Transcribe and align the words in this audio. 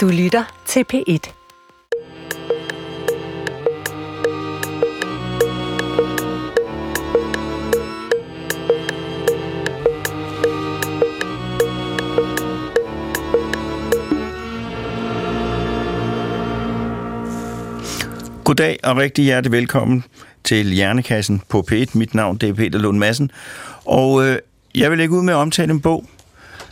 Du 0.00 0.08
lytter 0.08 0.62
til 0.66 0.84
P1. 0.92 1.32
Goddag 18.44 18.78
og 18.82 18.96
rigtig 18.96 19.24
hjertelig 19.24 19.52
velkommen 19.52 20.04
til 20.44 20.66
Hjernekassen 20.66 21.42
på 21.48 21.64
P1. 21.72 21.86
Mit 21.94 22.14
navn 22.14 22.36
det 22.36 22.48
er 22.48 22.54
Peter 22.54 22.78
Lund 22.78 22.98
Madsen, 22.98 23.30
og 23.84 24.26
øh, 24.26 24.38
jeg 24.74 24.90
vil 24.90 24.98
lægge 24.98 25.14
ud 25.14 25.22
med 25.22 25.34
at 25.34 25.38
omtale 25.38 25.72
en 25.72 25.80
bog, 25.80 26.06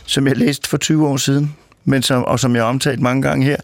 som 0.05 0.27
jeg 0.27 0.37
læste 0.37 0.69
for 0.69 0.77
20 0.77 1.07
år 1.07 1.17
siden, 1.17 1.55
men 1.89 2.01
som, 2.01 2.25
og 2.25 2.39
som 2.39 2.55
jeg 2.55 2.63
har 2.63 2.69
omtalt 2.69 2.99
mange 2.99 3.21
gange 3.21 3.45
her. 3.45 3.57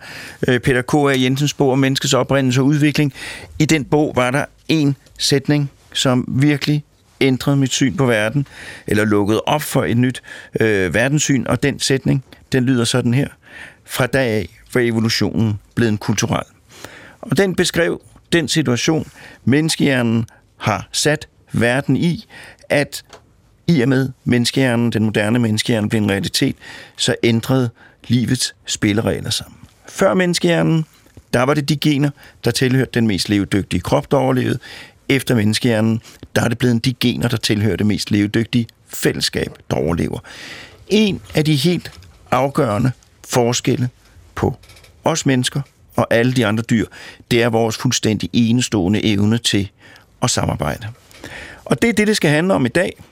Øh, 0.48 0.60
Peter 0.60 0.82
K. 0.82 0.94
A. 0.94 1.22
Jensens 1.24 1.54
bog 1.54 1.72
om 1.72 1.80
menneskets 1.80 2.14
oprindelse 2.14 2.62
og 2.62 2.66
udvikling. 2.66 3.14
I 3.60 3.66
den 3.66 3.86
bog 3.86 4.12
var 4.16 4.32
der 4.32 4.46
en 4.68 4.96
sætning, 5.18 5.72
som 5.94 6.26
virkelig 6.28 6.84
ændrede 7.22 7.58
mit 7.58 7.72
syn 7.72 7.98
på 7.98 8.06
verden, 8.06 8.48
eller 8.88 9.06
lukkede 9.06 9.42
op 9.42 9.62
for 9.62 9.84
et 9.84 9.98
nyt 9.98 10.22
øh, 10.60 10.94
verdenssyn, 10.94 11.46
og 11.48 11.64
den 11.64 11.80
sætning, 11.80 12.24
den 12.52 12.64
lyder 12.64 12.84
sådan 12.84 13.14
her. 13.14 13.28
Fra 13.86 14.08
dag 14.08 14.32
af 14.32 14.50
var 14.74 14.82
evolutionen 14.82 15.60
blevet 15.76 15.92
en 15.92 15.98
kulturel. 15.98 16.44
Og 17.22 17.38
den 17.38 17.56
beskrev 17.56 18.02
den 18.34 18.48
situation, 18.48 19.08
menneskehjernen 19.46 20.26
har 20.58 20.88
sat 20.92 21.28
verden 21.54 21.98
i, 21.98 22.26
at 22.70 23.04
i 23.68 23.82
og 23.82 23.90
med 23.90 24.10
menneskehjernen, 24.24 24.92
den 24.92 25.04
moderne 25.04 25.40
menneskehjerne, 25.40 25.90
blev 25.90 26.02
en 26.02 26.12
realitet, 26.12 26.56
så 26.98 27.16
ændrede 27.24 27.70
livets 28.08 28.56
spilleregler 28.66 29.30
sammen. 29.30 29.60
Før 29.90 30.14
menneskehjernen, 30.14 30.86
der 31.34 31.44
var 31.44 31.54
det 31.54 31.70
de 31.70 31.76
gener, 31.78 32.10
der 32.44 32.52
tilhørte 32.52 32.92
den 32.94 33.08
mest 33.08 33.30
levedygtige 33.30 33.82
krop, 33.82 34.12
der 34.12 34.18
overlevede. 34.18 34.60
Efter 35.10 35.36
menneskehjernen, 35.36 36.02
der 36.36 36.42
er 36.42 36.48
det 36.48 36.58
blevet 36.58 36.86
de 36.86 36.94
gener, 36.94 37.28
der 37.28 37.38
tilhører 37.38 37.76
det 37.76 37.86
mest 37.86 38.12
levedygtige 38.12 38.68
fællesskab, 38.88 39.58
der 39.70 39.76
overlever. 39.76 40.20
En 40.88 41.22
af 41.36 41.46
de 41.46 41.56
helt 41.56 41.92
afgørende 42.32 42.92
forskelle 43.28 43.90
på 44.36 44.58
os 45.04 45.26
mennesker 45.26 45.62
og 45.96 46.08
alle 46.10 46.34
de 46.34 46.46
andre 46.46 46.64
dyr, 46.70 46.86
det 47.32 47.44
er 47.44 47.50
vores 47.50 47.78
fuldstændig 47.78 48.30
enestående 48.34 49.06
evne 49.06 49.38
til 49.38 49.70
at 50.22 50.30
samarbejde. 50.30 50.88
Og 51.66 51.82
det 51.82 51.90
er 51.90 51.94
det, 51.94 52.08
det 52.08 52.16
skal 52.16 52.30
handle 52.30 52.54
om 52.54 52.66
i 52.66 52.70
dag. 52.70 53.04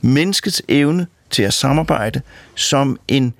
Menneskets 0.00 0.62
evne 0.68 1.06
til 1.30 1.42
at 1.42 1.54
samarbejde 1.54 2.20
som 2.54 2.98
en 3.08 3.34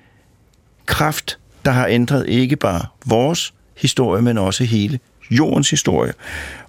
kraft, 0.87 1.39
der 1.65 1.71
har 1.71 1.87
ændret 1.87 2.25
ikke 2.27 2.55
bare 2.55 2.85
vores 3.05 3.53
historie, 3.77 4.21
men 4.21 4.37
også 4.37 4.63
hele 4.63 4.99
jordens 5.31 5.69
historie. 5.69 6.13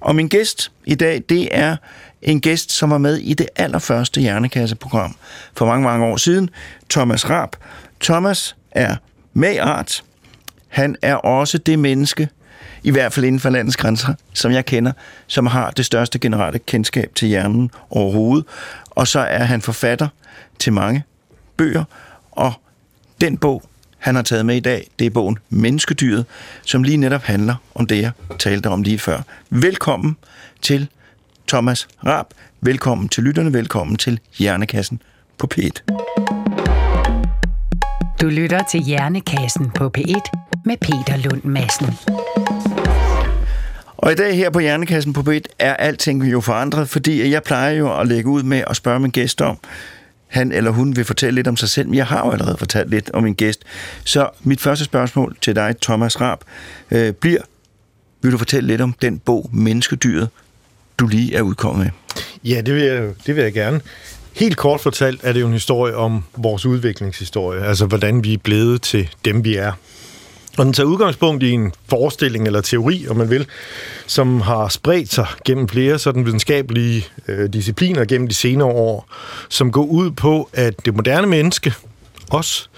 Og 0.01 0.17
min 0.17 0.29
gæst 0.29 0.73
i 0.85 0.95
dag, 0.95 1.23
det 1.29 1.49
er 1.51 1.77
en 2.23 2.41
gæst, 2.41 2.73
som 2.73 2.91
var 2.91 2.99
med 2.99 3.17
i 3.17 3.35
det 3.35 3.49
allerførste 3.57 4.21
Hjernekasseprogram 4.21 5.17
for 5.57 5.67
mange, 5.67 5.85
mange 5.85 6.07
år 6.07 6.17
siden, 6.17 6.51
Thomas 6.91 7.31
Raab. 7.31 7.57
Thomas 8.01 8.57
er 8.71 8.97
med 9.33 9.59
art. 9.61 10.05
Han 10.69 10.97
er 11.03 11.15
også 11.15 11.59
det 11.59 11.79
menneske, 11.79 12.29
i 12.83 12.91
hvert 12.91 13.13
fald 13.13 13.27
inden 13.27 13.41
for 13.41 13.51
landets 13.51 13.77
grænser, 13.77 14.15
som 14.35 14.53
jeg 14.53 14.67
kender, 14.67 14.93
som 15.27 15.47
har 15.47 15.71
det 15.71 15.85
største 15.85 16.19
generelle 16.19 16.59
kendskab 16.59 17.11
til 17.15 17.29
hjernen 17.29 17.71
overhovedet. 17.91 18.47
Og 18.91 19.09
så 19.09 19.21
er 19.21 19.45
han 19.45 19.63
forfatter 19.63 20.09
til 20.59 20.73
mange 20.73 21.03
bøger, 21.57 21.85
og 22.33 22.53
den 23.21 23.37
bog, 23.37 23.68
han 23.99 24.15
har 24.15 24.23
taget 24.23 24.47
med 24.47 24.57
i 24.57 24.61
dag, 24.61 24.87
det 24.99 25.07
er 25.07 25.11
bogen 25.11 25.39
Menneskedyret, 25.51 26.25
som 26.63 26.83
lige 26.83 26.97
netop 26.97 27.23
handler 27.23 27.55
om 27.75 27.87
det, 27.87 28.03
jeg 28.03 28.11
talte 28.39 28.67
om 28.67 28.83
lige 28.83 28.99
før. 28.99 29.21
Velkommen 29.51 30.17
til 30.63 30.89
Thomas 31.49 31.89
Raab. 32.07 32.27
Velkommen 32.61 33.09
til 33.09 33.25
lytterne. 33.25 33.53
Velkommen 33.53 33.97
til 33.97 34.21
Hjernekassen 34.39 35.03
på 35.39 35.49
P1. 35.55 35.69
Du 38.21 38.27
lytter 38.27 38.63
til 38.71 38.81
Hjernekassen 38.81 39.71
på 39.71 39.91
P1 39.99 40.21
med 40.65 40.77
Peter 40.77 41.17
Lund 41.17 41.45
Madsen. 41.45 41.87
Og 43.97 44.13
i 44.13 44.15
dag 44.15 44.37
her 44.37 44.51
på 44.51 44.59
Hjernekassen 44.59 45.13
på 45.13 45.21
P1 45.21 45.41
er 45.59 45.75
alting 45.75 46.33
jo 46.33 46.41
forandret, 46.41 46.89
fordi 46.89 47.31
jeg 47.31 47.43
plejer 47.43 47.71
jo 47.71 48.01
at 48.01 48.09
lægge 48.09 48.31
ud 48.31 48.43
med 48.43 48.63
at 48.67 48.77
spørge 48.77 49.01
min 49.01 49.11
gæst 49.11 49.43
om, 49.43 49.59
han 50.29 50.53
eller 50.53 50.71
hun 50.71 50.97
vil 50.97 51.05
fortælle 51.05 51.35
lidt 51.35 51.49
om 51.49 51.57
sig 51.57 51.69
selv, 51.69 51.89
men 51.89 51.95
jeg 51.95 52.07
har 52.07 52.27
jo 52.27 52.33
allerede 52.33 52.57
fortalt 52.57 52.91
lidt 52.91 53.11
om 53.11 53.23
min 53.23 53.35
gæst. 53.35 53.63
Så 54.05 54.29
mit 54.43 54.61
første 54.61 54.85
spørgsmål 54.85 55.37
til 55.41 55.55
dig, 55.55 55.77
Thomas 55.83 56.21
Raab, 56.21 56.39
øh, 56.91 57.13
bliver, 57.13 57.41
vil 58.23 58.33
du 58.33 58.39
fortælle 58.39 58.67
lidt 58.67 58.81
om 58.81 58.95
den 59.03 59.19
bog, 59.19 59.51
Menneskedyret, 59.53 60.29
du 60.99 61.07
lige 61.07 61.35
er 61.35 61.43
udkommet 61.43 61.85
med? 61.85 62.21
Ja, 62.45 62.61
det 62.61 62.75
vil 62.75 62.83
jeg, 62.83 63.11
det 63.27 63.37
vil 63.37 63.43
jeg 63.43 63.53
gerne. 63.53 63.81
Helt 64.33 64.57
kort 64.57 64.81
fortalt 64.81 65.21
er 65.23 65.33
det 65.33 65.41
jo 65.41 65.47
en 65.47 65.53
historie 65.53 65.97
om 65.97 66.25
vores 66.37 66.67
udviklingshistorie, 66.67 67.65
altså 67.65 67.87
hvordan 67.87 68.25
vi 68.25 68.33
er 68.33 68.39
blevet 68.39 68.83
til 68.83 69.09
dem, 69.25 69.45
vi 69.45 69.57
er. 69.57 69.73
Og 70.59 70.65
den 70.65 70.73
tager 70.73 70.87
udgangspunkt 70.87 71.43
i 71.43 71.51
en 71.51 71.73
forestilling 71.89 72.47
eller 72.47 72.61
teori, 72.61 73.07
om 73.09 73.17
man 73.17 73.31
vil, 73.31 73.47
som 74.07 74.41
har 74.41 74.69
spredt 74.69 75.13
sig 75.13 75.27
gennem 75.45 75.69
flere 75.69 75.99
sådan 75.99 76.27
videnskabelige 76.27 77.07
øh, 77.29 77.53
discipliner 77.53 78.05
gennem 78.05 78.29
de 78.29 78.35
senere 78.35 78.69
år, 78.69 79.09
som 79.49 79.73
går 79.73 79.85
ud 79.85 80.11
på, 80.11 80.51
at 80.53 80.85
det 80.85 80.95
moderne 80.95 81.27
menneske, 81.27 81.75
os, 82.31 82.71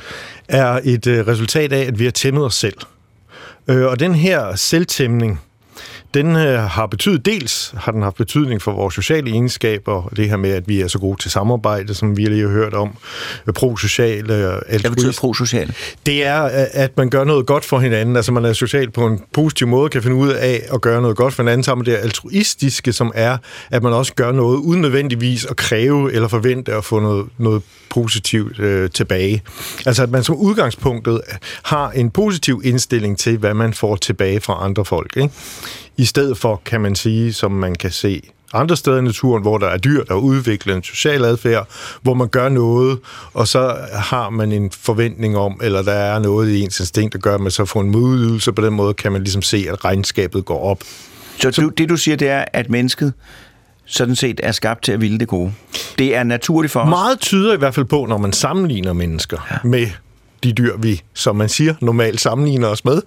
er 0.49 0.81
et 0.85 1.07
øh, 1.07 1.27
resultat 1.27 1.73
af, 1.73 1.81
at 1.87 1.99
vi 1.99 2.05
har 2.05 2.11
tæmmet 2.11 2.45
os 2.45 2.55
selv. 2.55 2.77
Øh, 3.69 3.87
og 3.87 4.01
den 4.01 4.15
her 4.15 4.57
selvtæmning, 4.57 5.41
den 6.15 6.37
øh, 6.37 6.59
har 6.59 6.87
betydet, 6.87 7.27
dels 7.27 7.75
har 7.77 7.93
den 7.93 8.03
haft 8.03 8.17
betydning 8.17 8.63
for 8.63 8.73
vores 8.73 8.95
sociale 8.95 9.31
egenskaber, 9.31 9.93
og 9.93 10.17
det 10.17 10.29
her 10.29 10.37
med, 10.37 10.51
at 10.51 10.69
vi 10.69 10.81
er 10.81 10.89
så 10.89 10.99
gode 10.99 11.23
til 11.23 11.31
samarbejde, 11.31 11.95
som 11.95 12.17
vi 12.17 12.25
lige 12.25 12.43
har 12.43 12.49
hørt 12.49 12.75
om, 12.75 12.97
prosocial. 13.55 14.31
Øh, 14.31 14.53
Hvad 14.81 14.91
betyder 14.91 15.13
prosocial? 15.21 15.75
Det 16.07 16.27
er, 16.27 16.41
at 16.73 16.97
man 16.97 17.11
gør 17.11 17.25
noget 17.25 17.47
godt 17.47 17.65
for 17.65 17.79
hinanden, 17.79 18.17
altså 18.17 18.33
man 18.33 18.45
er 18.45 18.53
social 18.53 18.91
på 18.91 19.07
en 19.07 19.21
positiv 19.33 19.67
måde, 19.67 19.89
kan 19.89 20.03
finde 20.03 20.17
ud 20.17 20.29
af 20.29 20.63
at 20.73 20.81
gøre 20.81 21.03
noget 21.03 21.17
godt 21.17 21.35
for 21.35 21.43
hinanden, 21.43 21.65
sammen 21.65 21.85
med 21.87 21.93
det 21.95 22.01
altruistiske, 22.03 22.93
som 22.93 23.13
er, 23.15 23.37
at 23.71 23.83
man 23.83 23.93
også 23.93 24.15
gør 24.15 24.33
noget 24.33 24.57
uden 24.57 24.81
nødvendigvis 24.81 25.45
at 25.45 25.57
kræve 25.57 26.13
eller 26.13 26.29
forvente 26.29 26.75
at 26.75 26.85
få 26.85 27.01
noget, 27.01 27.27
noget 27.39 27.63
positivt 27.91 28.59
øh, 28.59 28.91
tilbage. 28.91 29.43
Altså 29.87 30.03
at 30.03 30.11
man 30.11 30.25
som 30.25 30.37
udgangspunktet 30.37 31.21
har 31.63 31.91
en 31.91 32.11
positiv 32.11 32.61
indstilling 32.65 33.19
til, 33.19 33.39
hvad 33.39 33.55
man 33.55 33.75
får 33.75 33.97
tilbage 33.97 34.41
fra 34.41 34.65
andre 34.65 34.85
folk. 34.85 35.17
Ikke? 35.17 35.31
I 36.01 36.05
stedet 36.05 36.39
for, 36.39 36.63
kan 36.65 36.81
man 36.81 36.95
sige, 36.95 37.33
som 37.33 37.53
man 37.53 37.75
kan 37.75 37.91
se 37.91 38.23
andre 38.53 38.77
steder 38.77 38.99
i 38.99 39.03
naturen, 39.03 39.43
hvor 39.43 39.59
der 39.59 39.67
er 39.67 39.77
dyr, 39.77 40.05
der 40.05 40.15
udvikler 40.15 40.77
en 40.77 40.83
social 40.83 41.25
adfærd, 41.25 41.69
hvor 42.03 42.15
man 42.15 42.29
gør 42.29 42.49
noget, 42.49 42.99
og 43.35 43.49
så 43.49 43.77
har 43.93 44.31
man 44.31 44.53
en 44.53 44.71
forventning 44.71 45.37
om, 45.37 45.61
eller 45.63 45.83
der 45.83 45.93
er 45.93 46.19
noget 46.19 46.51
i 46.51 46.61
ens 46.61 46.81
instinkt, 46.81 47.13
der 47.13 47.19
gør, 47.19 47.35
at 47.35 47.41
man 47.41 47.51
så 47.51 47.65
får 47.65 47.81
en 47.81 47.91
modydelse. 47.91 48.53
På 48.53 48.63
den 48.63 48.75
måde 48.75 48.95
kan 48.95 49.13
man 49.13 49.23
ligesom 49.23 49.43
se, 49.43 49.67
at 49.69 49.85
regnskabet 49.85 50.45
går 50.45 50.65
op. 50.65 50.79
Så, 51.39 51.53
så 51.53 51.71
det, 51.79 51.89
du 51.89 51.97
siger, 51.97 52.17
det 52.17 52.29
er, 52.29 52.45
at 52.53 52.71
mennesket 52.71 53.13
sådan 53.85 54.17
set 54.17 54.41
er 54.43 54.53
skabt 54.53 54.85
til 54.85 54.93
at 54.93 55.01
ville 55.01 55.19
det 55.19 55.29
gode. 55.29 55.53
Det 55.99 56.17
er 56.17 56.23
naturligt 56.23 56.73
for 56.73 56.81
os. 56.81 56.89
Meget 56.89 57.21
tyder 57.21 57.55
i 57.55 57.59
hvert 57.59 57.75
fald 57.75 57.87
på, 57.87 58.07
når 58.07 58.19
man 58.19 58.33
sammenligner 58.33 58.93
mennesker 58.93 59.39
ja. 59.51 59.69
med 59.69 59.87
de 60.45 60.53
dyr, 60.53 60.77
vi, 60.77 61.03
som 61.15 61.37
man 61.37 61.49
siger, 61.49 61.75
normalt 61.81 62.21
sammenligner 62.21 62.69
os 62.69 62.85
med, 62.85 63.03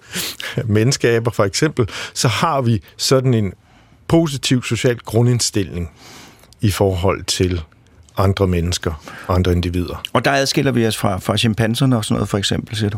menneskeaber 0.66 1.31
for 1.31 1.44
eksempel, 1.44 1.89
så 2.13 2.27
har 2.27 2.61
vi 2.61 2.81
sådan 2.97 3.33
en 3.33 3.53
positiv 4.07 4.63
social 4.63 4.97
grundindstilling 4.97 5.91
i 6.61 6.72
forhold 6.72 7.23
til 7.23 7.61
andre 8.17 8.47
mennesker, 8.47 9.03
andre 9.27 9.51
individer. 9.51 10.03
Og 10.13 10.25
der 10.25 10.31
adskiller 10.31 10.72
vi 10.72 10.88
os 10.88 10.97
fra, 10.97 11.17
fra 11.17 11.38
chimpanserne 11.38 11.97
og 11.97 12.05
sådan 12.05 12.16
noget, 12.16 12.29
for 12.29 12.38
eksempel, 12.38 12.75
siger 12.75 12.89
du? 12.89 12.97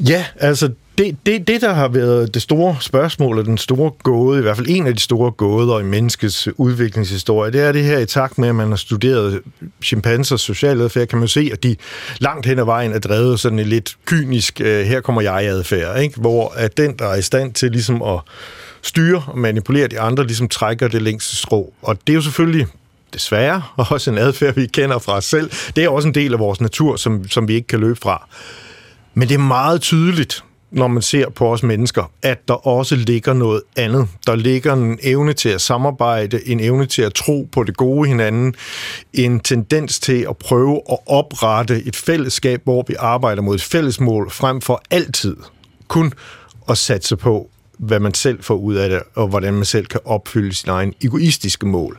Ja, 0.00 0.24
altså 0.36 0.72
det, 0.98 1.16
det, 1.26 1.48
det, 1.48 1.60
der 1.60 1.72
har 1.72 1.88
været 1.88 2.34
det 2.34 2.42
store 2.42 2.76
spørgsmål, 2.80 3.38
og 3.38 3.44
den 3.44 3.58
store 3.58 3.90
gåde, 4.02 4.38
i 4.38 4.42
hvert 4.42 4.56
fald 4.56 4.66
en 4.70 4.86
af 4.86 4.94
de 4.94 5.00
store 5.00 5.30
gåder 5.30 5.80
i 5.80 5.82
menneskets 5.82 6.48
udviklingshistorie, 6.56 7.52
det 7.52 7.60
er 7.60 7.72
det 7.72 7.84
her 7.84 7.98
i 7.98 8.06
takt 8.06 8.38
med, 8.38 8.48
at 8.48 8.54
man 8.54 8.68
har 8.68 8.76
studeret 8.76 9.40
chimpansers 9.82 10.40
sociale 10.40 10.84
adfærd, 10.84 11.06
kan 11.06 11.18
man 11.18 11.28
se, 11.28 11.50
at 11.52 11.62
de 11.62 11.76
langt 12.18 12.46
hen 12.46 12.58
ad 12.58 12.64
vejen 12.64 12.92
er 12.92 12.98
drevet 12.98 13.40
sådan 13.40 13.58
en 13.58 13.66
lidt 13.66 13.96
kynisk, 14.06 14.60
øh, 14.60 14.86
her 14.86 15.00
kommer 15.00 15.22
jeg 15.22 15.46
adfærd, 15.46 16.00
ikke? 16.02 16.20
hvor 16.20 16.52
at 16.56 16.76
den, 16.76 16.94
der 16.98 17.06
er 17.06 17.16
i 17.16 17.22
stand 17.22 17.52
til 17.52 17.70
ligesom 17.70 18.02
at 18.02 18.20
styre 18.82 19.22
og 19.26 19.38
manipulere 19.38 19.86
de 19.86 20.00
andre, 20.00 20.26
ligesom 20.26 20.48
trækker 20.48 20.88
det 20.88 21.02
længste 21.02 21.36
strå. 21.36 21.72
Og 21.82 21.98
det 22.06 22.12
er 22.12 22.14
jo 22.14 22.22
selvfølgelig 22.22 22.66
desværre 23.12 23.62
også 23.76 24.10
en 24.10 24.18
adfærd, 24.18 24.54
vi 24.54 24.66
kender 24.66 24.98
fra 24.98 25.16
os 25.16 25.24
selv. 25.24 25.50
Det 25.76 25.84
er 25.84 25.88
også 25.88 26.08
en 26.08 26.14
del 26.14 26.32
af 26.32 26.38
vores 26.38 26.60
natur, 26.60 26.96
som, 26.96 27.28
som 27.28 27.48
vi 27.48 27.54
ikke 27.54 27.66
kan 27.66 27.80
løbe 27.80 27.98
fra. 28.02 28.28
Men 29.14 29.28
det 29.28 29.34
er 29.34 29.38
meget 29.38 29.80
tydeligt, 29.80 30.44
når 30.70 30.88
man 30.88 31.02
ser 31.02 31.28
på 31.30 31.52
os 31.52 31.62
mennesker, 31.62 32.10
at 32.22 32.48
der 32.48 32.66
også 32.66 32.96
ligger 32.96 33.32
noget 33.32 33.62
andet. 33.76 34.08
Der 34.26 34.34
ligger 34.34 34.72
en 34.72 34.98
evne 35.02 35.32
til 35.32 35.48
at 35.48 35.60
samarbejde, 35.60 36.48
en 36.48 36.60
evne 36.60 36.86
til 36.86 37.02
at 37.02 37.14
tro 37.14 37.48
på 37.52 37.64
det 37.64 37.76
gode 37.76 38.08
hinanden, 38.08 38.54
en 39.12 39.40
tendens 39.40 40.00
til 40.00 40.26
at 40.28 40.36
prøve 40.36 40.80
at 40.90 40.98
oprette 41.06 41.82
et 41.86 41.96
fællesskab, 41.96 42.60
hvor 42.64 42.84
vi 42.88 42.94
arbejder 42.98 43.42
mod 43.42 43.54
et 43.54 43.62
fælles 43.62 44.00
mål, 44.00 44.30
frem 44.30 44.60
for 44.60 44.82
altid 44.90 45.36
kun 45.88 46.12
at 46.68 46.78
satse 46.78 47.16
på, 47.16 47.50
hvad 47.78 48.00
man 48.00 48.14
selv 48.14 48.42
får 48.42 48.54
ud 48.54 48.74
af 48.74 48.88
det, 48.88 49.02
og 49.14 49.28
hvordan 49.28 49.54
man 49.54 49.64
selv 49.64 49.86
kan 49.86 50.00
opfylde 50.04 50.54
sine 50.54 50.72
egne 50.72 50.92
egoistiske 51.04 51.66
mål. 51.66 51.98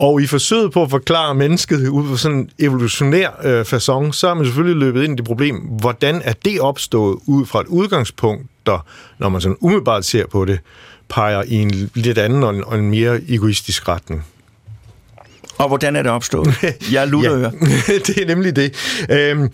Og 0.00 0.22
i 0.22 0.26
forsøget 0.26 0.72
på 0.72 0.82
at 0.82 0.90
forklare 0.90 1.34
mennesket 1.34 1.88
ud 1.88 2.08
fra 2.08 2.16
sådan 2.16 2.38
en 2.38 2.50
evolutionær 2.58 3.28
øh, 3.44 3.60
façon, 3.60 4.12
så 4.12 4.26
har 4.26 4.34
man 4.34 4.44
selvfølgelig 4.44 4.76
løbet 4.76 5.04
ind 5.04 5.12
i 5.12 5.16
det 5.16 5.24
problem, 5.24 5.56
hvordan 5.56 6.22
er 6.24 6.32
det 6.44 6.60
opstået 6.60 7.18
ud 7.26 7.46
fra 7.46 7.60
et 7.60 7.66
udgangspunkt, 7.66 8.46
der, 8.66 8.86
når 9.18 9.28
man 9.28 9.40
sådan 9.40 9.56
umiddelbart 9.60 10.04
ser 10.04 10.26
på 10.26 10.44
det, 10.44 10.60
peger 11.08 11.42
i 11.46 11.54
en 11.54 11.90
lidt 11.94 12.18
anden 12.18 12.42
og 12.42 12.54
en, 12.54 12.64
og 12.64 12.78
en 12.78 12.90
mere 12.90 13.20
egoistisk 13.28 13.88
retning. 13.88 14.26
Og 15.58 15.68
hvordan 15.68 15.96
er 15.96 16.02
det 16.02 16.12
opstået? 16.12 16.54
Jeg 16.92 17.08
lutter 17.08 17.38
ja, 17.38 17.50
det 18.06 18.18
er 18.18 18.26
nemlig 18.26 18.56
det. 18.56 18.74
Øhm, 19.10 19.48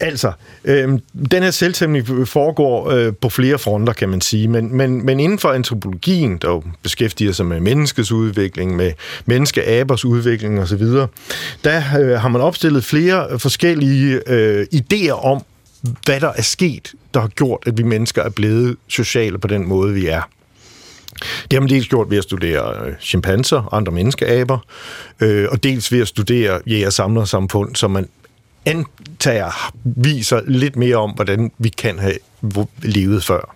Altså, 0.00 0.32
øh, 0.64 0.88
den 1.30 1.42
her 1.42 1.50
selvtæmning 1.50 2.28
foregår 2.28 2.90
øh, 2.90 3.12
på 3.20 3.28
flere 3.28 3.58
fronter, 3.58 3.92
kan 3.92 4.08
man 4.08 4.20
sige, 4.20 4.48
men, 4.48 4.76
men, 4.76 5.06
men 5.06 5.20
inden 5.20 5.38
for 5.38 5.48
antropologien, 5.48 6.38
der 6.38 6.48
jo 6.48 6.62
beskæftiger 6.82 7.32
sig 7.32 7.46
med 7.46 7.60
menneskets 7.60 8.12
udvikling, 8.12 8.76
med 8.76 8.92
menneskeabers 9.26 10.04
udvikling 10.04 10.60
osv., 10.60 10.82
der 11.64 11.82
øh, 12.00 12.20
har 12.20 12.28
man 12.28 12.40
opstillet 12.40 12.84
flere 12.84 13.38
forskellige 13.38 14.20
øh, 14.26 14.66
idéer 14.74 15.24
om, 15.24 15.42
hvad 16.04 16.20
der 16.20 16.32
er 16.36 16.42
sket, 16.42 16.94
der 17.14 17.20
har 17.20 17.28
gjort, 17.28 17.62
at 17.66 17.78
vi 17.78 17.82
mennesker 17.82 18.22
er 18.22 18.30
blevet 18.30 18.76
sociale 18.88 19.38
på 19.38 19.48
den 19.48 19.68
måde, 19.68 19.94
vi 19.94 20.06
er. 20.06 20.22
Det 21.42 21.52
har 21.52 21.60
man 21.60 21.68
dels 21.68 21.88
gjort 21.88 22.10
ved 22.10 22.18
at 22.18 22.24
studere 22.24 22.86
øh, 22.86 22.94
chimpanser 23.00 23.00
chimpanser, 23.00 23.74
andre 23.74 23.92
menneskeaber, 23.92 24.58
øh, 25.20 25.48
og 25.50 25.62
dels 25.62 25.92
ved 25.92 26.00
at 26.00 26.08
studere 26.08 26.60
jæger-samlersamfund, 26.66 27.76
som 27.76 27.90
man 27.90 28.08
antager 28.66 29.72
viser 29.84 30.40
lidt 30.46 30.76
mere 30.76 30.96
om, 30.96 31.10
hvordan 31.10 31.50
vi 31.58 31.68
kan 31.68 31.98
have 31.98 32.16
levet 32.82 33.24
før. 33.24 33.54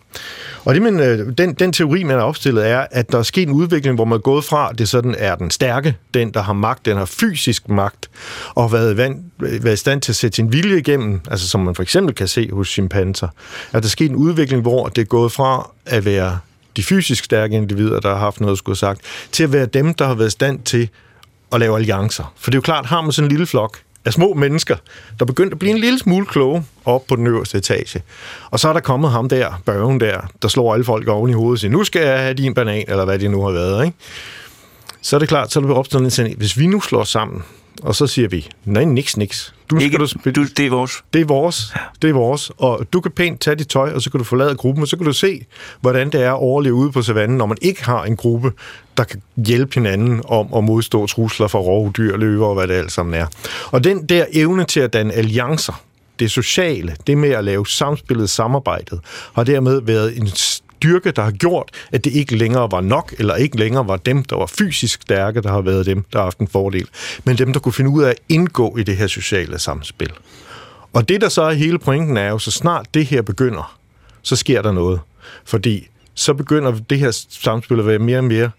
Og 0.65 0.75
det, 0.75 0.83
men, 0.83 1.01
øh, 1.01 1.33
den, 1.39 1.55
den 1.55 1.73
teori, 1.73 2.03
man 2.03 2.17
har 2.17 2.23
opstillet, 2.23 2.67
er, 2.67 2.87
at 2.91 3.13
der 3.13 3.19
er 3.19 3.23
sket 3.23 3.49
en 3.49 3.55
udvikling, 3.55 3.95
hvor 3.95 4.05
man 4.05 4.17
er 4.17 4.21
gået 4.21 4.45
fra, 4.45 4.71
at 4.71 4.79
det 4.79 4.89
sådan 4.89 5.15
er 5.19 5.35
den 5.35 5.51
stærke, 5.51 5.97
den, 6.15 6.35
der 6.35 6.43
har 6.43 6.53
magt, 6.53 6.87
den 6.87 6.97
har 6.97 7.05
fysisk 7.05 7.69
magt, 7.69 8.11
og 8.55 8.63
har 8.63 8.69
været, 8.69 8.97
vand, 8.97 9.25
øh, 9.43 9.65
været 9.65 9.75
i 9.75 9.77
stand 9.77 10.01
til 10.01 10.13
at 10.13 10.17
sætte 10.17 10.37
sin 10.37 10.53
vilje 10.53 10.79
igennem, 10.79 11.21
altså 11.31 11.49
som 11.49 11.61
man 11.61 11.75
for 11.75 11.83
eksempel 11.83 12.15
kan 12.15 12.29
se 12.29 12.51
hos 12.53 12.69
chimpanser, 12.69 13.29
at 13.73 13.73
der 13.73 13.81
er 13.81 13.91
sket 13.91 14.11
en 14.11 14.17
udvikling, 14.17 14.63
hvor 14.63 14.89
det 14.89 15.03
er 15.03 15.07
gået 15.07 15.33
fra 15.33 15.71
at 15.87 16.05
være 16.05 16.39
de 16.77 16.83
fysisk 16.83 17.25
stærke 17.25 17.57
individer, 17.57 18.01
der 18.01 18.09
har 18.09 18.19
haft 18.19 18.41
noget 18.41 18.53
at 18.53 18.59
skulle 18.59 18.79
sagt, 18.79 19.01
til 19.33 19.45
at 19.45 19.53
være 19.53 19.67
dem, 19.67 19.95
der 19.95 20.07
har 20.07 20.15
været 20.15 20.29
i 20.29 20.31
stand 20.31 20.63
til 20.63 20.89
at 21.53 21.61
lave 21.61 21.77
alliancer. 21.77 22.35
For 22.37 22.51
det 22.51 22.55
er 22.55 22.59
jo 22.59 22.63
klart, 22.63 22.87
har 22.87 23.01
man 23.01 23.13
sådan 23.13 23.27
en 23.27 23.31
lille 23.31 23.47
flok, 23.47 23.79
af 24.09 24.13
små 24.13 24.35
mennesker, 24.35 24.77
der 25.19 25.25
begyndte 25.25 25.55
at 25.55 25.59
blive 25.59 25.75
en 25.75 25.81
lille 25.81 25.99
smule 25.99 26.27
kloge 26.27 26.65
op 26.85 27.07
på 27.07 27.17
den 27.17 27.27
øverste 27.27 27.59
etage. 27.59 28.03
Og 28.51 28.61
så 28.61 28.69
er 28.69 28.73
der 28.73 28.81
kommet 28.81 29.11
ham 29.11 29.29
der, 29.29 29.63
børgen 29.67 30.01
der, 30.01 30.21
der 30.43 30.49
slår 30.49 30.73
alle 30.75 30.85
folk 30.85 31.09
oven 31.09 31.31
i 31.31 31.33
hovedet 31.33 31.53
og 31.53 31.59
siger, 31.59 31.71
nu 31.71 31.85
skal 31.85 32.03
jeg 32.03 32.19
have 32.19 32.35
din 32.35 32.55
banan, 32.55 32.85
eller 32.89 33.05
hvad 33.05 33.19
det 33.19 33.31
nu 33.31 33.43
har 33.43 33.51
været. 33.51 33.85
Ikke? 33.85 33.97
Så 35.03 35.17
er 35.17 35.21
det 35.21 35.29
klart, 35.29 35.53
så 35.53 35.61
er 35.61 35.65
der 35.65 35.75
opstået 35.75 36.19
en 36.19 36.35
hvis 36.37 36.59
vi 36.59 36.67
nu 36.67 36.81
slår 36.81 37.05
sammen, 37.05 37.43
og 37.83 37.95
så 37.95 38.07
siger 38.07 38.29
vi, 38.29 38.49
nej, 38.65 38.85
niks, 38.85 39.17
niks. 39.17 39.55
Du 39.71 39.79
Ikke, 39.79 39.89
skal 39.89 40.01
du, 40.01 40.07
spille. 40.07 40.45
du, 40.45 40.49
det 40.57 40.67
er 40.67 40.71
vores. 40.71 41.05
Det 41.13 41.21
er 41.21 41.25
vores. 41.25 41.75
Det 42.03 42.11
er 42.11 42.15
vores. 42.15 42.51
Og 42.57 42.87
du 42.93 43.01
kan 43.01 43.13
pænt 43.13 43.41
tage 43.41 43.57
dit 43.57 43.69
tøj, 43.69 43.93
og 43.93 44.03
så 44.03 44.11
kan 44.11 44.19
du 44.19 44.25
forlade 44.25 44.55
gruppen, 44.55 44.83
og 44.83 44.89
så 44.89 44.97
kan 44.97 45.07
du 45.07 45.13
se, 45.13 45.45
hvordan 45.81 46.11
det 46.11 46.23
er 46.23 46.33
at 46.33 46.39
overleve 46.39 46.75
ude 46.75 46.93
på 46.93 47.03
savannen, 47.03 47.39
når 47.39 47.47
man 47.47 47.59
ikke 47.63 47.85
har 47.85 48.05
en 48.05 48.17
gruppe, 48.17 48.53
der 48.97 49.05
kan 49.05 49.23
hjælpe 49.37 49.75
hinanden 49.75 50.23
om 50.29 50.55
at 50.55 50.65
modstå 50.65 51.07
trusler 51.07 51.49
fra 51.49 51.59
rovdyr, 51.59 52.17
løver 52.17 52.47
og 52.47 52.55
hvad 52.55 52.69
det 52.69 52.75
alt 52.75 52.93
sammen 52.93 53.15
er. 53.15 53.27
Og 53.71 53.85
den 53.85 54.07
der 54.07 54.25
evne 54.33 54.65
til 54.65 54.81
at 54.81 54.93
danne 54.93 55.13
alliancer, 55.13 55.83
det 56.19 56.31
sociale, 56.31 56.97
det 57.07 57.19
med 57.19 57.31
at 57.31 57.45
lave 57.45 57.67
samspillet 57.67 58.31
samarbejdet, 58.31 59.01
har 59.33 59.45
dermed 59.45 59.81
været 59.83 60.17
en 60.17 60.29
styrke, 60.79 61.11
der 61.11 61.23
har 61.23 61.31
gjort, 61.31 61.71
at 61.93 62.05
det 62.05 62.13
ikke 62.13 62.37
længere 62.37 62.71
var 62.71 62.81
nok, 62.81 63.15
eller 63.19 63.35
ikke 63.35 63.57
længere 63.57 63.89
var 63.89 63.97
dem, 63.97 64.25
der 64.25 64.37
var 64.37 64.47
fysisk 64.47 65.03
stærke, 65.03 65.43
der 65.43 65.51
har 65.51 65.61
været 65.61 65.87
dem, 65.87 66.05
der 66.13 66.19
har 66.19 66.25
haft 66.25 66.39
en 66.39 66.49
fordel, 66.49 66.89
men 67.25 67.39
dem, 67.39 67.53
der 67.53 67.61
kunne 67.61 67.73
finde 67.73 67.91
ud 67.91 68.03
af 68.03 68.11
at 68.11 68.19
indgå 68.29 68.77
i 68.77 68.83
det 68.83 68.97
her 68.97 69.07
sociale 69.07 69.59
samspil. 69.59 70.13
Og 70.93 71.09
det, 71.09 71.21
der 71.21 71.29
så 71.29 71.43
er 71.43 71.53
hele 71.53 71.79
pointen, 71.79 72.17
er 72.17 72.29
jo, 72.29 72.39
så 72.39 72.51
snart 72.51 72.95
det 72.95 73.07
her 73.07 73.23
begynder, 73.23 73.79
så 74.23 74.37
sker 74.37 74.63
der 74.63 74.73
noget. 74.73 75.01
Fordi 75.45 75.89
så 76.15 76.35
begynder 76.35 76.73
det 76.91 76.99
her 76.99 77.11
samspil 77.31 77.79
at 77.79 77.87
være 77.87 77.99
mere 77.99 78.19
og 78.19 78.25
mere 78.25 78.51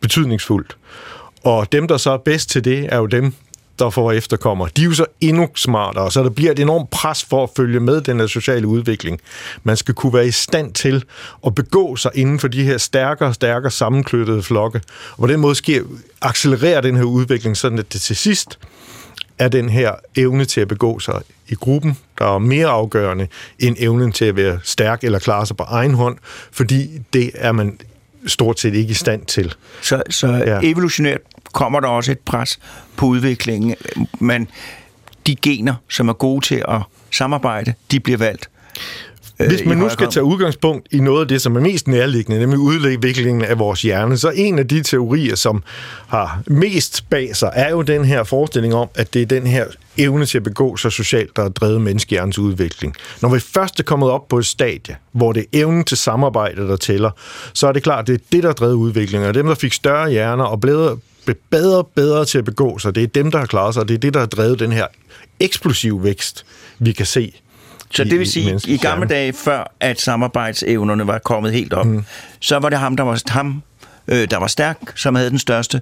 betydningsfuldt. 0.00 0.76
Og 1.44 1.72
dem, 1.72 1.88
der 1.88 1.96
så 1.96 2.10
er 2.10 2.16
bedst 2.16 2.50
til 2.50 2.64
det, 2.64 2.88
er 2.92 2.96
jo 2.96 3.06
dem, 3.06 3.34
der 3.78 3.90
får 3.90 4.12
efterkommer, 4.12 4.66
de 4.66 4.82
er 4.82 4.84
jo 4.84 4.92
så 4.92 5.06
endnu 5.20 5.48
smartere, 5.54 6.10
så 6.10 6.22
der 6.22 6.30
bliver 6.30 6.52
et 6.52 6.58
enormt 6.58 6.90
pres 6.90 7.24
for 7.24 7.42
at 7.42 7.50
følge 7.56 7.80
med 7.80 8.00
den 8.00 8.20
her 8.20 8.26
sociale 8.26 8.66
udvikling. 8.66 9.20
Man 9.62 9.76
skal 9.76 9.94
kunne 9.94 10.14
være 10.14 10.26
i 10.26 10.30
stand 10.30 10.72
til 10.72 11.04
at 11.46 11.54
begå 11.54 11.96
sig 11.96 12.10
inden 12.14 12.38
for 12.38 12.48
de 12.48 12.64
her 12.64 12.78
stærkere 12.78 13.28
og 13.28 13.34
stærkere 13.34 13.70
sammenknyttede 13.70 14.42
flokke. 14.42 14.80
Og 15.10 15.18
på 15.18 15.26
den 15.26 15.40
måde 15.40 15.54
sker, 15.54 15.82
accelererer 16.22 16.80
den 16.80 16.96
her 16.96 17.04
udvikling, 17.04 17.56
sådan 17.56 17.78
at 17.78 17.92
det 17.92 18.00
til 18.00 18.16
sidst 18.16 18.58
er 19.38 19.48
den 19.48 19.68
her 19.68 19.92
evne 20.16 20.44
til 20.44 20.60
at 20.60 20.68
begå 20.68 20.98
sig 20.98 21.22
i 21.48 21.54
gruppen, 21.54 21.98
der 22.18 22.34
er 22.34 22.38
mere 22.38 22.66
afgørende 22.66 23.28
end 23.58 23.76
evnen 23.78 24.12
til 24.12 24.24
at 24.24 24.36
være 24.36 24.58
stærk 24.62 25.04
eller 25.04 25.18
klare 25.18 25.46
sig 25.46 25.56
på 25.56 25.62
egen 25.62 25.94
hånd, 25.94 26.18
fordi 26.52 26.90
det 27.12 27.30
er 27.34 27.52
man 27.52 27.78
stort 28.26 28.60
set 28.60 28.74
ikke 28.74 28.90
i 28.90 28.94
stand 28.94 29.26
til. 29.26 29.54
Så, 29.82 30.02
så 30.10 30.26
ja. 30.26 30.60
evolutionært 30.62 31.20
kommer 31.56 31.80
der 31.80 31.88
også 31.88 32.12
et 32.12 32.18
pres 32.18 32.58
på 32.96 33.06
udviklingen. 33.06 33.74
Men 34.20 34.48
de 35.26 35.36
gener, 35.36 35.74
som 35.88 36.08
er 36.08 36.12
gode 36.12 36.46
til 36.46 36.62
at 36.68 36.80
samarbejde, 37.10 37.74
de 37.90 38.00
bliver 38.00 38.18
valgt. 38.18 38.50
Øh, 39.40 39.48
Hvis 39.48 39.64
man 39.64 39.78
nu 39.78 39.88
skal 39.88 40.10
tage 40.10 40.24
udgangspunkt 40.24 40.88
i 40.90 41.00
noget 41.00 41.20
af 41.20 41.28
det, 41.28 41.42
som 41.42 41.56
er 41.56 41.60
mest 41.60 41.88
nærliggende, 41.88 42.40
nemlig 42.40 42.58
udviklingen 42.58 43.44
af 43.44 43.58
vores 43.58 43.82
hjerne, 43.82 44.18
så 44.18 44.30
en 44.30 44.58
af 44.58 44.68
de 44.68 44.82
teorier, 44.82 45.34
som 45.34 45.62
har 46.06 46.42
mest 46.46 47.10
bag 47.10 47.36
sig, 47.36 47.50
er 47.54 47.70
jo 47.70 47.82
den 47.82 48.04
her 48.04 48.24
forestilling 48.24 48.74
om, 48.74 48.88
at 48.94 49.14
det 49.14 49.22
er 49.22 49.26
den 49.26 49.46
her 49.46 49.64
evne 49.98 50.26
til 50.26 50.38
at 50.38 50.44
begå 50.44 50.76
sig 50.76 50.92
socialt, 50.92 51.36
der 51.36 51.42
har 51.42 51.48
drevet 51.48 51.80
menneskehjernens 51.80 52.38
udvikling. 52.38 52.94
Når 53.22 53.28
vi 53.28 53.40
først 53.40 53.80
er 53.80 53.84
kommet 53.84 54.10
op 54.10 54.28
på 54.28 54.38
et 54.38 54.46
stadie, 54.46 54.96
hvor 55.12 55.32
det 55.32 55.40
er 55.40 55.60
evnen 55.60 55.84
til 55.84 55.96
samarbejde, 55.96 56.68
der 56.68 56.76
tæller, 56.76 57.10
så 57.52 57.66
er 57.68 57.72
det 57.72 57.82
klart, 57.82 58.06
det 58.06 58.14
er 58.14 58.24
det, 58.32 58.42
der 58.42 58.52
drevet 58.52 58.74
udviklingen. 58.74 59.28
Og 59.28 59.34
dem, 59.34 59.46
der 59.46 59.54
fik 59.54 59.72
større 59.72 60.10
hjerner 60.10 60.44
og 60.44 60.60
blev 60.60 60.98
bedre 61.34 61.84
bedre 61.84 62.24
til 62.24 62.38
at 62.38 62.44
begå 62.44 62.78
sig, 62.78 62.94
det 62.94 63.02
er 63.02 63.06
dem, 63.06 63.30
der 63.30 63.38
har 63.38 63.46
klaret 63.46 63.74
sig, 63.74 63.82
og 63.82 63.88
det 63.88 63.94
er 63.94 63.98
det, 63.98 64.14
der 64.14 64.20
har 64.20 64.26
drevet 64.26 64.58
den 64.58 64.72
her 64.72 64.86
eksplosiv 65.40 66.02
vækst, 66.02 66.46
vi 66.78 66.92
kan 66.92 67.06
se 67.06 67.32
så 67.90 68.04
det 68.04 68.18
vil 68.18 68.26
sige, 68.26 68.60
i, 68.66 68.74
i 68.74 68.76
gamle 68.76 69.08
dage, 69.08 69.32
før 69.32 69.72
at 69.80 70.00
samarbejdsevnerne 70.00 71.06
var 71.06 71.18
kommet 71.18 71.52
helt 71.52 71.72
op, 71.72 71.86
mm. 71.86 72.04
så 72.40 72.58
var 72.58 72.68
det 72.68 72.78
ham, 72.78 72.96
der 72.96 73.04
var, 73.04 73.22
ham, 73.28 73.62
øh, 74.08 74.30
der 74.30 74.36
var 74.36 74.46
stærk, 74.46 74.78
som 74.94 75.14
havde 75.14 75.30
den 75.30 75.38
største 75.38 75.80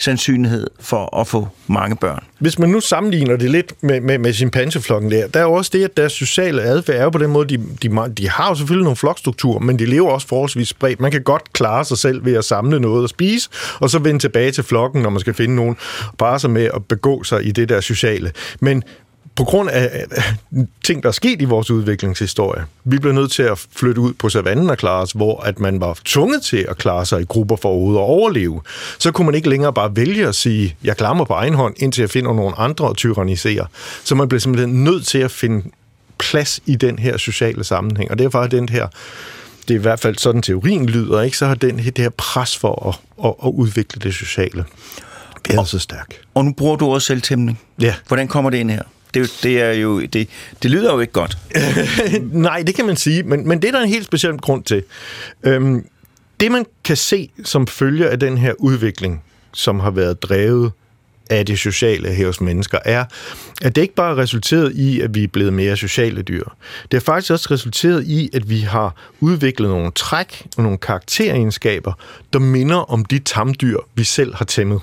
sandsynlighed 0.00 0.66
for 0.80 1.20
at 1.20 1.26
få 1.26 1.48
mange 1.66 1.96
børn. 1.96 2.24
Hvis 2.38 2.58
man 2.58 2.68
nu 2.68 2.80
sammenligner 2.80 3.36
det 3.36 3.50
lidt 3.50 3.72
med, 3.82 4.00
med, 4.00 4.18
med 4.18 4.32
chimpanseflokken 4.32 5.10
der, 5.10 5.26
der 5.26 5.40
er 5.40 5.44
også 5.44 5.70
det, 5.74 5.84
at 5.84 5.96
deres 5.96 6.12
sociale 6.12 6.62
adfærd 6.62 6.96
er 6.96 7.02
jo 7.02 7.10
på 7.10 7.18
den 7.18 7.30
måde, 7.30 7.48
de, 7.48 7.64
de, 7.82 8.12
de 8.16 8.28
har 8.28 8.48
jo 8.48 8.54
selvfølgelig 8.54 8.84
nogle 8.84 8.96
flokstrukturer, 8.96 9.58
men 9.58 9.78
de 9.78 9.86
lever 9.86 10.10
også 10.10 10.28
forholdsvis 10.28 10.68
spredt. 10.68 11.00
Man 11.00 11.10
kan 11.10 11.22
godt 11.22 11.52
klare 11.52 11.84
sig 11.84 11.98
selv 11.98 12.24
ved 12.24 12.34
at 12.34 12.44
samle 12.44 12.80
noget 12.80 13.04
at 13.04 13.10
spise, 13.10 13.50
og 13.80 13.90
så 13.90 13.98
vende 13.98 14.20
tilbage 14.20 14.50
til 14.52 14.64
flokken, 14.64 15.02
når 15.02 15.10
man 15.10 15.20
skal 15.20 15.34
finde 15.34 15.56
nogen, 15.56 15.76
bare 16.18 16.38
sig 16.38 16.50
med 16.50 16.70
at 16.74 16.84
begå 16.84 17.24
sig 17.24 17.46
i 17.46 17.50
det 17.50 17.68
der 17.68 17.80
sociale. 17.80 18.32
Men 18.60 18.82
på 19.36 19.44
grund 19.44 19.70
af 19.70 20.04
ting, 20.84 21.02
der 21.02 21.08
er 21.08 21.12
sket 21.12 21.42
i 21.42 21.44
vores 21.44 21.70
udviklingshistorie. 21.70 22.64
Vi 22.84 22.98
blev 22.98 23.12
nødt 23.12 23.32
til 23.32 23.42
at 23.42 23.66
flytte 23.76 24.00
ud 24.00 24.12
på 24.12 24.28
savannen 24.28 24.70
og 24.70 24.78
klare 24.78 25.02
os, 25.02 25.12
hvor 25.12 25.40
at 25.40 25.60
man 25.60 25.80
var 25.80 25.98
tvunget 26.04 26.42
til 26.42 26.66
at 26.68 26.78
klare 26.78 27.06
sig 27.06 27.20
i 27.20 27.24
grupper 27.24 27.56
for 27.56 27.68
at 27.68 27.96
overleve. 27.96 28.60
Så 28.98 29.12
kunne 29.12 29.26
man 29.26 29.34
ikke 29.34 29.48
længere 29.48 29.72
bare 29.72 29.96
vælge 29.96 30.26
at 30.26 30.34
sige, 30.34 30.76
jeg 30.84 30.96
klarer 30.96 31.14
mig 31.14 31.26
på 31.26 31.32
egen 31.32 31.54
hånd, 31.54 31.74
indtil 31.76 32.02
jeg 32.02 32.10
finder 32.10 32.32
nogle 32.32 32.58
andre 32.58 32.90
at 32.90 32.96
tyrannisere. 32.96 33.66
Så 34.04 34.14
man 34.14 34.28
blev 34.28 34.40
simpelthen 34.40 34.84
nødt 34.84 35.06
til 35.06 35.18
at 35.18 35.30
finde 35.30 35.70
plads 36.18 36.60
i 36.66 36.76
den 36.76 36.98
her 36.98 37.16
sociale 37.16 37.64
sammenhæng. 37.64 38.10
Og 38.10 38.18
derfor 38.18 38.40
har 38.40 38.46
den 38.46 38.68
her 38.68 38.88
det 39.68 39.74
er 39.74 39.78
i 39.78 39.82
hvert 39.82 40.00
fald 40.00 40.18
sådan 40.18 40.42
teorien 40.42 40.86
lyder, 40.86 41.20
ikke? 41.22 41.38
så 41.38 41.46
har 41.46 41.54
den 41.54 41.78
det 41.78 41.98
her 41.98 42.10
pres 42.10 42.56
for 42.58 42.88
at, 42.88 43.26
at, 43.26 43.34
at 43.44 43.50
udvikle 43.54 44.00
det 44.00 44.14
sociale. 44.14 44.64
Det 45.48 45.54
er 45.54 45.64
så 45.64 45.78
stærk. 45.78 46.20
Og 46.34 46.44
nu 46.44 46.52
bruger 46.52 46.76
du 46.76 46.92
også 46.92 47.06
selvtæmning. 47.06 47.60
Ja. 47.80 47.94
Hvordan 48.08 48.28
kommer 48.28 48.50
det 48.50 48.58
ind 48.58 48.70
her? 48.70 48.82
Det, 49.14 49.38
det, 49.42 49.60
er 49.60 49.72
jo, 49.72 50.00
det, 50.00 50.28
det 50.62 50.70
lyder 50.70 50.92
jo 50.92 51.00
ikke 51.00 51.12
godt. 51.12 51.38
Nej, 52.32 52.62
det 52.66 52.74
kan 52.74 52.86
man 52.86 52.96
sige, 52.96 53.22
men, 53.22 53.48
men 53.48 53.62
det 53.62 53.68
er 53.68 53.72
der 53.72 53.80
en 53.80 53.88
helt 53.88 54.04
speciel 54.04 54.38
grund 54.38 54.64
til. 54.64 54.82
Øhm, 55.42 55.84
det, 56.40 56.52
man 56.52 56.66
kan 56.84 56.96
se 56.96 57.30
som 57.44 57.66
følger 57.66 58.08
af 58.08 58.20
den 58.20 58.38
her 58.38 58.52
udvikling, 58.58 59.22
som 59.52 59.80
har 59.80 59.90
været 59.90 60.22
drevet 60.22 60.72
af 61.30 61.46
det 61.46 61.58
sociale 61.58 62.08
her 62.08 62.26
hos 62.26 62.40
mennesker, 62.40 62.78
er, 62.84 63.04
at 63.62 63.76
det 63.76 63.82
ikke 63.82 63.94
bare 63.94 64.10
er 64.10 64.18
resulteret 64.18 64.72
i, 64.72 65.00
at 65.00 65.14
vi 65.14 65.24
er 65.24 65.28
blevet 65.28 65.52
mere 65.52 65.76
sociale 65.76 66.22
dyr. 66.22 66.44
Det 66.90 66.96
er 66.96 67.00
faktisk 67.00 67.32
også 67.32 67.48
resulteret 67.50 68.04
i, 68.06 68.30
at 68.32 68.50
vi 68.50 68.60
har 68.60 68.94
udviklet 69.20 69.70
nogle 69.70 69.90
træk 69.94 70.46
og 70.56 70.62
nogle 70.62 70.78
karakteregenskaber, 70.78 71.92
der 72.32 72.38
minder 72.38 72.76
om 72.76 73.04
de 73.04 73.18
tamdyr, 73.18 73.78
vi 73.94 74.04
selv 74.04 74.34
har 74.34 74.44
tæmmet. 74.44 74.80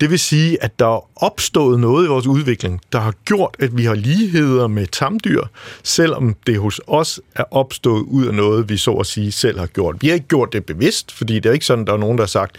Det 0.00 0.10
vil 0.10 0.18
sige, 0.18 0.62
at 0.62 0.78
der 0.78 0.86
er 0.86 1.08
opstået 1.16 1.80
noget 1.80 2.04
i 2.04 2.08
vores 2.08 2.26
udvikling, 2.26 2.80
der 2.92 3.00
har 3.00 3.14
gjort, 3.24 3.56
at 3.58 3.76
vi 3.76 3.84
har 3.84 3.94
ligheder 3.94 4.66
med 4.66 4.86
tamdyr, 4.86 5.42
selvom 5.82 6.36
det 6.46 6.58
hos 6.58 6.80
os 6.86 7.20
er 7.34 7.44
opstået 7.50 8.02
ud 8.02 8.26
af 8.26 8.34
noget, 8.34 8.68
vi 8.68 8.76
så 8.76 8.92
at 8.92 9.06
sige 9.06 9.32
selv 9.32 9.58
har 9.58 9.66
gjort. 9.66 9.96
Vi 10.00 10.08
har 10.08 10.14
ikke 10.14 10.28
gjort 10.28 10.52
det 10.52 10.64
bevidst, 10.64 11.12
fordi 11.12 11.34
det 11.34 11.46
er 11.46 11.52
ikke 11.52 11.66
sådan, 11.66 11.86
der 11.86 11.92
er 11.92 11.96
nogen, 11.96 12.18
der 12.18 12.24
har 12.24 12.28
sagt, 12.28 12.56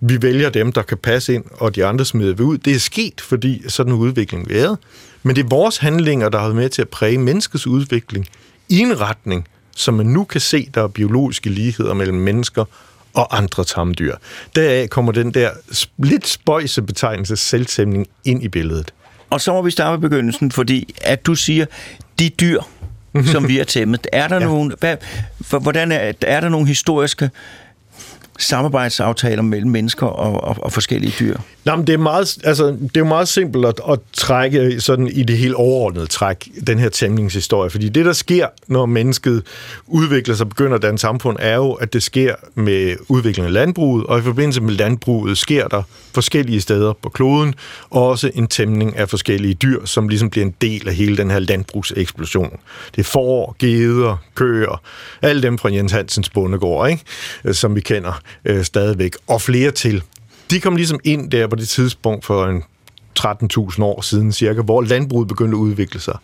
vi 0.00 0.22
vælger 0.22 0.50
dem, 0.50 0.72
der 0.72 0.82
kan 0.82 0.98
passe 0.98 1.34
ind, 1.34 1.44
og 1.52 1.76
de 1.76 1.84
andre 1.84 2.04
smider 2.04 2.34
vi 2.34 2.42
ud. 2.42 2.58
Det 2.58 2.74
er 2.74 2.78
sket, 2.78 3.20
fordi 3.20 3.62
sådan 3.68 3.92
en 3.92 3.98
udvikling 3.98 4.48
vi 4.48 4.58
er. 4.58 4.76
Men 5.22 5.36
det 5.36 5.44
er 5.44 5.48
vores 5.48 5.76
handlinger, 5.76 6.28
der 6.28 6.38
har 6.38 6.46
været 6.46 6.56
med 6.56 6.68
til 6.68 6.82
at 6.82 6.88
præge 6.88 7.18
menneskets 7.18 7.66
udvikling 7.66 8.26
i 8.68 8.78
en 8.78 9.00
retning, 9.00 9.48
som 9.76 9.94
man 9.94 10.06
nu 10.06 10.24
kan 10.24 10.40
se, 10.40 10.70
der 10.74 10.82
er 10.82 10.88
biologiske 10.88 11.50
ligheder 11.50 11.94
mellem 11.94 12.18
mennesker 12.18 12.64
og 13.14 13.36
andre 13.36 13.64
tamdyr. 13.64 14.16
Deraf 14.56 14.88
kommer 14.88 15.12
den 15.12 15.34
der 15.34 15.50
lidt 15.98 16.26
spøjse 16.26 16.82
betegnelse 16.82 17.36
selvtæmning 17.36 18.06
ind 18.24 18.44
i 18.44 18.48
billedet. 18.48 18.92
Og 19.30 19.40
så 19.40 19.52
må 19.52 19.62
vi 19.62 19.70
starte 19.70 20.00
med 20.00 20.10
begyndelsen, 20.10 20.50
fordi 20.50 20.94
at 21.02 21.26
du 21.26 21.34
siger, 21.34 21.66
de 22.18 22.28
dyr, 22.28 22.60
som 23.32 23.48
vi 23.48 23.56
har 23.56 23.64
tæmmet, 23.64 24.06
er 24.12 24.28
der 24.28 24.36
ja. 24.36 24.44
nogen, 24.44 24.72
hvad, 24.80 24.96
hvordan 25.60 25.92
er, 25.92 26.12
er 26.20 26.40
der 26.40 26.48
nogle 26.48 26.66
historiske 26.66 27.30
samarbejdsaftaler 28.38 29.42
mellem 29.42 29.70
mennesker 29.70 30.06
og, 30.06 30.44
og, 30.44 30.56
og 30.64 30.72
forskellige 30.72 31.14
dyr? 31.20 31.36
Nå, 31.64 31.76
men 31.76 31.86
det 31.86 31.92
er 31.92 31.98
meget, 31.98 32.38
altså, 32.44 32.66
det 32.66 32.96
er 32.96 33.00
jo 33.00 33.04
meget 33.04 33.28
simpelt 33.28 33.66
at, 33.66 33.80
at 33.90 33.98
trække 34.12 34.80
sådan 34.80 35.08
i 35.08 35.22
det 35.22 35.38
helt 35.38 35.54
overordnede 35.54 36.06
træk, 36.06 36.48
den 36.66 36.78
her 36.78 36.88
tæmningshistorie. 36.88 37.70
Fordi 37.70 37.88
det, 37.88 38.04
der 38.04 38.12
sker, 38.12 38.46
når 38.66 38.86
mennesket 38.86 39.42
udvikler 39.86 40.34
sig 40.34 40.44
og 40.44 40.48
begynder 40.48 40.74
at 40.74 40.82
danne 40.82 40.98
samfund, 40.98 41.36
er 41.40 41.56
jo, 41.56 41.72
at 41.72 41.92
det 41.92 42.02
sker 42.02 42.34
med 42.54 42.96
udviklingen 43.08 43.46
af 43.46 43.52
landbruget, 43.52 44.06
og 44.06 44.18
i 44.18 44.22
forbindelse 44.22 44.60
med 44.60 44.74
landbruget 44.74 45.38
sker 45.38 45.68
der 45.68 45.82
forskellige 46.18 46.60
steder 46.60 46.92
på 46.92 47.08
kloden, 47.08 47.54
også 47.90 48.30
en 48.34 48.46
tæmning 48.46 48.96
af 48.96 49.08
forskellige 49.08 49.54
dyr, 49.54 49.84
som 49.84 50.08
ligesom 50.08 50.30
bliver 50.30 50.46
en 50.46 50.54
del 50.60 50.88
af 50.88 50.94
hele 50.94 51.16
den 51.16 51.30
her 51.30 51.38
landbrugseksplosion. 51.38 52.56
Det 52.94 53.00
er 53.00 53.04
får, 53.04 53.56
geder, 53.58 54.16
køer, 54.34 54.82
alle 55.22 55.42
dem 55.42 55.58
fra 55.58 55.72
Jens 55.72 55.92
Hansens 55.92 56.28
bondegård, 56.28 56.90
ikke? 56.90 57.02
Øh, 57.44 57.54
som 57.54 57.74
vi 57.74 57.80
kender 57.80 58.20
øh, 58.44 58.64
stadigvæk, 58.64 59.12
og 59.26 59.42
flere 59.42 59.70
til. 59.70 60.02
De 60.50 60.60
kom 60.60 60.76
ligesom 60.76 61.00
ind 61.04 61.30
der 61.30 61.46
på 61.46 61.56
det 61.56 61.68
tidspunkt 61.68 62.24
for 62.24 62.46
en 62.46 62.62
13.000 63.20 63.82
år 63.82 64.00
siden 64.00 64.32
cirka, 64.32 64.62
hvor 64.62 64.82
landbruget 64.82 65.28
begyndte 65.28 65.56
at 65.56 65.60
udvikle 65.60 66.00
sig. 66.00 66.18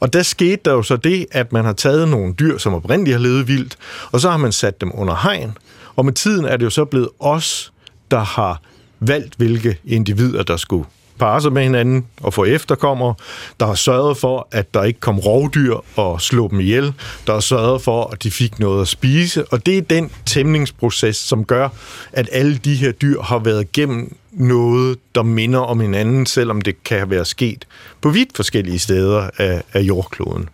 Og 0.00 0.12
der 0.12 0.22
skete 0.22 0.60
der 0.64 0.72
jo 0.72 0.82
så 0.82 0.96
det, 0.96 1.26
at 1.32 1.52
man 1.52 1.64
har 1.64 1.72
taget 1.72 2.08
nogle 2.08 2.34
dyr, 2.34 2.58
som 2.58 2.74
oprindeligt 2.74 3.16
har 3.16 3.22
levet 3.22 3.48
vildt, 3.48 3.76
og 4.12 4.20
så 4.20 4.30
har 4.30 4.36
man 4.36 4.52
sat 4.52 4.80
dem 4.80 4.90
under 4.94 5.14
hegn. 5.22 5.58
Og 5.96 6.04
med 6.04 6.12
tiden 6.12 6.44
er 6.44 6.56
det 6.56 6.64
jo 6.64 6.70
så 6.70 6.84
blevet 6.84 7.08
os, 7.20 7.72
der 8.10 8.20
har 8.20 8.60
valgt, 9.00 9.34
hvilke 9.34 9.78
individer, 9.84 10.42
der 10.42 10.56
skulle 10.56 10.84
parre 11.18 11.40
sig 11.40 11.52
med 11.52 11.62
hinanden 11.62 12.06
og 12.20 12.34
få 12.34 12.44
efterkommere, 12.44 13.14
der 13.60 13.66
har 13.66 13.74
sørget 13.74 14.16
for, 14.16 14.48
at 14.52 14.74
der 14.74 14.82
ikke 14.82 15.00
kom 15.00 15.18
rovdyr 15.18 15.76
og 15.96 16.20
slå 16.20 16.48
dem 16.48 16.60
ihjel, 16.60 16.92
der 17.26 17.32
har 17.32 17.40
sørget 17.40 17.82
for, 17.82 18.04
at 18.12 18.22
de 18.22 18.30
fik 18.30 18.58
noget 18.58 18.82
at 18.82 18.88
spise, 18.88 19.44
og 19.44 19.66
det 19.66 19.78
er 19.78 19.82
den 19.82 20.10
tæmningsproces, 20.26 21.16
som 21.16 21.44
gør, 21.44 21.68
at 22.12 22.28
alle 22.32 22.56
de 22.56 22.74
her 22.74 22.92
dyr 22.92 23.22
har 23.22 23.38
været 23.38 23.72
gennem 23.72 24.16
noget, 24.32 24.98
der 25.14 25.22
minder 25.22 25.58
om 25.58 25.80
hinanden, 25.80 26.26
selvom 26.26 26.60
det 26.60 26.84
kan 26.84 27.10
være 27.10 27.24
sket 27.24 27.64
på 28.00 28.10
vidt 28.10 28.36
forskellige 28.36 28.78
steder 28.78 29.30
af, 29.38 29.62
af 29.72 29.80
jordkloden. 29.80 30.48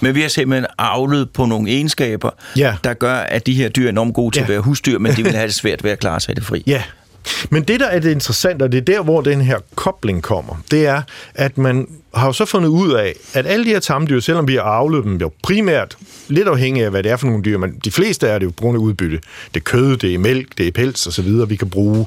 Men 0.00 0.14
vi 0.14 0.20
har 0.20 0.28
simpelthen 0.28 0.66
avlet 0.78 1.30
på 1.30 1.46
nogle 1.46 1.70
egenskaber, 1.70 2.30
ja. 2.56 2.76
der 2.84 2.94
gør, 2.94 3.14
at 3.14 3.46
de 3.46 3.54
her 3.54 3.68
dyr 3.68 3.84
er 3.84 3.88
enormt 3.88 4.14
gode 4.14 4.34
til 4.34 4.40
ja. 4.40 4.44
at 4.44 4.48
være 4.48 4.60
husdyr, 4.60 4.98
men 4.98 5.16
de 5.16 5.22
vil 5.22 5.32
have 5.40 5.46
det 5.46 5.54
svært 5.54 5.84
ved 5.84 5.90
at 5.90 5.98
klare 5.98 6.20
sig 6.20 6.36
det 6.36 6.44
fri. 6.44 6.62
Ja, 6.66 6.82
men 7.50 7.62
det, 7.62 7.80
der 7.80 7.86
er 7.86 7.98
det 7.98 8.10
interessante, 8.10 8.62
og 8.62 8.72
det 8.72 8.78
er 8.78 8.82
der, 8.82 9.02
hvor 9.02 9.20
den 9.20 9.40
her 9.40 9.58
kobling 9.74 10.22
kommer, 10.22 10.62
det 10.70 10.86
er, 10.86 11.02
at 11.34 11.58
man 11.58 11.88
har 12.14 12.26
jo 12.26 12.32
så 12.32 12.44
fundet 12.44 12.68
ud 12.68 12.92
af, 12.92 13.14
at 13.32 13.46
alle 13.46 13.64
de 13.64 13.70
her 13.70 13.80
tamdyr, 13.80 14.20
selvom 14.20 14.48
vi 14.48 14.54
har 14.54 14.62
avlet 14.62 15.04
dem 15.04 15.16
jo 15.16 15.30
primært, 15.42 15.96
lidt 16.28 16.48
afhængig 16.48 16.84
af, 16.84 16.90
hvad 16.90 17.02
det 17.02 17.12
er 17.12 17.16
for 17.16 17.26
nogle 17.26 17.42
dyr, 17.42 17.58
men 17.58 17.78
de 17.84 17.90
fleste 17.90 18.28
er 18.28 18.38
det 18.38 18.46
jo 18.46 18.50
på 18.50 18.60
grund 18.60 18.76
af 18.76 18.80
udbytte. 18.80 19.20
Det 19.54 19.60
er 19.60 19.64
kød, 19.64 19.96
det 19.96 20.14
er 20.14 20.18
mælk, 20.18 20.58
det 20.58 20.66
er 20.68 20.72
pels 20.72 21.06
osv., 21.06 21.28
vi 21.48 21.56
kan 21.56 21.70
bruge. 21.70 22.06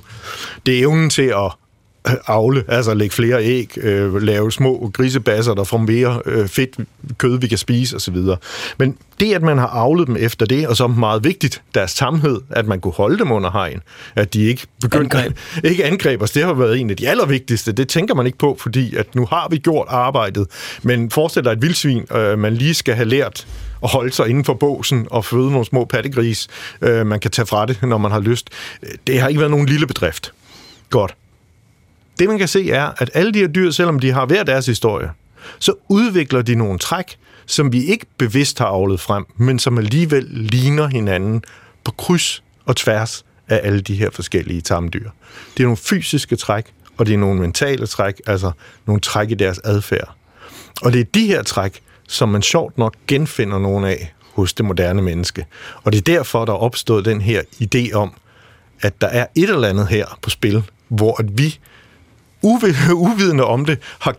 Det 0.66 0.76
er 0.76 0.82
evnen 0.82 1.10
til 1.10 1.22
at 1.22 1.52
avle, 2.28 2.64
altså 2.68 2.94
lægge 2.94 3.16
flere 3.16 3.44
æg, 3.44 3.78
øh, 3.78 4.22
lave 4.22 4.52
små 4.52 4.92
grisebasser, 4.94 5.54
der 5.54 5.64
får 5.64 5.78
mere 5.78 6.22
øh, 6.26 6.48
fedt 6.48 6.78
kød, 7.18 7.40
vi 7.40 7.48
kan 7.48 7.58
spise 7.58 7.96
osv. 7.96 8.18
Men 8.78 8.98
det, 9.20 9.34
at 9.34 9.42
man 9.42 9.58
har 9.58 9.68
avlet 9.68 10.08
dem 10.08 10.18
efter 10.20 10.46
det, 10.46 10.68
og 10.68 10.78
så 10.78 10.88
meget 10.88 11.24
vigtigt, 11.24 11.62
deres 11.76 11.96
tamhed, 11.96 12.42
at 12.50 12.68
man 12.68 12.80
kunne 12.80 12.94
holde 12.94 13.18
dem 13.18 13.32
under 13.32 13.52
hegn, 13.52 13.82
at 14.16 14.34
de 14.34 14.44
ikke 14.44 14.68
begyndte 14.82 15.18
Angreb. 15.18 15.38
ikke 15.72 15.86
angreb 15.86 16.22
os, 16.22 16.32
det 16.32 16.44
har 16.44 16.54
været 16.54 16.80
en 16.80 16.90
af 16.90 16.98
de 16.98 17.10
allervigtigste. 17.10 17.72
Det 17.72 17.88
tænker 17.88 18.16
man 18.16 18.26
ikke 18.26 18.38
på, 18.38 18.58
fordi 18.60 18.96
at 18.96 19.16
nu 19.16 19.26
har 19.26 19.48
vi 19.52 19.58
gjort 19.58 19.88
arbejdet. 19.90 20.48
Men 20.84 21.12
forestil 21.12 21.44
dig 21.44 21.52
et 21.52 21.62
vildsvin, 21.62 22.06
øh, 22.16 22.40
man 22.40 22.54
lige 22.54 22.74
skal 22.74 22.96
have 22.96 23.08
lært 23.08 23.48
at 23.84 23.90
holde 23.90 24.12
sig 24.12 24.30
inden 24.30 24.46
for 24.46 24.54
båsen 24.54 25.08
og 25.12 25.26
føde 25.26 25.52
nogle 25.52 25.66
små 25.66 25.86
pattegris, 25.86 26.48
øh, 26.82 27.08
man 27.08 27.20
kan 27.20 27.32
tage 27.32 27.46
fra 27.46 27.66
det, 27.66 27.84
når 27.84 27.98
man 27.98 28.12
har 28.12 28.20
lyst. 28.20 28.50
Det 29.08 29.22
har 29.22 29.28
ikke 29.28 29.40
været 29.40 29.52
nogen 29.52 29.66
lille 29.66 29.88
bedrift. 29.88 30.34
Godt 30.90 31.16
det 32.20 32.30
man 32.30 32.38
kan 32.38 32.48
se 32.48 32.72
er, 32.72 32.92
at 32.98 33.10
alle 33.14 33.32
de 33.32 33.40
her 33.40 33.48
dyr, 33.48 33.72
selvom 33.72 34.00
de 34.00 34.12
har 34.12 34.26
hver 34.26 34.44
deres 34.44 34.66
historie, 34.66 35.10
så 35.60 35.74
udvikler 35.90 36.42
de 36.42 36.56
nogle 36.56 36.80
træk, 36.80 37.18
som 37.46 37.74
vi 37.74 37.86
ikke 37.86 38.06
bevidst 38.18 38.60
har 38.60 38.66
avlet 38.66 39.00
frem, 39.00 39.26
men 39.38 39.60
som 39.60 39.78
alligevel 39.78 40.24
ligner 40.30 40.88
hinanden 40.88 41.44
på 41.84 41.92
kryds 41.92 42.44
og 42.66 42.76
tværs 42.76 43.26
af 43.48 43.60
alle 43.64 43.82
de 43.82 43.96
her 43.96 44.10
forskellige 44.10 44.62
tamdyr. 44.62 45.10
Det 45.58 45.64
er 45.64 45.68
nogle 45.68 45.78
fysiske 45.78 46.36
træk, 46.36 46.66
og 46.98 47.06
det 47.06 47.14
er 47.14 47.18
nogle 47.18 47.40
mentale 47.40 47.88
træk, 47.88 48.22
altså 48.28 48.52
nogle 48.86 49.02
træk 49.02 49.32
i 49.32 49.34
deres 49.34 49.60
adfærd. 49.64 50.16
Og 50.82 50.94
det 50.94 51.02
er 51.02 51.06
de 51.14 51.28
her 51.28 51.44
træk, 51.44 51.82
som 52.08 52.30
man 52.30 52.42
sjovt 52.42 52.78
nok 52.78 52.96
genfinder 53.08 53.60
nogle 53.60 53.90
af 53.90 54.14
hos 54.34 54.54
det 54.54 54.66
moderne 54.66 55.02
menneske. 55.02 55.46
Og 55.84 55.92
det 55.92 55.98
er 55.98 56.14
derfor, 56.14 56.46
der 56.46 56.54
er 56.54 56.58
opstået 56.58 57.06
den 57.06 57.22
her 57.22 57.42
idé 57.64 57.94
om, 57.94 58.14
at 58.82 59.02
der 59.02 59.08
er 59.08 59.26
et 59.36 59.50
eller 59.50 59.68
andet 59.68 59.88
her 59.88 60.20
på 60.22 60.30
spil, 60.30 60.64
hvor 60.88 61.20
at 61.20 61.38
vi 61.38 61.60
uvidende 62.94 63.44
om 63.44 63.66
det, 63.66 63.80
har 64.00 64.16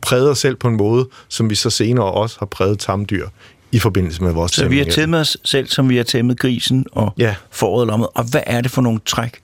præget 0.00 0.30
os 0.30 0.38
selv 0.38 0.56
på 0.56 0.68
en 0.68 0.76
måde, 0.76 1.08
som 1.28 1.50
vi 1.50 1.54
så 1.54 1.70
senere 1.70 2.06
også 2.06 2.36
har 2.38 2.46
præget 2.46 2.78
tamdyr 2.78 3.28
i 3.72 3.78
forbindelse 3.78 4.22
med 4.22 4.32
vores 4.32 4.52
Så 4.52 4.68
vi 4.68 4.78
har 4.78 4.84
tæmmet 4.84 5.20
os 5.20 5.36
selv, 5.44 5.68
som 5.68 5.88
vi 5.88 5.96
har 5.96 6.04
tæmmet 6.04 6.38
grisen 6.40 6.86
og 6.92 7.14
ja. 7.18 7.34
foråret 7.50 7.86
lommet. 7.86 8.08
Og 8.14 8.24
hvad 8.24 8.42
er 8.46 8.60
det 8.60 8.70
for 8.70 8.82
nogle 8.82 9.00
træk, 9.06 9.40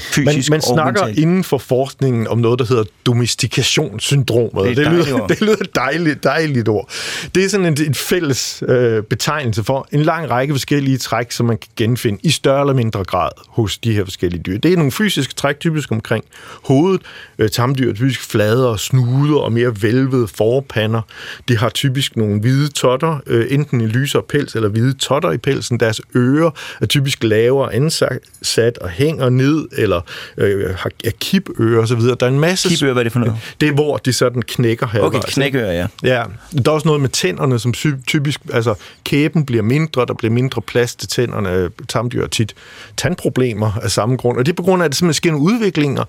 fysisk 0.00 0.50
man, 0.50 0.54
man 0.54 0.62
snakker 0.62 1.04
mentalt. 1.04 1.18
inden 1.18 1.44
for 1.44 1.58
forskningen 1.58 2.28
om 2.28 2.38
noget, 2.38 2.58
der 2.58 2.64
hedder 2.64 2.84
domestikationssyndromet. 3.06 4.64
Det, 4.64 4.76
det, 4.76 4.92
lyder, 4.92 5.26
det 5.30 5.40
lyder 5.40 5.64
dejligt, 5.74 6.24
dejligt 6.24 6.68
ord. 6.68 6.88
Det 7.34 7.44
er 7.44 7.48
sådan 7.48 7.66
en, 7.66 7.76
en 7.86 7.94
fælles 7.94 8.62
øh, 8.68 9.02
betegnelse 9.02 9.64
for 9.64 9.88
en 9.92 10.02
lang 10.02 10.30
række 10.30 10.54
forskellige 10.54 10.98
træk, 10.98 11.32
som 11.32 11.46
man 11.46 11.58
kan 11.58 11.70
genfinde 11.76 12.18
i 12.22 12.30
større 12.30 12.60
eller 12.60 12.74
mindre 12.74 13.04
grad 13.04 13.30
hos 13.48 13.78
de 13.78 13.92
her 13.92 14.04
forskellige 14.04 14.42
dyr. 14.42 14.58
Det 14.58 14.72
er 14.72 14.76
nogle 14.76 14.92
fysiske 14.92 15.34
træk, 15.34 15.60
typisk 15.60 15.92
omkring 15.92 16.24
hovedet. 16.64 17.00
Øh, 17.38 17.48
tamdyr 17.50 17.90
er 17.90 17.94
typisk 17.94 18.30
fladere 18.30 18.78
snuder 18.78 19.38
og 19.38 19.52
mere 19.52 19.82
vælvede 19.82 20.28
forpander. 20.28 21.02
De 21.48 21.56
har 21.58 21.68
typisk 21.68 22.16
nogle 22.16 22.40
hvide 22.40 22.68
totter, 22.68 23.18
øh, 23.26 23.46
enten 23.50 23.80
i 23.80 23.86
lysere 23.86 24.22
pels 24.22 24.54
eller 24.54 24.68
hvide 24.68 24.94
totter 24.94 25.32
i 25.32 25.38
pelsen. 25.38 25.80
Deres 25.80 26.00
ører 26.16 26.50
er 26.80 26.86
typisk 26.86 27.24
lavere 27.24 27.74
ansat 27.74 28.78
og 28.78 28.90
hænger 28.90 29.28
ned 29.28 29.68
eller 29.84 30.00
øh, 30.36 30.74
har 30.74 31.86
så 31.86 31.94
videre. 31.94 32.16
Der 32.20 32.26
er 32.26 32.30
en 32.30 32.40
masse... 32.40 32.68
Kipører, 32.68 32.92
hvad 32.92 33.00
er 33.00 33.04
det 33.04 33.12
for 33.12 33.20
noget? 33.20 33.36
Det 33.60 33.68
er, 33.68 33.72
hvor 33.72 33.96
de 33.96 34.12
sådan 34.12 34.42
knækker 34.42 34.86
her. 34.86 35.00
Okay, 35.00 35.20
knækører, 35.28 35.72
ja. 35.72 35.86
Ja. 36.02 36.22
Der 36.64 36.70
er 36.70 36.74
også 36.74 36.88
noget 36.88 37.00
med 37.00 37.08
tænderne, 37.08 37.58
som 37.58 37.72
typisk... 38.06 38.40
Altså, 38.52 38.74
kæben 39.04 39.46
bliver 39.46 39.62
mindre, 39.62 40.06
der 40.06 40.14
bliver 40.14 40.32
mindre 40.32 40.62
plads 40.62 40.94
til 40.94 41.08
tænderne. 41.08 41.70
Tamdyr 41.88 42.26
tit 42.26 42.54
tandproblemer 42.96 43.72
af 43.82 43.90
samme 43.90 44.16
grund. 44.16 44.38
Og 44.38 44.46
det 44.46 44.52
er 44.52 44.56
på 44.56 44.62
grund 44.62 44.82
af, 44.82 44.84
at 44.84 44.90
det 44.90 44.98
simpelthen 44.98 45.14
sker 45.14 45.30
nogle 45.30 45.54
udviklinger. 45.54 46.04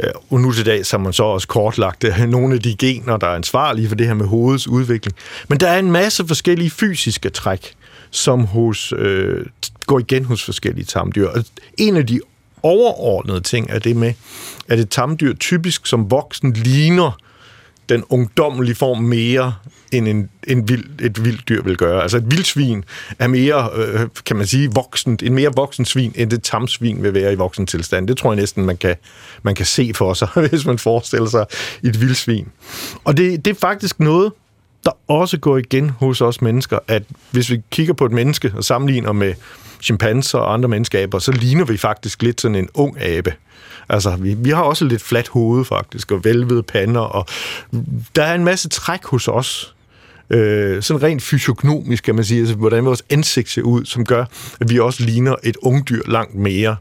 Øh, 0.00 0.10
og 0.30 0.40
nu 0.40 0.52
til 0.52 0.66
dag, 0.66 0.86
så 0.86 0.96
har 0.96 1.04
man 1.04 1.12
så 1.12 1.22
også 1.22 1.48
kortlagt 1.48 2.04
øh, 2.04 2.18
nogle 2.28 2.54
af 2.54 2.60
de 2.60 2.76
gener, 2.76 3.16
der 3.16 3.26
er 3.26 3.34
ansvarlige 3.34 3.88
for 3.88 3.94
det 3.94 4.06
her 4.06 4.14
med 4.14 4.26
hovedets 4.26 4.68
udvikling. 4.68 5.16
Men 5.48 5.60
der 5.60 5.68
er 5.68 5.78
en 5.78 5.92
masse 5.92 6.26
forskellige 6.26 6.70
fysiske 6.70 7.30
træk, 7.30 7.74
som 8.10 8.44
hos, 8.44 8.92
øh, 8.98 9.46
går 9.86 9.98
igen 9.98 10.24
hos 10.24 10.44
forskellige 10.44 10.84
tamdyr. 10.84 11.28
Og 11.28 11.44
en 11.78 11.96
af 11.96 12.06
de 12.06 12.20
overordnede 12.62 13.40
ting 13.40 13.66
er 13.70 13.78
det 13.78 13.96
med, 13.96 14.12
at 14.68 14.78
et 14.78 14.90
tamdyr 14.90 15.34
typisk 15.34 15.86
som 15.86 16.10
voksen 16.10 16.52
ligner 16.52 17.18
den 17.88 18.04
ungdommelige 18.08 18.74
form 18.74 18.98
mere, 18.98 19.54
end 19.92 20.08
en, 20.08 20.30
en 20.46 20.68
vild, 20.68 20.84
et 21.00 21.24
vildt 21.24 21.48
dyr 21.48 21.62
vil 21.62 21.76
gøre. 21.76 22.02
Altså 22.02 22.16
et 22.16 22.30
vildsvin 22.30 22.84
er 23.18 23.26
mere, 23.26 23.70
øh, 23.74 24.00
kan 24.26 24.36
man 24.36 24.46
sige, 24.46 24.70
voksent, 24.74 25.22
en 25.22 25.34
mere 25.34 25.50
voksen 25.56 25.84
svin, 25.84 26.12
end 26.14 26.30
det 26.30 26.42
tamsvin 26.42 27.02
vil 27.02 27.14
være 27.14 27.32
i 27.32 27.34
voksen 27.34 27.66
tilstand. 27.66 28.08
Det 28.08 28.16
tror 28.16 28.32
jeg 28.32 28.36
næsten, 28.36 28.64
man 28.64 28.76
kan, 28.76 28.96
man 29.42 29.54
kan 29.54 29.66
se 29.66 29.92
for 29.94 30.14
sig, 30.14 30.28
hvis 30.50 30.66
man 30.66 30.78
forestiller 30.78 31.28
sig 31.28 31.46
et 31.82 32.00
vildsvin. 32.00 32.48
Og 33.04 33.16
det, 33.16 33.44
det 33.44 33.50
er 33.50 33.60
faktisk 33.60 34.00
noget, 34.00 34.32
der 34.84 34.90
også 35.08 35.38
går 35.38 35.58
igen 35.58 35.90
hos 35.90 36.20
os 36.20 36.42
mennesker, 36.42 36.78
at 36.88 37.02
hvis 37.30 37.50
vi 37.50 37.60
kigger 37.70 37.94
på 37.94 38.04
et 38.04 38.12
menneske 38.12 38.52
og 38.56 38.64
sammenligner 38.64 39.12
med 39.12 39.34
chimpanser 39.82 40.38
og 40.38 40.52
andre 40.52 40.68
menneskeaber, 40.68 41.18
så 41.18 41.32
ligner 41.32 41.64
vi 41.64 41.76
faktisk 41.76 42.22
lidt 42.22 42.40
sådan 42.40 42.54
en 42.54 42.68
ung 42.74 43.02
abe. 43.02 43.34
Altså, 43.88 44.16
vi, 44.16 44.34
vi 44.34 44.50
har 44.50 44.62
også 44.62 44.84
lidt 44.84 45.02
fladt 45.02 45.28
hoved 45.28 45.64
faktisk, 45.64 46.12
og 46.12 46.24
velvede 46.24 46.62
pander, 46.62 47.00
og 47.00 47.26
der 48.16 48.22
er 48.22 48.34
en 48.34 48.44
masse 48.44 48.68
træk 48.68 49.04
hos 49.04 49.28
os, 49.28 49.74
øh, 50.30 50.82
sådan 50.82 51.02
rent 51.02 51.22
fysiognomisk, 51.22 52.04
kan 52.04 52.14
man 52.14 52.24
sige, 52.24 52.40
altså, 52.40 52.54
hvordan 52.54 52.84
vores 52.84 53.02
ansigt 53.10 53.48
ser 53.48 53.62
ud, 53.62 53.84
som 53.84 54.04
gør, 54.04 54.24
at 54.60 54.70
vi 54.70 54.78
også 54.78 55.04
ligner 55.04 55.34
et 55.42 55.56
ungdyr 55.62 56.02
langt 56.06 56.34
mere 56.34 56.76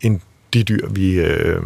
end 0.00 0.20
de 0.54 0.62
dyr, 0.62 0.88
vi... 0.90 1.12
Øh, 1.12 1.62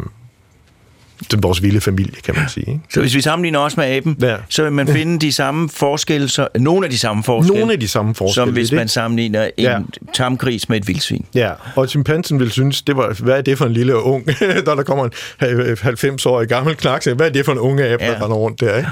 den 1.31 1.43
vores 1.43 1.63
vilde 1.63 1.81
familie, 1.81 2.21
kan 2.25 2.35
man 2.35 2.49
sige. 2.49 2.65
Ikke? 2.71 2.79
Så 2.93 2.99
hvis 3.01 3.15
vi 3.15 3.21
sammenligner 3.21 3.59
os 3.59 3.77
med 3.77 3.85
aben, 3.85 4.17
Ja. 4.21 4.35
så 4.49 4.63
vil 4.63 4.71
man 4.71 4.87
finde 4.87 5.19
de 5.19 5.31
samme 5.31 5.69
forskelle, 5.69 6.29
så, 6.29 6.47
nogle 6.59 6.85
af 6.85 6.91
de 6.91 6.97
samme 6.97 7.23
forskelle, 7.23 7.59
Nogle 7.59 7.73
af 7.73 7.79
de 7.79 7.87
samme 7.87 8.15
forskelle. 8.15 8.47
som 8.47 8.53
hvis 8.53 8.69
det 8.69 8.75
man 8.75 8.87
sammenligner 8.87 9.43
en 9.43 9.51
Ja. 9.57 9.79
tamgris 10.13 10.69
med 10.69 10.77
et 10.77 10.87
vildsvin. 10.87 11.25
Ja, 11.35 11.51
og 11.75 11.89
chimpansen 11.89 12.39
vil 12.39 12.51
synes, 12.51 12.81
det 12.81 12.95
var, 12.97 13.13
hvad 13.23 13.37
er 13.37 13.41
det 13.41 13.57
for 13.57 13.65
en 13.65 13.73
lille 13.73 13.95
ung, 14.03 14.25
når 14.65 14.75
der 14.75 14.83
kommer 14.83 15.05
en 15.05 15.11
90-årig 15.83 16.47
gammel 16.47 16.75
knak, 16.75 17.05
hvad 17.05 17.27
er 17.27 17.29
det 17.29 17.45
for 17.45 17.51
en 17.51 17.59
unge 17.59 17.85
abe, 17.85 18.03
der 18.03 18.09
Ja. 18.11 18.13
render 18.23 18.35
rundt 18.37 18.59
der, 18.61 18.77
ikke? 18.77 18.89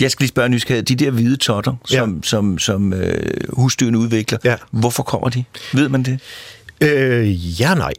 Jeg 0.00 0.10
skal 0.10 0.22
lige 0.22 0.28
spørge 0.28 0.48
nysgerrighed. 0.48 0.84
De 0.86 1.04
der 1.04 1.10
hvide 1.10 1.36
totter, 1.36 1.72
som, 1.84 2.14
ja. 2.14 2.18
som, 2.22 2.58
som 2.58 2.92
øh, 2.92 3.14
husdyrene 3.52 3.98
udvikler, 3.98 4.38
Ja. 4.44 4.54
hvorfor 4.70 5.02
kommer 5.02 5.28
de? 5.28 5.44
Ved 5.74 5.88
man 5.88 6.02
det? 6.02 6.18
Øh, 6.82 7.60
ja, 7.60 7.74
nej. 7.74 7.92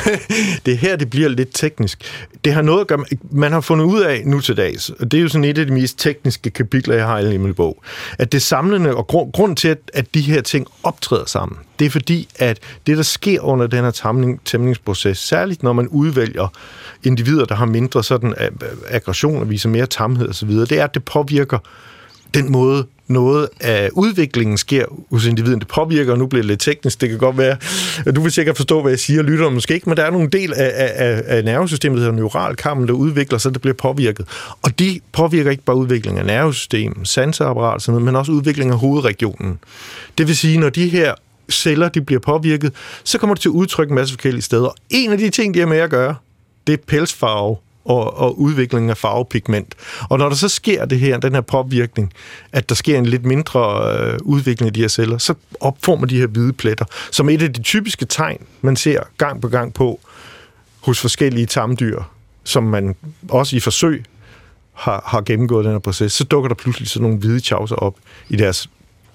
det 0.66 0.78
her, 0.78 0.96
det 0.96 1.10
bliver 1.10 1.28
lidt 1.28 1.48
teknisk. 1.54 2.04
Det 2.44 2.52
har 2.54 2.62
noget 2.62 2.80
at 2.80 2.86
gøre 2.86 2.98
med, 2.98 3.06
man 3.30 3.52
har 3.52 3.60
fundet 3.60 3.84
ud 3.84 4.00
af 4.00 4.22
nu 4.26 4.40
til 4.40 4.56
dags, 4.56 4.90
og 4.90 5.10
det 5.10 5.18
er 5.18 5.22
jo 5.22 5.28
sådan 5.28 5.44
et 5.44 5.58
af 5.58 5.66
de 5.66 5.72
mest 5.72 5.98
tekniske 5.98 6.50
kapitler, 6.50 6.94
jeg 6.94 7.06
har 7.06 7.18
i 7.18 7.36
min 7.36 7.54
bog, 7.54 7.82
at 8.18 8.32
det 8.32 8.42
samlende, 8.42 8.94
og 8.94 9.06
grund, 9.06 9.32
grund 9.32 9.56
til, 9.56 9.68
at, 9.68 9.78
at 9.94 10.14
de 10.14 10.20
her 10.20 10.40
ting 10.40 10.66
optræder 10.82 11.24
sammen, 11.26 11.58
det 11.78 11.84
er 11.84 11.90
fordi, 11.90 12.28
at 12.38 12.58
det, 12.86 12.96
der 12.96 13.02
sker 13.02 13.40
under 13.40 13.66
den 13.66 13.84
her 13.84 13.90
tamning, 13.90 14.40
tæmningsproces, 14.44 15.18
særligt 15.18 15.62
når 15.62 15.72
man 15.72 15.88
udvælger 15.88 16.48
individer, 17.04 17.44
der 17.44 17.54
har 17.54 17.66
mindre 17.66 18.04
sådan 18.04 18.34
aggression 18.88 19.40
og 19.40 19.50
viser 19.50 19.68
mere 19.68 19.86
tamhed 19.86 20.28
osv., 20.28 20.50
det 20.50 20.72
er, 20.72 20.84
at 20.84 20.94
det 20.94 21.04
påvirker 21.04 21.58
den 22.34 22.52
måde, 22.52 22.86
noget 23.08 23.48
af 23.60 23.90
udviklingen 23.92 24.58
sker 24.58 24.84
hos 25.10 25.26
individen. 25.26 25.58
Det 25.58 25.68
påvirker, 25.68 26.12
og 26.12 26.18
nu 26.18 26.26
bliver 26.26 26.42
det 26.42 26.48
lidt 26.48 26.60
teknisk, 26.60 27.00
det 27.00 27.08
kan 27.08 27.18
godt 27.18 27.38
være, 27.38 27.56
at 28.06 28.16
du 28.16 28.20
vil 28.20 28.32
sikkert 28.32 28.56
forstå, 28.56 28.82
hvad 28.82 28.92
jeg 28.92 28.98
siger, 28.98 29.22
lytter 29.22 29.50
måske 29.50 29.74
ikke, 29.74 29.88
men 29.88 29.96
der 29.96 30.04
er 30.04 30.10
nogle 30.10 30.28
del 30.28 30.52
af, 30.52 30.72
af, 30.74 31.22
af, 31.26 31.44
nervesystemet, 31.44 31.96
der 31.96 32.04
hedder 32.04 32.16
neuralkammen, 32.16 32.88
der 32.88 32.94
udvikler 32.94 33.38
sig, 33.38 33.52
der 33.54 33.58
bliver 33.58 33.74
påvirket. 33.74 34.26
Og 34.62 34.78
de 34.78 35.00
påvirker 35.12 35.50
ikke 35.50 35.62
bare 35.62 35.76
udviklingen 35.76 36.20
af 36.20 36.26
nervesystemet, 36.26 37.08
sanseapparat 37.08 37.74
og 37.74 37.80
sådan 37.80 37.92
noget, 37.92 38.04
men 38.04 38.16
også 38.16 38.32
udviklingen 38.32 38.72
af 38.72 38.78
hovedregionen. 38.78 39.58
Det 40.18 40.28
vil 40.28 40.36
sige, 40.36 40.58
når 40.58 40.70
de 40.70 40.88
her 40.88 41.14
celler 41.50 41.88
de 41.88 42.00
bliver 42.00 42.20
påvirket, 42.20 42.72
så 43.04 43.18
kommer 43.18 43.34
det 43.34 43.42
til 43.42 43.50
udtryk 43.50 43.88
en 43.88 43.94
masse 43.94 44.14
forskellige 44.14 44.42
steder. 44.42 44.74
En 44.90 45.12
af 45.12 45.18
de 45.18 45.30
ting, 45.30 45.54
de 45.54 45.58
har 45.58 45.66
med 45.66 45.78
at 45.78 45.90
gøre, 45.90 46.14
det 46.66 46.72
er 46.72 46.76
pelsfarve 46.86 47.56
og, 47.86 48.16
og 48.16 48.40
udviklingen 48.40 48.90
af 48.90 48.96
farvepigment. 48.96 49.74
Og 50.10 50.18
når 50.18 50.28
der 50.28 50.36
så 50.36 50.48
sker 50.48 50.84
det 50.84 51.00
her, 51.00 51.18
den 51.18 51.34
her 51.34 51.40
påvirkning, 51.40 52.12
at 52.52 52.68
der 52.68 52.74
sker 52.74 52.98
en 52.98 53.06
lidt 53.06 53.24
mindre 53.24 53.92
øh, 53.98 54.18
udvikling 54.22 54.66
af 54.66 54.72
de 54.74 54.80
her 54.80 54.88
celler, 54.88 55.18
så 55.18 55.34
opformer 55.60 56.06
de 56.06 56.18
her 56.18 56.26
hvide 56.26 56.52
pletter, 56.52 56.84
som 57.10 57.28
et 57.28 57.42
af 57.42 57.52
de 57.52 57.62
typiske 57.62 58.04
tegn, 58.04 58.38
man 58.60 58.76
ser 58.76 59.00
gang 59.18 59.42
på 59.42 59.48
gang 59.48 59.74
på 59.74 60.00
hos 60.80 61.00
forskellige 61.00 61.46
tamdyr, 61.46 62.02
som 62.44 62.62
man 62.62 62.96
også 63.28 63.56
i 63.56 63.60
forsøg 63.60 64.04
har, 64.72 65.02
har 65.06 65.20
gennemgået 65.20 65.64
den 65.64 65.72
her 65.72 65.78
proces, 65.78 66.12
så 66.12 66.24
dukker 66.24 66.48
der 66.48 66.54
pludselig 66.54 66.88
sådan 66.88 67.02
nogle 67.02 67.18
hvide 67.18 67.40
chauser 67.40 67.76
op 67.76 67.96
i 68.28 68.36
deres 68.36 68.68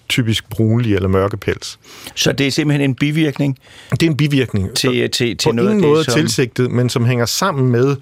typisk 0.09 0.49
brunlige 0.49 0.95
eller 0.95 1.09
mørke 1.09 1.37
pels. 1.37 1.79
Så 2.15 2.31
det 2.31 2.47
er 2.47 2.51
simpelthen 2.51 2.89
en 2.89 2.95
bivirkning 2.95 3.57
Det 3.91 4.03
er 4.03 4.07
en 4.07 4.17
bivirkning. 4.17 4.75
til, 4.75 5.09
til, 5.11 5.37
til 5.37 5.49
på 5.49 5.51
noget 5.51 5.69
af 5.69 5.73
ingen 5.73 5.83
det, 5.83 5.89
måde 5.89 6.03
som... 6.03 6.13
tilsigtet, 6.13 6.71
men 6.71 6.89
som 6.89 7.05
hænger 7.05 7.25
sammen 7.25 7.71
med, 7.71 7.95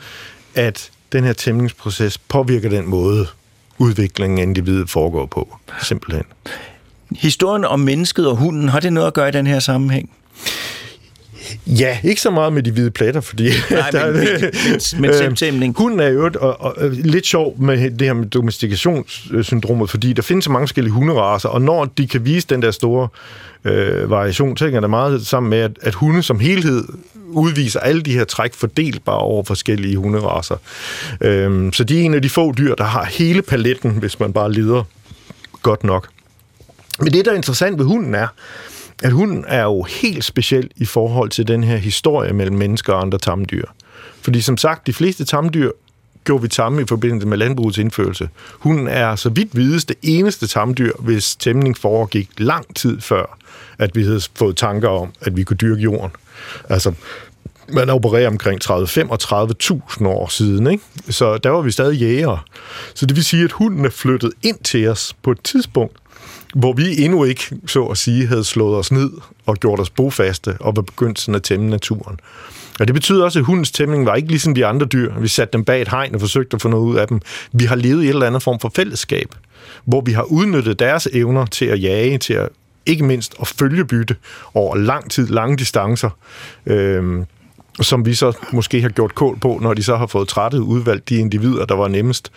at 0.56 0.92
den 1.12 1.24
her 1.24 1.34
tæmningsproces 1.34 2.18
påvirker 2.18 2.70
den 2.70 2.88
måde, 2.90 3.28
udviklingen 3.78 4.40
af 4.40 4.44
individet 4.44 4.90
foregår 4.90 5.26
på. 5.26 5.58
Simpelthen. 5.84 6.24
Historien 7.12 7.66
om 7.66 7.80
mennesket 7.80 8.28
og 8.28 8.36
hunden, 8.36 8.70
har 8.70 8.80
det 8.80 8.94
noget 8.94 9.08
at 9.08 9.14
gøre 9.14 9.30
i 9.30 9.32
den 9.32 9.48
her 9.48 9.60
sammenhæng? 9.60 10.10
Ja, 11.68 11.98
ikke 12.04 12.22
så 12.22 12.30
meget 12.32 12.54
med 12.54 12.64
de 12.64 12.72
hvide 12.72 12.92
pletter, 12.92 13.22
fordi... 13.22 13.50
Nej, 13.72 13.92
men- 14.12 14.14
men- 14.24 14.42
men- 14.42 15.02
men 15.02 15.14
selvtæmning. 15.14 15.76
Hunden 15.78 16.00
er 16.00 16.08
jo 16.08 16.26
et, 16.28 16.36
og, 16.36 16.62
og, 16.62 16.78
og, 16.78 16.90
lidt 16.90 17.26
sjov 17.28 17.56
med 17.62 17.92
det 17.92 18.02
her 18.08 18.14
med 18.14 18.26
domestikationssyndromet, 18.26 19.90
fordi 19.90 20.14
der 20.14 20.22
findes 20.22 20.46
så 20.46 20.52
mange 20.52 20.68
forskellige 20.68 20.94
hunderaser, 20.94 21.50
og 21.50 21.62
når 21.62 21.86
de 21.86 22.08
kan 22.08 22.26
vise 22.26 22.48
den 22.48 22.62
der 22.62 22.72
store 22.72 23.08
øh, 23.66 24.10
variation, 24.10 24.58
så 24.58 24.66
hænger 24.66 24.80
det 24.80 24.90
meget 24.90 25.28
sammen 25.28 25.50
med, 25.50 25.58
at, 25.58 25.72
at 25.82 25.94
hunde 25.94 26.24
som 26.24 26.40
helhed 26.40 26.84
udviser 27.30 27.80
alle 27.80 28.02
de 28.02 28.14
her 28.14 28.24
træk 28.24 28.54
fordelbare 28.54 29.18
over 29.18 29.44
forskellige 29.44 29.98
hunderaser. 29.98 30.56
Øhm, 31.22 31.74
så 31.74 31.84
de 31.84 32.00
er 32.00 32.06
en 32.06 32.14
af 32.14 32.22
de 32.22 32.30
få 32.30 32.54
dyr, 32.58 32.76
der 32.76 32.84
har 32.84 33.06
hele 33.06 33.42
paletten, 33.42 33.92
hvis 33.92 34.20
man 34.20 34.34
bare 34.34 34.52
leder 34.52 34.84
godt 35.62 35.84
nok. 35.84 36.08
Men 37.00 37.14
det, 37.14 37.26
der 37.26 37.32
er 37.32 37.36
interessant 37.36 37.80
ved 37.80 37.86
hunden, 37.86 38.16
er, 38.16 38.28
at 39.04 39.12
hunden 39.12 39.46
er 39.48 39.64
jo 39.64 39.84
helt 39.84 40.24
speciel 40.24 40.70
i 40.76 40.86
forhold 40.86 41.30
til 41.30 41.48
den 41.48 41.64
her 41.64 41.78
historie 41.78 42.34
mellem 42.34 42.58
mennesker 42.58 42.94
og 42.94 43.02
andre 43.02 43.18
tamdyr. 43.18 43.66
Fordi 44.22 44.42
som 44.42 44.58
sagt, 44.58 44.88
de 44.88 44.94
fleste 44.94 45.26
tamdyr 45.26 45.72
gjorde 46.30 46.42
vi 46.42 46.48
tamme 46.48 46.82
i 46.82 46.86
forbindelse 46.86 47.28
med 47.28 47.38
landbrugets 47.38 47.78
indførelse. 47.78 48.30
Hunden 48.60 48.88
er 48.88 49.16
så 49.16 49.30
vidt 49.30 49.56
videst 49.56 49.90
det 49.90 49.98
eneste 50.02 50.48
tamdyr, 50.48 50.92
hvis 51.00 51.36
tæmning 51.36 51.78
foregik 51.78 52.30
lang 52.38 52.76
tid 52.76 53.02
før, 53.02 53.38
at 53.78 53.96
vi 53.96 54.04
havde 54.04 54.22
fået 54.36 54.58
tanker 54.58 54.90
om, 54.90 55.10
at 55.22 55.38
vi 55.38 55.44
kunne 55.44 55.58
dyrke 55.58 55.82
jorden. 55.82 56.12
Altså, 56.70 56.94
man 57.70 57.90
opererer 57.90 58.28
omkring 58.28 58.62
30-35.000 58.64 60.08
år 60.08 60.28
siden, 60.28 60.68
ikke? 60.68 60.84
så 61.10 61.38
der 61.38 61.50
var 61.50 61.62
vi 61.62 61.72
stadig 61.72 62.00
jægere. 62.00 62.40
Så 62.94 63.06
det 63.06 63.16
vil 63.16 63.26
sige, 63.26 63.44
at 63.44 63.52
hunden 63.52 63.86
er 63.86 63.90
flyttet 63.90 64.32
ind 64.44 64.58
til 64.64 64.88
os 64.88 65.16
på 65.24 65.32
et 65.32 65.42
tidspunkt, 65.44 65.98
hvor 66.56 66.74
vi 66.74 67.04
endnu 67.04 67.24
ikke, 67.24 67.44
så 67.68 67.84
at 67.86 67.98
sige, 67.98 68.28
havde 68.28 68.44
slået 68.44 68.78
os 68.78 68.92
ned 68.92 69.12
og 69.46 69.58
gjort 69.58 69.80
os 69.80 69.90
bofaste 69.90 70.58
og 70.60 70.76
var 70.76 70.82
begyndt 70.82 71.20
sådan 71.20 71.36
at 71.36 71.44
tæmme 71.44 71.70
naturen. 71.70 72.20
Og 72.80 72.88
det 72.88 72.94
betyder 72.94 73.24
også, 73.24 73.40
at 73.40 73.46
hundens 73.46 73.72
tæmning 73.72 74.06
var 74.06 74.16
ikke 74.16 74.30
ligesom 74.30 74.56
de 74.56 74.66
andre 74.66 74.86
dyr. 74.86 75.20
Vi 75.20 75.28
satte 75.28 75.54
dem 75.54 75.66
bag 75.66 75.82
et 75.82 75.88
hegn 75.88 76.16
og 76.16 76.20
forsøgte 76.20 76.56
at 76.56 76.62
få 76.62 76.70
noget 76.70 76.86
ud 76.86 76.96
af 76.96 77.08
dem. 77.08 77.22
Vi 77.52 77.66
har 77.66 77.76
levet 77.76 78.04
i 78.04 78.06
et 78.06 78.10
eller 78.10 78.28
andet 78.28 78.44
form 78.44 78.60
for 78.60 78.72
fællesskab, 78.76 79.36
hvor 79.86 80.02
vi 80.02 80.12
har 80.12 80.24
udnyttet 80.24 80.80
deres 80.80 81.08
evner 81.14 81.46
til 81.46 81.66
at 81.66 81.84
jage, 81.84 82.18
til 82.18 82.34
at 82.34 82.50
ikke 82.86 83.06
mindst 83.06 83.36
at 83.42 83.48
følge 83.48 83.86
bytte 83.86 84.16
over 84.54 84.76
lang 84.76 85.12
tid, 85.12 85.28
lange 85.28 85.58
distancer, 85.58 86.10
øh, 86.66 87.26
som 87.82 88.06
vi 88.06 88.14
så 88.14 88.38
måske 88.52 88.82
har 88.82 88.90
gjort 88.90 89.16
kål 89.16 89.40
på, 89.40 89.60
når 89.62 89.74
de 89.74 89.84
så 89.84 89.98
har 89.98 90.08
fået 90.08 90.28
trættet 90.28 90.60
udvalgt 90.60 91.10
de 91.10 91.16
individer, 91.16 91.66
der 91.66 91.76
var 91.76 91.88
nemmest 91.88 92.32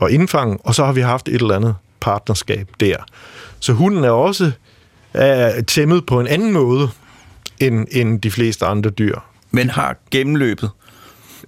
at 0.00 0.10
indfange, 0.10 0.58
og 0.64 0.74
så 0.74 0.84
har 0.84 0.92
vi 0.92 1.00
haft 1.00 1.28
et 1.28 1.34
eller 1.34 1.56
andet 1.56 1.74
partnerskab 2.00 2.68
der. 2.80 2.96
Så 3.60 3.72
hunden 3.72 4.04
er 4.04 4.10
også 4.10 4.52
er 5.14 5.62
tæmmet 5.62 6.06
på 6.06 6.20
en 6.20 6.26
anden 6.26 6.52
måde 6.52 6.88
end, 7.60 7.86
end 7.90 8.20
de 8.20 8.30
fleste 8.30 8.66
andre 8.66 8.90
dyr. 8.90 9.18
Men 9.50 9.70
har 9.70 9.96
gennemløbet 10.10 10.70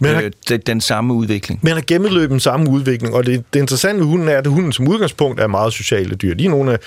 Men 0.00 0.14
har, 0.14 0.22
øh, 0.22 0.30
den, 0.48 0.60
den 0.60 0.80
samme 0.80 1.14
udvikling. 1.14 1.60
men 1.62 1.72
har 1.72 1.80
gennemløbet 1.86 2.30
den 2.30 2.40
samme 2.40 2.70
udvikling, 2.70 3.14
og 3.14 3.26
det, 3.26 3.44
det 3.54 3.60
interessante 3.60 4.00
ved 4.00 4.06
hunden 4.06 4.28
er, 4.28 4.38
at 4.38 4.46
hunden 4.46 4.72
som 4.72 4.88
udgangspunkt 4.88 5.40
er 5.40 5.46
meget 5.46 5.72
sociale 5.72 6.14
dyr. 6.14 6.34
De 6.34 6.44
er 6.44 6.50
nogle 6.50 6.72
af 6.72 6.78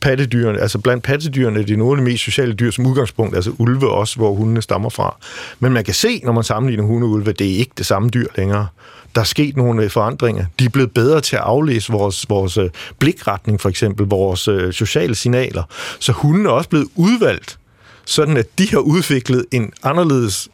pattedyrene, 0.00 0.60
altså 0.60 0.78
blandt 0.78 1.04
pattedyrene, 1.04 1.62
det 1.62 1.70
er 1.70 1.76
nogle 1.76 1.92
af 1.92 2.04
de 2.04 2.10
mest 2.10 2.24
sociale 2.24 2.52
dyr 2.52 2.70
som 2.70 2.86
udgangspunkt, 2.86 3.36
altså 3.36 3.52
ulve 3.58 3.90
også, 3.90 4.16
hvor 4.16 4.34
hundene 4.34 4.62
stammer 4.62 4.88
fra. 4.88 5.16
Men 5.60 5.72
man 5.72 5.84
kan 5.84 5.94
se, 5.94 6.20
når 6.24 6.32
man 6.32 6.44
sammenligner 6.44 6.84
hunde 6.84 7.06
og 7.06 7.10
ulve, 7.10 7.32
det 7.32 7.54
er 7.54 7.58
ikke 7.58 7.72
det 7.78 7.86
samme 7.86 8.08
dyr 8.08 8.26
længere. 8.36 8.66
Der 9.14 9.20
er 9.20 9.24
sket 9.24 9.56
nogle 9.56 9.82
øh, 9.82 9.90
forandringer. 9.90 10.44
De 10.58 10.64
er 10.64 10.68
blevet 10.68 10.90
bedre 10.90 11.20
til 11.20 11.36
at 11.36 11.42
aflæse 11.42 11.92
vores, 11.92 12.26
vores 12.28 12.56
øh, 12.56 12.70
blikretning, 12.98 13.60
for 13.60 13.68
eksempel, 13.68 14.06
vores 14.06 14.48
øh, 14.48 14.72
sociale 14.72 15.14
signaler. 15.14 15.62
Så 15.98 16.12
hunden 16.12 16.46
er 16.46 16.50
også 16.50 16.68
blevet 16.68 16.88
udvalgt, 16.94 17.58
sådan 18.04 18.36
at 18.36 18.58
de 18.58 18.68
har 18.70 18.78
udviklet 18.78 19.44
en 19.50 19.72
anderledes 19.82 20.48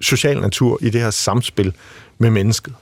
social 0.00 0.40
natur 0.40 0.78
i 0.82 0.90
det 0.90 1.00
her 1.00 1.10
samspil 1.10 1.72
med 2.18 2.30
mennesket. 2.30 2.74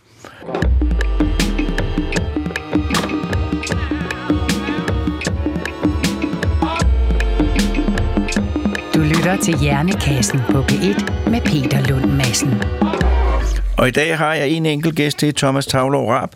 Du 8.94 9.00
lytter 9.00 9.36
til 9.42 9.58
Hjernekassen 9.58 10.40
på 10.50 10.62
P1 10.62 11.30
med 11.30 11.40
Peter 11.40 11.88
Lund 11.88 12.12
Madsen. 12.12 12.62
Og 13.78 13.88
i 13.88 13.90
dag 13.90 14.18
har 14.18 14.34
jeg 14.34 14.48
en 14.48 14.66
enkelt 14.66 14.96
gæst 14.96 15.18
til, 15.18 15.34
Thomas 15.34 15.66
Tavlov 15.66 16.10
Rap, 16.10 16.30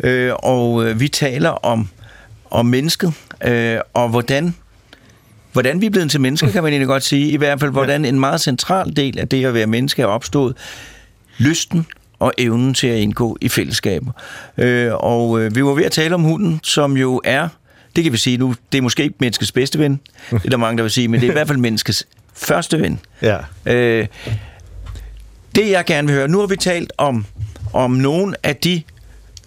øh, 0.00 0.32
og 0.38 0.84
øh, 0.84 1.00
vi 1.00 1.08
taler 1.08 1.50
om, 1.50 1.88
om 2.50 2.66
mennesket, 2.66 3.14
øh, 3.44 3.78
og 3.94 4.08
hvordan, 4.08 4.54
hvordan 5.52 5.80
vi 5.80 5.86
er 5.86 5.90
blevet 5.90 6.10
til 6.10 6.20
mennesker, 6.20 6.50
kan 6.50 6.62
man 6.62 6.72
egentlig 6.72 6.88
godt 6.88 7.02
sige. 7.02 7.30
I 7.30 7.36
hvert 7.36 7.60
fald, 7.60 7.70
hvordan 7.70 8.04
en 8.04 8.20
meget 8.20 8.40
central 8.40 8.96
del 8.96 9.18
af 9.18 9.28
det 9.28 9.44
at 9.44 9.54
være 9.54 9.66
menneske 9.66 10.02
er 10.02 10.06
opstået. 10.06 10.56
Lysten 11.38 11.86
og 12.18 12.32
evnen 12.38 12.74
til 12.74 12.86
at 12.86 12.98
indgå 12.98 13.36
i 13.40 13.48
fællesskaber. 13.48 14.12
Øh, 14.58 14.90
og 14.94 15.40
øh, 15.40 15.54
vi 15.54 15.64
var 15.64 15.72
ved 15.72 15.84
at 15.84 15.92
tale 15.92 16.14
om 16.14 16.22
hunden, 16.22 16.60
som 16.62 16.96
jo 16.96 17.20
er, 17.24 17.48
det 17.96 18.04
kan 18.04 18.12
vi 18.12 18.18
sige 18.18 18.36
nu, 18.36 18.54
det 18.72 18.78
er 18.78 18.82
måske 18.82 19.02
ikke 19.02 19.14
menneskets 19.20 19.52
bedste 19.52 19.78
ven, 19.78 20.00
det 20.30 20.40
er 20.44 20.50
der 20.50 20.56
mange, 20.56 20.76
der 20.76 20.82
vil 20.82 20.90
sige, 20.90 21.08
men 21.08 21.20
det 21.20 21.26
er 21.26 21.30
i 21.30 21.32
hvert 21.32 21.46
fald 21.46 21.58
menneskets 21.58 22.06
første 22.34 22.80
ven. 22.80 23.00
Ja. 23.22 23.38
Øh, 23.66 24.06
det 25.54 25.70
jeg 25.70 25.84
gerne 25.84 26.08
vil 26.08 26.16
høre, 26.16 26.28
nu 26.28 26.38
har 26.38 26.46
vi 26.46 26.56
talt 26.56 26.92
om, 26.98 27.26
om 27.72 27.90
nogle 27.90 28.34
af 28.42 28.56
de 28.56 28.82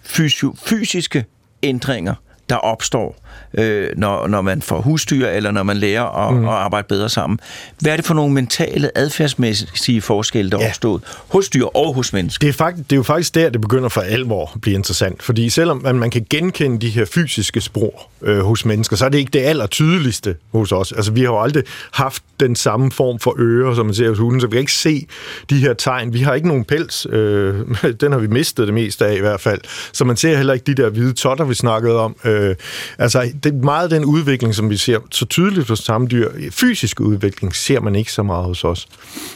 fysio- 0.04 0.56
fysiske 0.66 1.24
ændringer, 1.62 2.14
der 2.48 2.56
opstår, 2.56 3.16
øh, 3.56 3.88
når, 3.96 4.26
når 4.26 4.40
man 4.42 4.62
får 4.62 4.80
husdyr, 4.80 5.26
eller 5.28 5.50
når 5.50 5.62
man 5.62 5.76
lærer 5.76 6.28
at, 6.28 6.34
mm. 6.34 6.44
at 6.44 6.54
arbejde 6.54 6.86
bedre 6.88 7.08
sammen. 7.08 7.40
Hvad 7.80 7.92
er 7.92 7.96
det 7.96 8.04
for 8.04 8.14
nogle 8.14 8.34
mentale, 8.34 8.98
adfærdsmæssige 8.98 10.02
forskelle, 10.02 10.50
der 10.50 10.56
er 10.58 10.62
Ja. 10.62 10.68
opstået 10.68 11.02
hos 11.28 11.48
dyr 11.48 11.64
og 11.64 11.94
hos 11.94 12.12
mennesker? 12.12 12.46
Det 12.46 12.48
er, 12.48 12.52
faktisk, 12.56 12.84
det 12.90 12.92
er 12.92 12.96
jo 12.96 13.02
faktisk 13.02 13.34
der, 13.34 13.48
det 13.50 13.60
begynder 13.60 13.88
for 13.88 14.00
alvor 14.00 14.50
at 14.54 14.60
blive 14.60 14.74
interessant. 14.74 15.22
Fordi 15.22 15.48
selvom 15.50 15.80
man, 15.84 15.94
man 15.98 16.10
kan 16.10 16.26
genkende 16.30 16.80
de 16.80 16.88
her 16.88 17.04
fysiske 17.04 17.60
spor 17.60 18.10
øh, 18.22 18.38
hos 18.40 18.64
mennesker, 18.64 18.96
så 18.96 19.04
er 19.04 19.08
det 19.08 19.18
ikke 19.18 19.30
det 19.30 19.40
aller 19.40 19.66
tydeligste 19.66 20.34
hos 20.52 20.72
os. 20.72 20.92
Altså, 20.92 21.12
vi 21.12 21.20
har 21.20 21.26
jo 21.28 21.40
aldrig 21.40 21.62
haft 21.92 22.22
den 22.40 22.56
samme 22.56 22.92
form 22.92 23.18
for 23.18 23.34
ører, 23.38 23.74
som 23.74 23.86
man 23.86 23.94
ser 23.94 24.08
hos 24.08 24.18
hunden, 24.18 24.40
så 24.40 24.46
vi 24.46 24.50
kan 24.50 24.60
ikke 24.60 24.72
se 24.72 25.06
de 25.50 25.58
her 25.58 25.72
tegn. 25.74 26.12
Vi 26.12 26.18
har 26.20 26.34
ikke 26.34 26.48
nogen 26.48 26.64
pels. 26.64 27.06
Øh, 27.10 27.54
den 28.00 28.12
har 28.12 28.18
vi 28.18 28.26
mistet 28.26 28.66
det 28.66 28.74
meste 28.74 29.06
af 29.06 29.16
i 29.16 29.20
hvert 29.20 29.40
fald. 29.40 29.60
Så 29.92 30.04
man 30.04 30.16
ser 30.16 30.36
heller 30.36 30.54
ikke 30.54 30.64
de 30.66 30.82
der 30.82 30.90
hvide 30.90 31.12
totter, 31.12 31.44
vi 31.44 31.54
snakkede 31.54 32.00
om. 32.00 32.16
Øh, 32.24 32.54
altså, 32.98 33.30
det 33.46 33.54
er 33.54 33.64
meget 33.64 33.90
den 33.90 34.04
udvikling, 34.04 34.54
som 34.54 34.70
vi 34.70 34.76
ser 34.76 34.98
så 35.10 35.24
tydeligt 35.24 35.68
hos 35.68 35.78
samdyr. 35.78 36.30
Fysisk 36.50 37.00
udvikling 37.00 37.56
ser 37.56 37.80
man 37.80 37.94
ikke 37.94 38.12
så 38.12 38.22
meget 38.22 38.44
hos 38.44 38.64
os. 38.64 38.88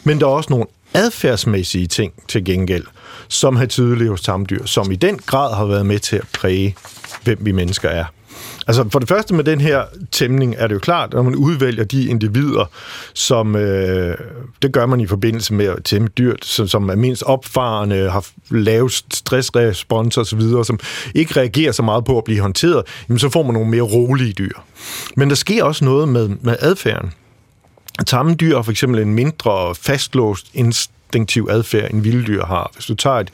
Men 0.05 0.21
der 0.21 0.27
er 0.27 0.31
også 0.31 0.51
nogle 0.51 0.67
adfærdsmæssige 0.95 1.87
ting 1.87 2.13
til 2.29 2.45
gengæld, 2.45 2.85
som 3.29 3.57
er 3.57 3.67
tydelige 3.67 4.09
hos 4.09 4.21
tamdyr, 4.21 4.67
som 4.67 4.93
i 4.93 4.97
den 4.97 5.19
grad 5.19 5.55
har 5.55 5.65
været 5.65 5.87
med 5.87 5.99
til 5.99 6.17
at 6.17 6.25
præge, 6.39 6.77
hvem 7.25 7.39
vi 7.41 7.53
mennesker 7.53 7.89
er. 7.89 8.05
Altså 8.67 8.89
for 8.89 8.99
det 8.99 9.09
første 9.09 9.35
med 9.35 9.45
den 9.45 9.61
her 9.61 9.85
tæmning 10.13 10.55
er 10.59 10.67
det 10.67 10.75
jo 10.75 10.79
klart, 10.79 11.13
når 11.13 11.23
man 11.23 11.35
udvælger 11.35 11.85
de 11.85 12.07
individer, 12.07 12.65
som 13.15 13.57
øh, 13.57 14.17
det 14.63 14.73
gør 14.73 14.87
man 14.87 15.01
i 15.01 15.07
forbindelse 15.07 15.55
med 15.55 15.67
at 15.67 15.85
tæmme 15.85 16.09
dyrt, 16.09 16.45
som, 16.45 16.69
som 16.69 16.89
er 16.89 16.95
mindst 16.95 17.23
opfarende, 17.23 18.11
har 18.11 18.27
lavest 18.51 19.17
stressrespons 19.17 20.17
og 20.17 20.27
så 20.27 20.37
videre, 20.37 20.65
som 20.65 20.79
ikke 21.15 21.41
reagerer 21.41 21.73
så 21.73 21.83
meget 21.83 22.05
på 22.05 22.19
at 22.19 22.25
blive 22.25 22.41
håndteret, 22.41 22.85
jamen 23.09 23.19
så 23.19 23.29
får 23.29 23.43
man 23.43 23.55
nogle 23.55 23.71
mere 23.71 23.83
rolige 23.83 24.33
dyr. 24.33 24.55
Men 25.17 25.29
der 25.29 25.37
sker 25.37 25.65
også 25.65 25.85
noget 25.85 26.09
med, 26.09 26.29
med 26.29 26.57
adfærden. 26.61 27.13
Tamme 28.07 28.35
dyr 28.35 28.57
har 28.57 28.63
for 28.63 28.71
eksempel 28.71 29.01
en 29.01 29.15
mindre 29.15 29.75
fastlåst 29.75 30.51
instinktiv 31.11 31.49
adfærd, 31.51 31.91
en 31.91 32.05
vilddyr 32.05 32.45
har. 32.45 32.71
Hvis 32.75 32.87
du 32.87 32.95
tager 32.95 33.17
et, 33.17 33.31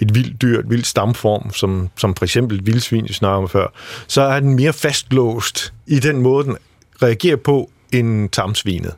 et 0.00 0.14
vildt 0.14 0.42
dyr, 0.42 0.58
et 0.58 0.70
vildt 0.70 0.86
stamform, 0.86 1.52
som, 1.52 1.88
som 1.96 2.14
for 2.14 2.24
eksempel 2.24 2.58
et 2.58 2.66
vildsvin, 2.66 3.04
vi 3.08 3.12
snakker 3.12 3.42
om 3.42 3.48
før, 3.48 3.66
så 4.06 4.22
er 4.22 4.40
den 4.40 4.54
mere 4.54 4.72
fastlåst 4.72 5.72
i 5.86 5.98
den 5.98 6.22
måde, 6.22 6.44
den 6.44 6.56
reagerer 7.02 7.36
på, 7.36 7.70
end 7.92 8.28
tamsvinet. 8.28 8.94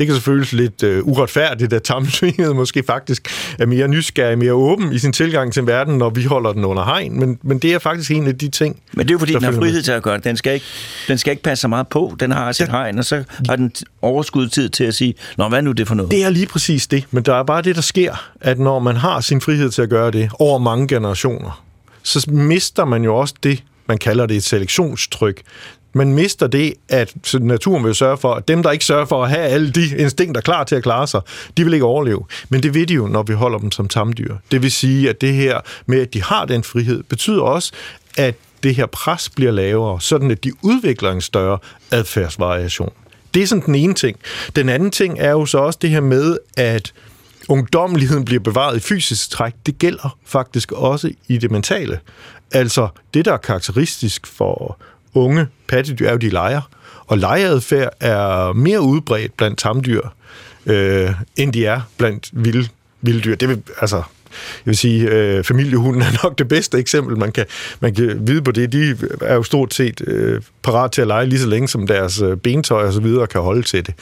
Det 0.00 0.06
kan 0.06 0.16
selvfølgelig 0.16 0.52
lidt 0.52 0.82
øh, 0.82 1.06
uretfærdigt, 1.06 1.72
at 1.72 1.82
tamsvinet 1.82 2.56
måske 2.56 2.82
faktisk 2.86 3.28
er 3.58 3.66
mere 3.66 3.88
nysgerrig, 3.88 4.38
mere 4.38 4.52
åben 4.52 4.92
i 4.92 4.98
sin 4.98 5.12
tilgang 5.12 5.52
til 5.52 5.66
verden, 5.66 5.98
når 5.98 6.10
vi 6.10 6.24
holder 6.24 6.52
den 6.52 6.64
under 6.64 6.84
hegn. 6.84 7.20
Men, 7.20 7.38
men 7.42 7.58
det 7.58 7.74
er 7.74 7.78
faktisk 7.78 8.10
en 8.10 8.26
af 8.26 8.38
de 8.38 8.48
ting, 8.48 8.76
Men 8.92 9.06
det 9.06 9.10
er 9.10 9.14
jo 9.14 9.18
fordi, 9.18 9.32
den 9.32 9.42
har 9.42 9.50
med. 9.50 9.58
frihed 9.58 9.82
til 9.82 9.92
at 9.92 10.02
gøre 10.02 10.16
det. 10.16 10.24
Den 10.24 10.36
skal 10.36 10.54
ikke, 10.54 10.66
den 11.08 11.18
skal 11.18 11.30
ikke 11.30 11.42
passe 11.42 11.62
så 11.62 11.68
meget 11.68 11.88
på. 11.88 12.16
Den 12.20 12.30
har 12.30 12.52
sit 12.52 12.68
hegn, 12.68 12.98
og 12.98 13.04
så 13.04 13.24
har 13.48 13.56
den 13.56 13.72
overskud 14.02 14.48
tid 14.48 14.68
til 14.68 14.84
at 14.84 14.94
sige, 14.94 15.14
Nå, 15.36 15.48
hvad 15.48 15.58
er 15.58 15.62
nu 15.62 15.72
det 15.72 15.88
for 15.88 15.94
noget? 15.94 16.10
Det 16.12 16.24
er 16.24 16.30
lige 16.30 16.46
præcis 16.46 16.86
det, 16.86 17.04
men 17.10 17.22
der 17.22 17.34
er 17.34 17.42
bare 17.42 17.62
det, 17.62 17.76
der 17.76 17.82
sker, 17.82 18.30
at 18.40 18.58
når 18.58 18.78
man 18.78 18.96
har 18.96 19.20
sin 19.20 19.40
frihed 19.40 19.70
til 19.70 19.82
at 19.82 19.88
gøre 19.90 20.10
det 20.10 20.30
over 20.38 20.58
mange 20.58 20.88
generationer, 20.88 21.64
så 22.02 22.30
mister 22.30 22.84
man 22.84 23.04
jo 23.04 23.16
også 23.16 23.34
det, 23.42 23.62
man 23.86 23.98
kalder 23.98 24.26
det 24.26 24.36
et 24.36 24.44
selektionstryk. 24.44 25.42
Man 25.92 26.12
mister 26.14 26.46
det, 26.46 26.74
at 26.88 27.14
naturen 27.40 27.84
vil 27.84 27.94
sørge 27.94 28.16
for, 28.16 28.34
at 28.34 28.48
dem, 28.48 28.62
der 28.62 28.70
ikke 28.70 28.84
sørger 28.84 29.04
for 29.04 29.24
at 29.24 29.30
have 29.30 29.42
alle 29.42 29.70
de 29.70 29.96
instinkter 29.96 30.40
klar 30.40 30.64
til 30.64 30.76
at 30.76 30.82
klare 30.82 31.06
sig, 31.06 31.20
de 31.56 31.64
vil 31.64 31.74
ikke 31.74 31.86
overleve. 31.86 32.24
Men 32.48 32.62
det 32.62 32.74
ved 32.74 32.86
de 32.86 32.94
jo, 32.94 33.06
når 33.06 33.22
vi 33.22 33.32
holder 33.32 33.58
dem 33.58 33.70
som 33.70 33.88
tamdyr. 33.88 34.36
Det 34.50 34.62
vil 34.62 34.72
sige, 34.72 35.08
at 35.08 35.20
det 35.20 35.32
her 35.32 35.60
med, 35.86 36.00
at 36.00 36.14
de 36.14 36.22
har 36.22 36.44
den 36.44 36.64
frihed, 36.64 37.02
betyder 37.02 37.42
også, 37.42 37.72
at 38.16 38.34
det 38.62 38.74
her 38.74 38.86
pres 38.86 39.28
bliver 39.28 39.52
lavere, 39.52 40.00
sådan 40.00 40.30
at 40.30 40.44
de 40.44 40.52
udvikler 40.62 41.10
en 41.12 41.20
større 41.20 41.58
adfærdsvariation. 41.90 42.92
Det 43.34 43.42
er 43.42 43.46
sådan 43.46 43.66
den 43.66 43.74
ene 43.74 43.94
ting. 43.94 44.18
Den 44.56 44.68
anden 44.68 44.90
ting 44.90 45.18
er 45.18 45.30
jo 45.30 45.46
så 45.46 45.58
også 45.58 45.78
det 45.82 45.90
her 45.90 46.00
med, 46.00 46.38
at 46.56 46.92
ungdommeligheden 47.48 48.24
bliver 48.24 48.40
bevaret 48.42 48.76
i 48.76 48.80
fysisk 48.80 49.30
træk. 49.30 49.52
Det 49.66 49.78
gælder 49.78 50.16
faktisk 50.24 50.72
også 50.72 51.10
i 51.28 51.38
det 51.38 51.50
mentale. 51.50 52.00
Altså, 52.52 52.88
det, 53.14 53.24
der 53.24 53.32
er 53.32 53.36
karakteristisk 53.36 54.26
for 54.26 54.78
unge 55.14 55.46
pattedyr, 55.68 56.06
er 56.06 56.12
jo, 56.12 56.18
de 56.18 56.28
leger. 56.28 56.60
Og 57.06 57.18
legeadfærd 57.18 57.92
er 58.00 58.52
mere 58.52 58.80
udbredt 58.80 59.36
blandt 59.36 59.58
tamdyr, 59.58 60.02
øh, 60.66 61.10
end 61.36 61.52
de 61.52 61.66
er 61.66 61.80
blandt 61.98 62.30
vilde, 62.32 62.68
vilde 63.00 63.20
dyr. 63.20 63.34
Det 63.34 63.48
vil, 63.48 63.62
altså, 63.80 63.96
jeg 63.96 64.66
vil 64.66 64.76
sige, 64.76 65.08
øh, 65.10 65.44
familiehunden 65.44 66.02
er 66.02 66.22
nok 66.22 66.38
det 66.38 66.48
bedste 66.48 66.78
eksempel, 66.78 67.18
man 67.18 67.32
kan, 67.32 67.44
man 67.80 67.94
kan 67.94 68.26
vide 68.26 68.42
på 68.42 68.50
det. 68.52 68.72
De 68.72 68.96
er 69.20 69.34
jo 69.34 69.42
stort 69.42 69.74
set 69.74 70.00
øh, 70.06 70.42
parat 70.62 70.92
til 70.92 71.00
at 71.00 71.06
lege 71.06 71.26
lige 71.26 71.40
så 71.40 71.46
længe, 71.46 71.68
som 71.68 71.86
deres 71.86 72.20
øh, 72.20 72.36
bentøj 72.36 72.86
og 72.86 72.92
så 72.92 73.00
videre 73.00 73.26
kan 73.26 73.40
holde 73.40 73.62
til 73.62 73.86
det. 73.86 73.94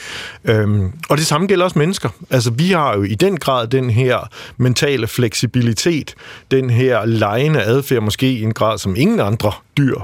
Øhm, 0.44 0.92
og 1.09 1.18
det 1.18 1.27
samme 1.27 1.47
gælder 1.47 1.64
også 1.64 1.79
mennesker. 1.79 2.09
Altså, 2.31 2.51
vi 2.51 2.71
har 2.71 2.97
jo 2.97 3.03
i 3.03 3.14
den 3.14 3.37
grad 3.37 3.66
den 3.66 3.90
her 3.90 4.31
mentale 4.57 5.07
fleksibilitet, 5.07 6.14
den 6.51 6.71
her 6.71 7.05
legende 7.05 7.62
adfærd, 7.62 8.03
måske 8.03 8.33
i 8.33 8.42
en 8.42 8.55
grad, 8.55 8.79
som 8.79 8.97
ingen 8.97 9.21
andre 9.21 9.53
dyr 9.77 9.94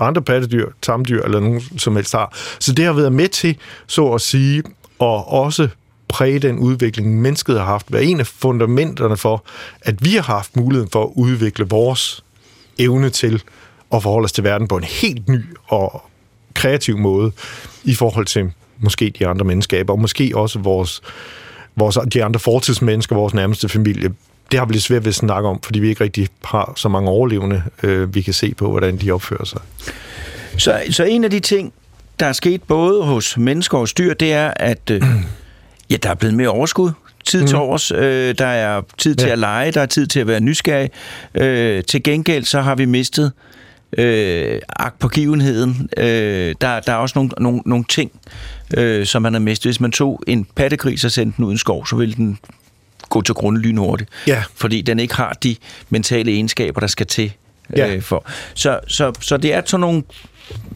andre 0.00 0.22
pattedyr, 0.22 0.70
tamdyr 0.82 1.22
eller 1.22 1.40
nogen 1.40 1.62
som 1.78 1.96
helst 1.96 2.12
har. 2.12 2.36
Så 2.58 2.72
det 2.72 2.84
har 2.84 2.92
været 2.92 3.12
med 3.12 3.28
til, 3.28 3.56
så 3.86 4.12
at 4.12 4.20
sige, 4.20 4.62
og 4.98 5.32
også 5.32 5.68
præge 6.08 6.38
den 6.38 6.58
udvikling, 6.58 7.20
mennesket 7.20 7.58
har 7.58 7.64
haft. 7.64 7.92
være 7.92 8.04
en 8.04 8.20
af 8.20 8.26
fundamenterne 8.26 9.16
for, 9.16 9.44
at 9.82 10.04
vi 10.04 10.10
har 10.10 10.22
haft 10.22 10.56
muligheden 10.56 10.90
for 10.90 11.04
at 11.04 11.10
udvikle 11.14 11.66
vores 11.68 12.24
evne 12.78 13.10
til 13.10 13.42
at 13.94 14.02
forholde 14.02 14.24
os 14.24 14.32
til 14.32 14.44
verden 14.44 14.68
på 14.68 14.76
en 14.76 14.84
helt 14.84 15.28
ny 15.28 15.44
og 15.66 16.02
kreativ 16.54 16.98
måde 16.98 17.32
i 17.84 17.94
forhold 17.94 18.26
til 18.26 18.50
måske 18.78 19.12
de 19.18 19.26
andre 19.26 19.44
menneskeskaber, 19.44 19.92
og 19.92 20.00
måske 20.00 20.32
også 20.34 20.58
vores, 20.58 21.02
vores, 21.76 21.98
de 22.14 22.24
andre 22.24 22.40
fortidsmennesker, 22.40 23.16
vores 23.16 23.34
nærmeste 23.34 23.68
familie. 23.68 24.14
Det 24.54 24.60
har 24.60 24.66
vi 24.66 24.72
lidt 24.72 24.82
svært 24.82 25.04
ved 25.04 25.08
at 25.08 25.14
snakke 25.14 25.48
om, 25.48 25.60
fordi 25.62 25.78
vi 25.78 25.88
ikke 25.88 26.04
rigtig 26.04 26.28
har 26.44 26.72
så 26.76 26.88
mange 26.88 27.10
overlevende, 27.10 27.62
øh, 27.82 28.14
vi 28.14 28.22
kan 28.22 28.34
se 28.34 28.54
på, 28.54 28.70
hvordan 28.70 28.96
de 28.96 29.10
opfører 29.10 29.44
sig. 29.44 29.60
Så, 30.58 30.82
så 30.90 31.04
en 31.04 31.24
af 31.24 31.30
de 31.30 31.40
ting, 31.40 31.72
der 32.20 32.26
er 32.26 32.32
sket 32.32 32.62
både 32.62 33.04
hos 33.04 33.38
mennesker 33.38 33.78
og 33.78 33.88
dyr, 33.98 34.14
det 34.14 34.32
er, 34.32 34.52
at 34.56 34.90
øh, 34.90 35.02
ja, 35.90 35.96
der 35.96 36.10
er 36.10 36.14
blevet 36.14 36.34
mere 36.34 36.48
overskud. 36.48 36.90
Tid 37.24 37.40
mm. 37.40 37.46
til 37.46 37.56
overs, 37.56 37.90
øh, 37.90 38.34
der 38.38 38.46
er 38.46 38.82
tid 38.98 39.14
til 39.14 39.26
Ja. 39.26 39.32
at 39.32 39.38
lege, 39.38 39.70
der 39.72 39.80
er 39.80 39.86
tid 39.86 40.06
til 40.06 40.20
at 40.20 40.26
være 40.26 40.40
nysgerrig. 40.40 40.90
Øh, 41.34 41.84
til 41.84 42.02
gengæld 42.02 42.44
så 42.44 42.60
har 42.60 42.74
vi 42.74 42.84
mistet 42.84 43.32
øh, 43.98 44.60
agt 44.76 44.98
på 44.98 45.08
givenheden. 45.08 45.88
Øh, 45.96 46.54
der, 46.60 46.80
der 46.80 46.92
er 46.92 46.96
også 46.96 47.12
nogle, 47.18 47.30
nogle, 47.38 47.60
nogle 47.66 47.84
ting, 47.88 48.10
øh, 48.76 49.06
som 49.06 49.22
man 49.22 49.32
har 49.32 49.40
mistet. 49.40 49.66
Hvis 49.68 49.80
man 49.80 49.92
tog 49.92 50.22
en 50.26 50.46
pattegris 50.56 51.04
og 51.04 51.10
sendte 51.10 51.36
den 51.36 51.44
ud 51.44 51.50
i 51.50 51.52
en 51.52 51.58
skov, 51.58 51.86
så 51.86 51.96
ville 51.96 52.14
den 52.14 52.38
gå 53.08 53.22
til 53.22 53.34
grunde 53.34 53.60
lynhurtigt. 53.60 54.10
Ja. 54.26 54.42
Fordi 54.54 54.80
den 54.82 54.98
ikke 54.98 55.14
har 55.14 55.32
de 55.32 55.56
mentale 55.90 56.30
egenskaber, 56.32 56.80
der 56.80 56.86
skal 56.86 57.06
til. 57.06 57.32
Ja. 57.76 57.94
Øh, 57.94 58.02
for. 58.02 58.26
Så, 58.54 58.80
så, 58.86 59.12
så 59.20 59.36
det 59.36 59.54
er 59.54 59.62
sådan 59.66 59.80
nogle 59.80 60.02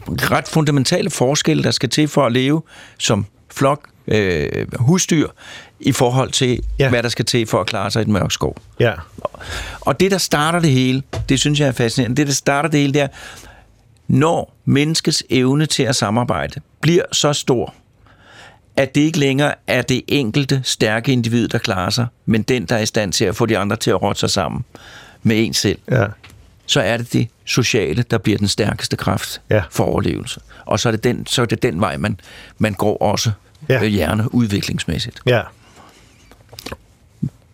ret 0.08 0.48
fundamentale 0.48 1.10
forskelle, 1.10 1.62
der 1.62 1.70
skal 1.70 1.88
til 1.88 2.08
for 2.08 2.26
at 2.26 2.32
leve 2.32 2.62
som 2.98 3.26
flok 3.50 3.88
øh, 4.08 4.48
husdyr 4.78 5.28
i 5.80 5.92
forhold 5.92 6.30
til, 6.32 6.48
Ja. 6.78 6.84
ja. 6.84 6.88
hvad 6.88 7.02
der 7.02 7.08
skal 7.08 7.24
til 7.24 7.46
for 7.46 7.60
at 7.60 7.66
klare 7.66 7.90
sig 7.90 8.00
i 8.00 8.02
et 8.02 8.08
mørk 8.08 8.32
skov. 8.32 8.56
Ja. 8.80 8.92
Og 9.80 10.00
det, 10.00 10.10
der 10.10 10.18
starter 10.18 10.58
det 10.60 10.70
hele, 10.70 11.02
det 11.28 11.40
synes 11.40 11.60
jeg 11.60 11.68
er 11.68 11.72
fascinerende, 11.72 12.16
det, 12.16 12.26
der 12.26 12.32
starter 12.32 12.68
det 12.68 12.80
hele, 12.80 12.92
det 12.92 13.02
er, 13.02 13.08
når 14.08 14.56
menneskets 14.64 15.24
evne 15.30 15.66
til 15.66 15.82
at 15.82 15.96
samarbejde 15.96 16.60
bliver 16.80 17.02
så 17.12 17.32
stor, 17.32 17.74
at 18.78 18.94
det 18.94 19.00
ikke 19.00 19.18
længere 19.18 19.54
er 19.66 19.82
det 19.82 20.02
enkelte 20.08 20.60
stærke 20.64 21.12
individ, 21.12 21.48
der 21.48 21.58
klarer 21.58 21.90
sig, 21.90 22.06
men 22.26 22.42
den, 22.42 22.66
der 22.66 22.76
er 22.76 22.80
i 22.80 22.86
stand 22.86 23.12
til 23.12 23.24
at 23.24 23.36
få 23.36 23.46
de 23.46 23.58
andre 23.58 23.76
til 23.76 23.90
at 23.90 24.02
rotte 24.02 24.20
sig 24.20 24.30
sammen 24.30 24.64
med 25.22 25.46
en 25.46 25.54
selv, 25.54 25.78
Ja. 25.90 26.06
så 26.66 26.80
er 26.80 26.96
det 26.96 27.12
det 27.12 27.28
sociale, 27.44 28.02
der 28.10 28.18
bliver 28.18 28.38
den 28.38 28.48
stærkeste 28.48 28.96
kraft 28.96 29.40
Ja. 29.50 29.62
for 29.70 29.84
overlevelse. 29.84 30.40
Og 30.66 30.80
så 30.80 30.88
er 30.88 30.90
det 30.90 31.04
den, 31.04 31.26
så 31.26 31.42
er 31.42 31.46
det 31.46 31.62
den 31.62 31.80
vej, 31.80 31.96
man, 31.96 32.20
man 32.58 32.72
går 32.74 32.96
også 33.02 33.30
Ja. 33.68 33.76
øh, 33.82 33.86
hjerne 33.86 34.34
udviklingsmæssigt. 34.34 35.20
Ja. 35.26 35.40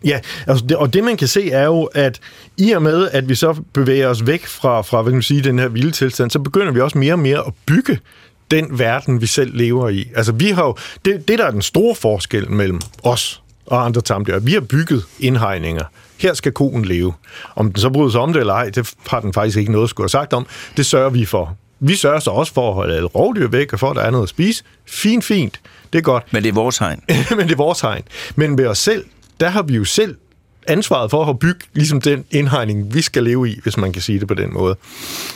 Ja, 0.05 0.19
altså 0.47 0.65
det, 0.65 0.77
og 0.77 0.93
det 0.93 1.03
man 1.03 1.17
kan 1.17 1.27
se 1.27 1.51
er 1.51 1.63
jo, 1.65 1.83
at 1.83 2.19
i 2.57 2.71
og 2.71 2.81
med, 2.81 3.09
at 3.11 3.29
vi 3.29 3.35
så 3.35 3.53
bevæger 3.73 4.07
os 4.07 4.25
væk 4.27 4.45
fra, 4.45 4.81
fra 4.81 5.01
hvad 5.01 5.11
kan 5.11 5.15
man 5.15 5.21
sige, 5.23 5.41
den 5.41 5.59
her 5.59 5.67
vilde 5.67 5.91
tilstand, 5.91 6.31
så 6.31 6.39
begynder 6.39 6.71
vi 6.71 6.79
også 6.81 6.97
mere 6.97 7.13
og 7.13 7.19
mere 7.19 7.43
at 7.47 7.53
bygge 7.65 7.99
den 8.51 8.79
verden, 8.79 9.21
vi 9.21 9.27
selv 9.27 9.55
lever 9.55 9.89
i. 9.89 10.11
Altså 10.15 10.31
vi 10.31 10.49
har 10.49 10.65
jo, 10.65 10.75
det, 11.05 11.27
det 11.27 11.39
der 11.39 11.45
er 11.45 11.51
den 11.51 11.61
store 11.61 11.95
forskel 11.95 12.51
mellem 12.51 12.81
os 13.03 13.41
og 13.65 13.85
andre 13.85 14.01
tamdyr, 14.01 14.39
vi 14.39 14.53
har 14.53 14.61
bygget 14.61 15.03
indhegninger. 15.19 15.83
Her 16.17 16.33
skal 16.33 16.51
koen 16.51 16.85
leve. 16.85 17.13
Om 17.55 17.71
den 17.71 17.81
så 17.81 17.89
bryder 17.89 18.09
sig 18.09 18.21
om 18.21 18.33
det 18.33 18.39
eller 18.39 18.53
ej, 18.53 18.69
det 18.69 18.93
har 19.07 19.19
den 19.19 19.33
faktisk 19.33 19.57
ikke 19.57 19.71
noget 19.71 19.83
at 19.83 19.89
skulle 19.89 20.03
have 20.03 20.09
sagt 20.09 20.33
om. 20.33 20.47
Det 20.77 20.85
sørger 20.85 21.09
vi 21.09 21.25
for. 21.25 21.57
Vi 21.79 21.95
sørger 21.95 22.19
så 22.19 22.31
også 22.31 22.53
for 22.53 22.69
at 22.69 22.73
holde 22.73 22.95
alle 22.95 23.07
rovdyr 23.07 23.47
væk, 23.47 23.73
og 23.73 23.79
for 23.79 23.89
at 23.89 23.95
der 23.95 24.01
er 24.01 24.11
noget 24.11 24.23
at 24.23 24.29
spise. 24.29 24.63
Fint, 24.85 25.23
fint. 25.23 25.61
Det 25.93 25.99
er 25.99 26.03
godt. 26.03 26.33
Men 26.33 26.43
det 26.43 26.49
er 26.49 26.53
vores 26.53 26.77
hegn. 26.77 27.01
Men 27.37 27.39
det 27.39 27.51
er 27.51 27.57
vores 27.57 27.81
hegn. 27.81 28.03
Men 28.35 28.57
ved 28.57 28.67
os 28.67 28.77
selv, 28.77 29.05
der 29.39 29.49
har 29.49 29.63
vi 29.63 29.75
jo 29.75 29.83
selv 29.83 30.15
ansvaret 30.67 31.11
for 31.11 31.25
at 31.25 31.39
bygge 31.39 31.59
ligesom 31.73 32.01
den 32.01 32.25
indhegning, 32.31 32.93
vi 32.93 33.01
skal 33.01 33.23
leve 33.23 33.49
i, 33.49 33.59
hvis 33.63 33.77
man 33.77 33.91
kan 33.91 34.01
sige 34.01 34.19
det 34.19 34.27
på 34.27 34.33
den 34.33 34.53
måde. 34.53 34.75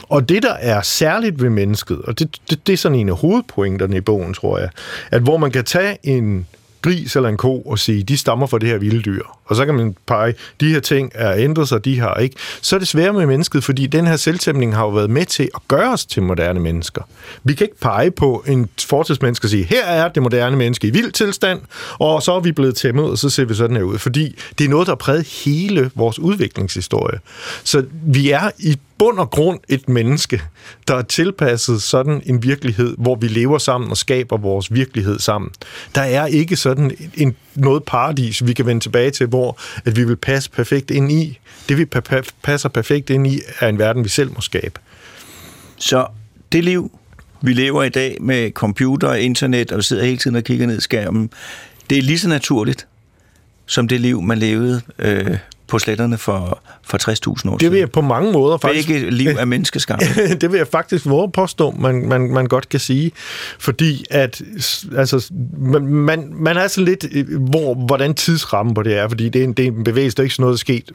Og 0.03 0.29
det, 0.29 0.43
der 0.43 0.53
er 0.53 0.81
særligt 0.81 1.41
ved 1.41 1.49
mennesket, 1.49 2.01
og 2.01 2.19
det, 2.19 2.37
det, 2.49 2.67
det 2.67 2.73
er 2.73 2.77
sådan 2.77 2.99
en 2.99 3.09
af 3.09 3.17
hovedpointerne 3.17 3.97
i 3.97 4.01
bogen, 4.01 4.33
tror 4.33 4.59
jeg, 4.59 4.69
at 5.11 5.21
hvor 5.21 5.37
man 5.37 5.51
kan 5.51 5.65
tage 5.65 5.97
en 6.03 6.47
gris 6.81 7.15
eller 7.15 7.29
en 7.29 7.37
ko 7.37 7.61
og 7.61 7.79
sige, 7.79 8.03
de 8.03 8.17
stammer 8.17 8.47
fra 8.47 8.59
det 8.59 8.69
her 8.69 8.77
vilde 8.77 9.01
dyr. 9.01 9.23
Og 9.45 9.55
så 9.55 9.65
kan 9.65 9.75
man 9.75 9.95
pege, 10.07 10.33
de 10.59 10.71
her 10.71 10.79
ting 10.79 11.11
er 11.15 11.33
ændret 11.33 11.67
sig, 11.67 11.85
de 11.85 11.99
har 11.99 12.15
ikke. 12.15 12.35
Så 12.61 12.75
er 12.75 12.79
det 12.79 12.87
svært 12.87 13.15
med 13.15 13.25
mennesket, 13.25 13.63
fordi 13.63 13.87
den 13.87 14.07
her 14.07 14.15
selvtæmning 14.15 14.75
har 14.75 14.83
jo 14.83 14.89
været 14.89 15.09
med 15.09 15.25
til 15.25 15.49
at 15.55 15.61
gøre 15.67 15.93
os 15.93 16.05
til 16.05 16.23
moderne 16.23 16.59
mennesker. 16.59 17.01
Vi 17.43 17.53
kan 17.53 17.65
ikke 17.65 17.79
pege 17.79 18.11
på 18.11 18.43
en 18.47 18.69
fortidsmenneske 18.87 19.45
og 19.45 19.49
sige, 19.49 19.63
her 19.63 19.85
er 19.85 20.07
det 20.09 20.23
moderne 20.23 20.57
menneske 20.57 20.87
i 20.87 20.91
vild 20.91 21.11
tilstand, 21.11 21.61
og 21.99 22.21
så 22.21 22.33
er 22.33 22.39
vi 22.39 22.51
blevet 22.51 22.75
tæmmet, 22.75 23.05
og 23.05 23.17
så 23.17 23.29
ser 23.29 23.45
vi 23.45 23.53
sådan 23.53 23.75
her 23.75 23.83
ud. 23.83 23.97
Fordi 23.97 24.35
det 24.57 24.65
er 24.65 24.69
noget, 24.69 24.87
der 24.87 24.91
har 24.91 24.97
præget 24.97 25.27
hele 25.45 25.91
vores 25.95 26.19
udviklingshistorie. 26.19 27.19
Så 27.63 27.85
vi 28.05 28.31
er 28.31 28.49
i 28.59 28.77
bund 28.99 29.19
og 29.19 29.29
grund 29.29 29.59
et 29.69 29.89
menneske, 29.89 30.41
der 30.87 30.95
er 30.95 31.01
tilpasset 31.01 31.81
sådan 31.81 32.21
en 32.25 32.43
virkelighed, 32.43 32.95
hvor 32.97 33.15
vi 33.15 33.27
lever 33.27 33.57
sammen 33.57 33.91
og 33.91 33.97
skaber 33.97 34.37
vores 34.37 34.73
virkelighed 34.73 35.19
sammen. 35.19 35.51
Der 35.95 36.01
er 36.01 36.25
ikke 36.25 36.55
sådan 36.55 36.91
en, 37.15 37.35
noget 37.55 37.83
paradis, 37.83 38.47
vi 38.47 38.53
kan 38.53 38.65
vende 38.65 38.83
tilbage 38.83 39.11
til, 39.11 39.27
hvor 39.27 39.59
at 39.85 39.95
vi 39.95 40.03
vil 40.03 40.15
passe 40.15 40.51
perfekt 40.51 40.91
ind 40.91 41.11
i. 41.11 41.39
Det, 41.69 41.77
vi 41.77 41.85
passer 42.43 42.69
perfekt 42.69 43.09
ind 43.09 43.27
i, 43.27 43.39
er 43.59 43.67
en 43.67 43.79
verden, 43.79 44.03
vi 44.03 44.09
selv 44.09 44.31
må 44.33 44.41
skabe. 44.41 44.79
Så 45.77 46.07
det 46.51 46.63
liv, 46.63 46.91
vi 47.41 47.53
lever 47.53 47.83
i 47.83 47.89
dag 47.89 48.17
med 48.21 48.51
computer 48.51 49.07
og 49.07 49.19
internet, 49.19 49.71
og 49.71 49.77
vi 49.77 49.83
sidder 49.83 50.03
hele 50.03 50.17
tiden 50.17 50.35
og 50.35 50.43
kigger 50.43 50.67
ned 50.67 50.77
i 50.77 50.81
skærmen, 50.81 51.29
det 51.89 51.97
er 51.97 52.01
lige 52.01 52.19
så 52.19 52.29
naturligt, 52.29 52.87
som 53.65 53.87
det 53.87 54.01
liv, 54.01 54.21
man 54.21 54.37
levede 54.37 54.81
øh, 54.99 55.37
på 55.69 55.79
sletterne 55.79 56.17
for, 56.17 56.61
for 56.83 56.97
60.000 56.97 57.29
år 57.29 57.37
siden. 57.37 57.59
Det 57.59 57.71
vil 57.71 57.79
jeg 57.79 57.91
på 57.91 58.01
mange 58.01 58.31
måder 58.31 58.57
faktisk... 58.57 58.87
Begge 58.87 59.09
liv 59.09 59.29
er 59.29 59.45
menneskeskabt. 59.45 60.03
det 60.41 60.51
vil 60.51 60.57
jeg 60.57 60.67
faktisk 60.67 61.05
våge 61.05 61.31
påstå, 61.31 61.71
man, 61.71 62.07
man, 62.07 62.21
man 62.31 62.45
godt 62.45 62.69
kan 62.69 62.79
sige. 62.79 63.11
Fordi 63.59 64.05
at, 64.09 64.41
altså, 64.97 65.31
man, 65.87 66.33
man 66.33 66.57
er 66.57 66.67
sådan 66.67 66.85
lidt, 66.85 67.05
hvor, 67.49 67.73
hvordan 67.73 68.13
tidsrammen 68.13 68.75
på 68.75 68.83
det 68.83 68.97
er, 68.97 69.07
fordi 69.07 69.29
det 69.29 69.39
er 69.39 69.43
en, 69.43 69.53
det 69.53 69.65
er 69.65 69.71
en 69.71 69.83
bevægelse, 69.83 70.15
der 70.15 70.21
er 70.21 70.25
ikke 70.25 70.35
sådan 70.35 70.43
noget, 70.43 70.53
der 70.53 70.73
er 70.73 70.79
sket 70.79 70.91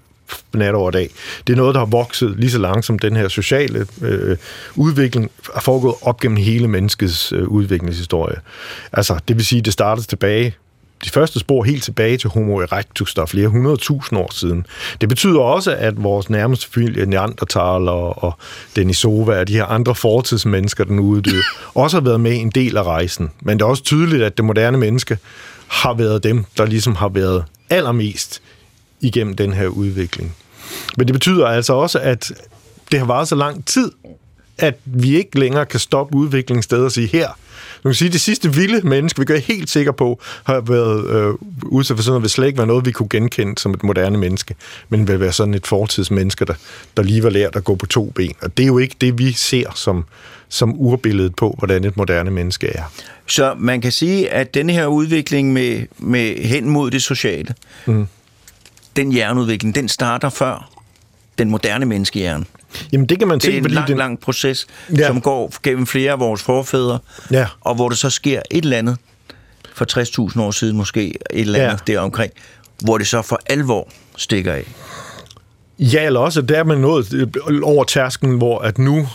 nat 0.55 0.75
over 0.75 0.91
dag. 0.91 1.11
Det 1.47 1.53
er 1.53 1.57
noget, 1.57 1.75
der 1.75 1.79
har 1.79 1.87
vokset 1.87 2.35
lige 2.37 2.51
så 2.51 2.59
langsomt. 2.59 3.03
Den 3.03 3.17
her 3.17 3.29
sociale 3.29 3.87
øh, 4.03 4.37
udvikling 4.75 5.31
er 5.55 5.61
foregået 5.61 5.95
op 6.03 6.21
gennem 6.21 6.37
hele 6.37 6.69
menneskets 6.69 7.33
øh, 7.33 7.49
udviklingshistorie. 7.49 8.37
Altså, 8.93 9.19
det 9.29 9.37
vil 9.37 9.47
sige, 9.47 9.63
det 9.63 9.73
startede 9.73 10.07
tilbage 10.07 10.55
de 11.05 11.11
første 11.11 11.39
spor 11.39 11.63
helt 11.63 11.83
tilbage 11.83 12.17
til 12.17 12.31
Homo 12.31 12.59
erectus, 12.59 13.15
der 13.15 13.23
er 13.23 13.27
flere 13.27 13.49
hundrede 13.49 13.77
tusind 13.77 14.19
år 14.19 14.33
siden. 14.33 14.67
Det 15.01 15.09
betyder 15.09 15.41
også, 15.41 15.75
at 15.75 16.03
vores 16.03 16.31
nærmeste 16.31 16.71
familie, 16.71 17.07
Neandertal 17.07 17.89
og, 17.89 18.25
og 18.25 18.39
Denisova 18.77 19.41
og 19.41 19.49
de 19.49 19.53
her 19.53 19.65
andre 19.65 19.95
fortidsmennesker, 19.95 20.85
den 20.85 20.99
uddøde, 20.99 21.43
også 21.75 21.97
har 21.97 22.05
været 22.05 22.21
med 22.21 22.41
en 22.41 22.51
del 22.51 22.77
af 22.77 22.83
rejsen. 22.83 23.31
Men 23.41 23.59
det 23.59 23.65
er 23.65 23.69
også 23.69 23.83
tydeligt, 23.83 24.23
at 24.23 24.37
det 24.37 24.45
moderne 24.45 24.79
menneske 24.79 25.19
har 25.69 25.95
været 25.95 26.25
dem, 26.25 26.45
der 26.59 26.67
ligesom 26.67 26.95
har 26.95 27.09
været 27.09 27.45
allermest 27.71 28.43
igennem 29.01 29.37
den 29.37 29.53
her 29.53 29.67
udvikling. 29.67 30.37
Men 30.97 31.07
det 31.07 31.13
betyder 31.15 31.47
altså 31.47 31.73
også, 31.73 31.99
at 31.99 32.33
det 32.93 32.99
har 32.99 33.07
varet 33.07 33.29
så 33.29 33.35
lang 33.35 33.67
tid, 33.67 33.93
at 34.59 34.75
vi 34.85 35.17
ikke 35.17 35.39
længere 35.39 35.67
kan 35.67 35.81
stoppe 35.81 36.17
udviklingssteder 36.17 36.85
og 36.85 36.93
sige, 36.93 37.07
her 37.07 37.29
kan 37.91 37.95
sige, 37.95 38.07
at 38.07 38.13
det 38.13 38.21
sidste 38.21 38.55
vilde 38.55 38.89
menneske, 38.89 39.19
vi 39.19 39.25
gør 39.25 39.37
helt 39.37 39.71
sikker 39.71 39.93
på, 39.93 40.21
har 40.45 40.61
været 40.61 41.11
øh, 41.11 41.35
udsat 41.63 41.97
for 41.97 42.03
sådan 42.03 42.11
noget, 42.11 42.23
vil 42.23 42.31
slet 42.31 42.47
ikke 42.47 42.59
være 42.59 42.67
noget, 42.67 42.87
vi 42.87 42.93
kunne 42.93 43.09
genkende 43.09 43.59
som 43.59 43.75
et 43.75 43.83
moderne 43.83 44.19
menneske, 44.19 44.55
men 44.89 45.09
vil 45.09 45.21
være 45.21 45.33
sådan 45.33 45.55
et 45.55 45.67
fortidsmenneske, 45.67 46.45
der, 46.45 46.55
der 46.97 47.03
lige 47.03 47.23
var 47.23 47.31
lært 47.31 47.57
at 47.57 47.65
gå 47.65 47.75
på 47.75 47.87
to 47.87 48.05
ben. 48.15 48.35
Og 48.43 48.57
det 48.57 48.63
er 48.63 48.67
jo 48.67 48.79
ikke 48.79 48.97
det, 49.01 49.19
vi 49.19 49.33
ser 49.33 49.73
som, 49.75 50.05
som 50.49 50.75
urbilledet 50.77 51.37
på, 51.37 51.55
hvordan 51.59 51.85
et 51.85 51.97
moderne 51.97 52.31
menneske 52.31 52.69
er. 52.69 52.83
Så 53.27 53.55
man 53.59 53.81
kan 53.81 53.93
sige, 53.93 54.31
at 54.31 54.55
denne 54.55 54.73
her 54.73 54.87
udvikling 54.87 55.53
med, 55.53 55.87
med 55.99 56.37
hen 56.37 56.69
mod 56.69 56.91
det 56.91 57.03
sociale, 57.03 57.55
mm. 57.87 58.07
den 58.97 59.13
hjerneudvikling, 59.13 59.75
den 59.75 59.89
starter 59.89 60.29
før 60.29 60.71
den 61.39 61.51
moderne 61.51 61.87
menneskehjerne. 61.87 62.45
Jamen 62.93 63.07
det 63.07 63.19
kan 63.19 63.29
man 63.29 63.41
se, 63.41 63.47
Det 63.47 63.55
er 63.55 63.59
en 63.59 63.65
fordi 63.65 63.75
lang, 63.75 63.89
den... 63.89 63.97
lang 63.97 64.21
proces, 64.21 64.67
ja. 64.99 65.07
som 65.07 65.21
går 65.21 65.53
gennem 65.63 65.87
flere 65.87 66.13
af 66.13 66.21
vores 66.21 66.43
forfædre, 66.43 66.99
ja. 67.31 67.47
og 67.61 67.75
hvor 67.75 67.89
det 67.89 67.99
så 67.99 68.11
sker 68.11 68.43
et 68.51 68.65
eller 68.65 68.79
andet 68.79 68.97
for 69.75 70.31
60.000 70.35 70.41
år 70.41 70.51
siden 70.51 70.77
måske, 70.77 71.09
et 71.09 71.17
eller 71.31 71.59
andet 71.59 71.83
ja. 71.89 71.93
deromkring, 71.93 72.33
hvor 72.85 72.99
det 72.99 73.07
så 73.07 73.23
for 73.23 73.41
alvor 73.47 73.89
stikker 74.17 74.53
af. 74.53 74.65
Ja, 75.79 76.07
eller 76.07 76.21
også 76.21 76.43
der 76.43 76.59
er 76.59 76.65
man 76.65 76.79
nået 76.79 77.37
over 77.63 77.85
tærsken, 77.85 78.39
hvor 78.39 78.59
at 78.59 78.79
nu 78.79 79.09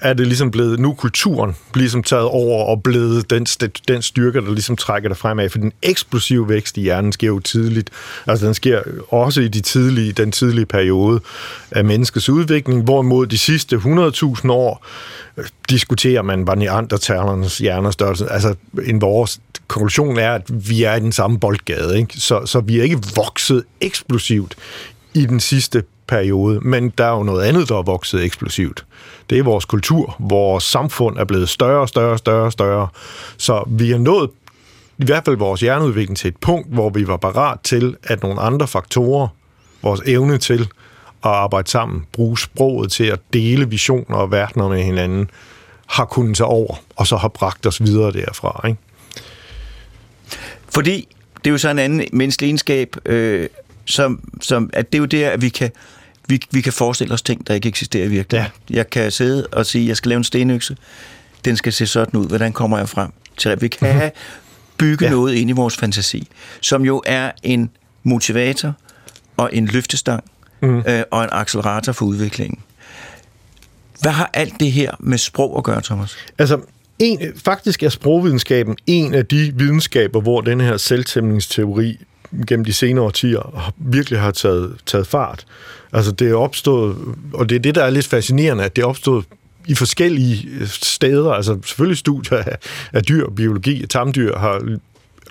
er 0.00 0.12
det 0.12 0.26
ligesom 0.26 0.50
blevet, 0.50 0.80
nu 0.80 0.94
kulturen 0.94 1.56
ligesom 1.74 2.02
taget 2.02 2.24
over 2.24 2.64
og 2.64 2.82
blevet 2.82 3.30
den, 3.30 3.44
den 3.88 4.02
styrke, 4.02 4.40
der 4.40 4.52
ligesom 4.52 4.76
trækker 4.76 5.08
det 5.08 5.18
fremad. 5.18 5.48
For 5.48 5.58
den 5.58 5.72
eksplosive 5.82 6.48
vækst 6.48 6.76
i 6.76 6.80
hjernen 6.80 7.12
sker 7.12 7.26
jo 7.26 7.38
tidligt. 7.38 7.90
Altså 8.26 8.46
den 8.46 8.54
sker 8.54 8.82
også 9.08 9.40
i 9.40 9.48
de 9.48 9.60
tidlige, 9.60 10.12
den 10.12 10.32
tidlige 10.32 10.66
periode 10.66 11.20
af 11.70 11.84
menneskets 11.84 12.28
udvikling, 12.28 12.82
hvorimod 12.82 13.26
de 13.26 13.38
sidste 13.38 13.76
100.000 13.76 14.50
år 14.50 14.86
øh, 15.36 15.44
diskuterer 15.70 16.22
man, 16.22 16.46
var 16.46 16.54
neandertalernes 16.54 17.58
hjernestørrelse. 17.58 18.32
Altså 18.32 18.54
en 18.86 19.00
vores 19.00 19.40
konklusion 19.66 20.18
er, 20.18 20.32
at 20.32 20.68
vi 20.68 20.82
er 20.82 20.94
i 20.94 21.00
den 21.00 21.12
samme 21.12 21.40
boldgade. 21.40 21.98
Ikke? 21.98 22.20
Så, 22.20 22.46
så 22.46 22.60
vi 22.60 22.78
er 22.78 22.82
ikke 22.82 22.98
vokset 23.16 23.64
eksplosivt 23.80 24.54
i 25.14 25.26
den 25.26 25.40
sidste 25.40 25.82
periode, 26.08 26.60
men 26.60 26.90
der 26.98 27.04
er 27.04 27.16
jo 27.16 27.22
noget 27.22 27.44
andet, 27.44 27.68
der 27.68 27.78
er 27.78 27.82
vokset 27.82 28.24
eksplosivt. 28.24 28.84
Det 29.30 29.38
er 29.38 29.42
vores 29.42 29.64
kultur. 29.64 30.16
Vores 30.18 30.64
samfund 30.64 31.18
er 31.18 31.24
blevet 31.24 31.48
større, 31.48 31.80
og 31.80 31.88
større, 31.88 32.18
større, 32.18 32.52
større. 32.52 32.88
Så 33.36 33.64
vi 33.68 33.92
er 33.92 33.98
nået 33.98 34.30
i 34.98 35.04
hvert 35.04 35.24
fald 35.24 35.36
vores 35.36 35.60
hjerneudvikling 35.60 36.16
til 36.16 36.28
et 36.28 36.36
punkt, 36.36 36.74
hvor 36.74 36.90
vi 36.90 37.06
var 37.06 37.16
parat 37.16 37.60
til, 37.60 37.96
at 38.04 38.22
nogle 38.22 38.40
andre 38.40 38.66
faktorer, 38.66 39.28
vores 39.82 40.00
evne 40.06 40.38
til 40.38 40.60
at 41.24 41.30
arbejde 41.30 41.70
sammen, 41.70 42.06
bruge 42.12 42.38
sproget 42.38 42.92
til 42.92 43.04
at 43.04 43.20
dele 43.32 43.70
visioner 43.70 44.16
og 44.16 44.30
verdener 44.30 44.68
med 44.68 44.82
hinanden, 44.82 45.30
har 45.86 46.04
kunnet 46.04 46.36
tage 46.36 46.46
over, 46.46 46.74
og 46.96 47.06
så 47.06 47.16
har 47.16 47.28
bragt 47.28 47.66
os 47.66 47.82
videre 47.82 48.12
derfra. 48.12 48.64
Ikke? 48.66 48.80
Fordi 50.68 51.08
det 51.36 51.46
er 51.46 51.50
jo 51.50 51.58
så 51.58 51.68
en 51.68 51.78
anden 51.78 52.08
menneskelig 52.12 52.48
egenskab, 52.48 52.96
øh, 53.06 53.48
som, 53.86 54.20
som, 54.40 54.70
at 54.72 54.92
det 54.92 54.98
er 54.98 55.00
jo 55.00 55.06
der, 55.06 55.30
at 55.30 55.42
vi 55.42 55.48
kan, 55.48 55.70
vi, 56.28 56.40
vi 56.50 56.60
kan 56.60 56.72
forestille 56.72 57.14
os 57.14 57.22
ting, 57.22 57.46
der 57.46 57.54
ikke 57.54 57.68
eksisterer 57.68 58.04
i 58.04 58.08
virkeligheden. 58.08 58.52
Ja. 58.70 58.76
Jeg 58.76 58.90
kan 58.90 59.10
sidde 59.10 59.46
og 59.46 59.66
sige, 59.66 59.82
at 59.82 59.88
jeg 59.88 59.96
skal 59.96 60.08
lave 60.08 60.16
en 60.16 60.24
stenøkse. 60.24 60.76
Den 61.44 61.56
skal 61.56 61.72
se 61.72 61.86
sådan 61.86 62.20
ud. 62.20 62.28
Hvordan 62.28 62.52
kommer 62.52 62.78
jeg 62.78 62.88
frem 62.88 63.10
til 63.36 63.48
at 63.48 63.62
vi 63.62 63.68
kan 63.68 63.94
mm-hmm. 63.94 64.10
bygge 64.78 65.04
ja. 65.04 65.10
noget 65.10 65.34
ind 65.34 65.50
i 65.50 65.52
vores 65.52 65.76
fantasi, 65.76 66.28
som 66.60 66.84
jo 66.84 67.02
er 67.06 67.30
en 67.42 67.70
motivator 68.02 68.74
og 69.36 69.50
en 69.52 69.66
løftestang 69.66 70.24
mm. 70.62 70.78
øh, 70.78 71.02
og 71.10 71.24
en 71.24 71.28
accelerator 71.32 71.92
for 71.92 72.06
udviklingen. 72.06 72.58
Hvad 74.00 74.12
har 74.12 74.30
alt 74.32 74.54
det 74.60 74.72
her 74.72 74.90
med 75.00 75.18
sprog 75.18 75.58
at 75.58 75.64
gøre, 75.64 75.82
Thomas? 75.82 76.16
Altså, 76.38 76.60
en, 76.98 77.20
faktisk 77.44 77.82
er 77.82 77.88
sprogvidenskaben 77.88 78.76
en 78.86 79.14
af 79.14 79.26
de 79.26 79.52
videnskaber, 79.54 80.20
hvor 80.20 80.40
den 80.40 80.60
her 80.60 80.76
selvtæmningsteori 80.76 81.98
gennem 82.46 82.64
de 82.64 82.72
senere 82.72 83.04
årtier 83.04 83.72
virkelig 83.76 84.20
har 84.20 84.30
taget, 84.30 84.76
taget 84.86 85.06
fart. 85.06 85.46
Altså 85.92 86.12
det 86.12 86.30
er 86.30 86.34
opstået, 86.34 86.96
og 87.32 87.48
det 87.48 87.56
er 87.56 87.60
det, 87.60 87.74
der 87.74 87.84
er 87.84 87.90
lidt 87.90 88.06
fascinerende, 88.06 88.64
at 88.64 88.76
det 88.76 88.82
er 88.82 88.86
opstået 88.86 89.24
i 89.66 89.74
forskellige 89.74 90.48
øh, 90.60 90.66
steder, 90.68 91.32
altså 91.32 91.58
selvfølgelig 91.64 91.98
studier 91.98 92.38
af, 92.38 92.58
af 92.92 93.02
dyr, 93.02 93.30
biologi, 93.30 93.86
tamdyr 93.86 94.38
har 94.38 94.78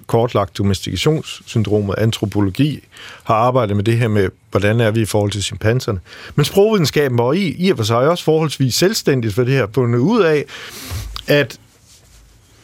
kortlagt 0.07 0.57
domestikationssyndromet, 0.57 1.95
antropologi 1.97 2.79
har 3.23 3.35
arbejdet 3.35 3.75
med 3.75 3.83
det 3.83 3.97
her 3.97 4.07
med, 4.07 4.29
hvordan 4.51 4.79
er 4.79 4.91
vi 4.91 5.01
i 5.01 5.05
forhold 5.05 5.31
til 5.31 5.43
chimpanserne. 5.43 5.99
Men 6.35 6.45
sprogvidenskaben 6.45 7.17
var 7.17 7.33
i, 7.33 7.55
i 7.57 7.69
og 7.69 7.77
for 7.77 7.83
sig 7.83 7.97
også 7.97 8.23
forholdsvis 8.23 8.75
selvstændigt 8.75 9.33
for 9.33 9.43
det 9.43 9.53
her, 9.53 9.67
fundet 9.73 9.99
ud 9.99 10.23
af, 10.23 10.45
at 11.27 11.59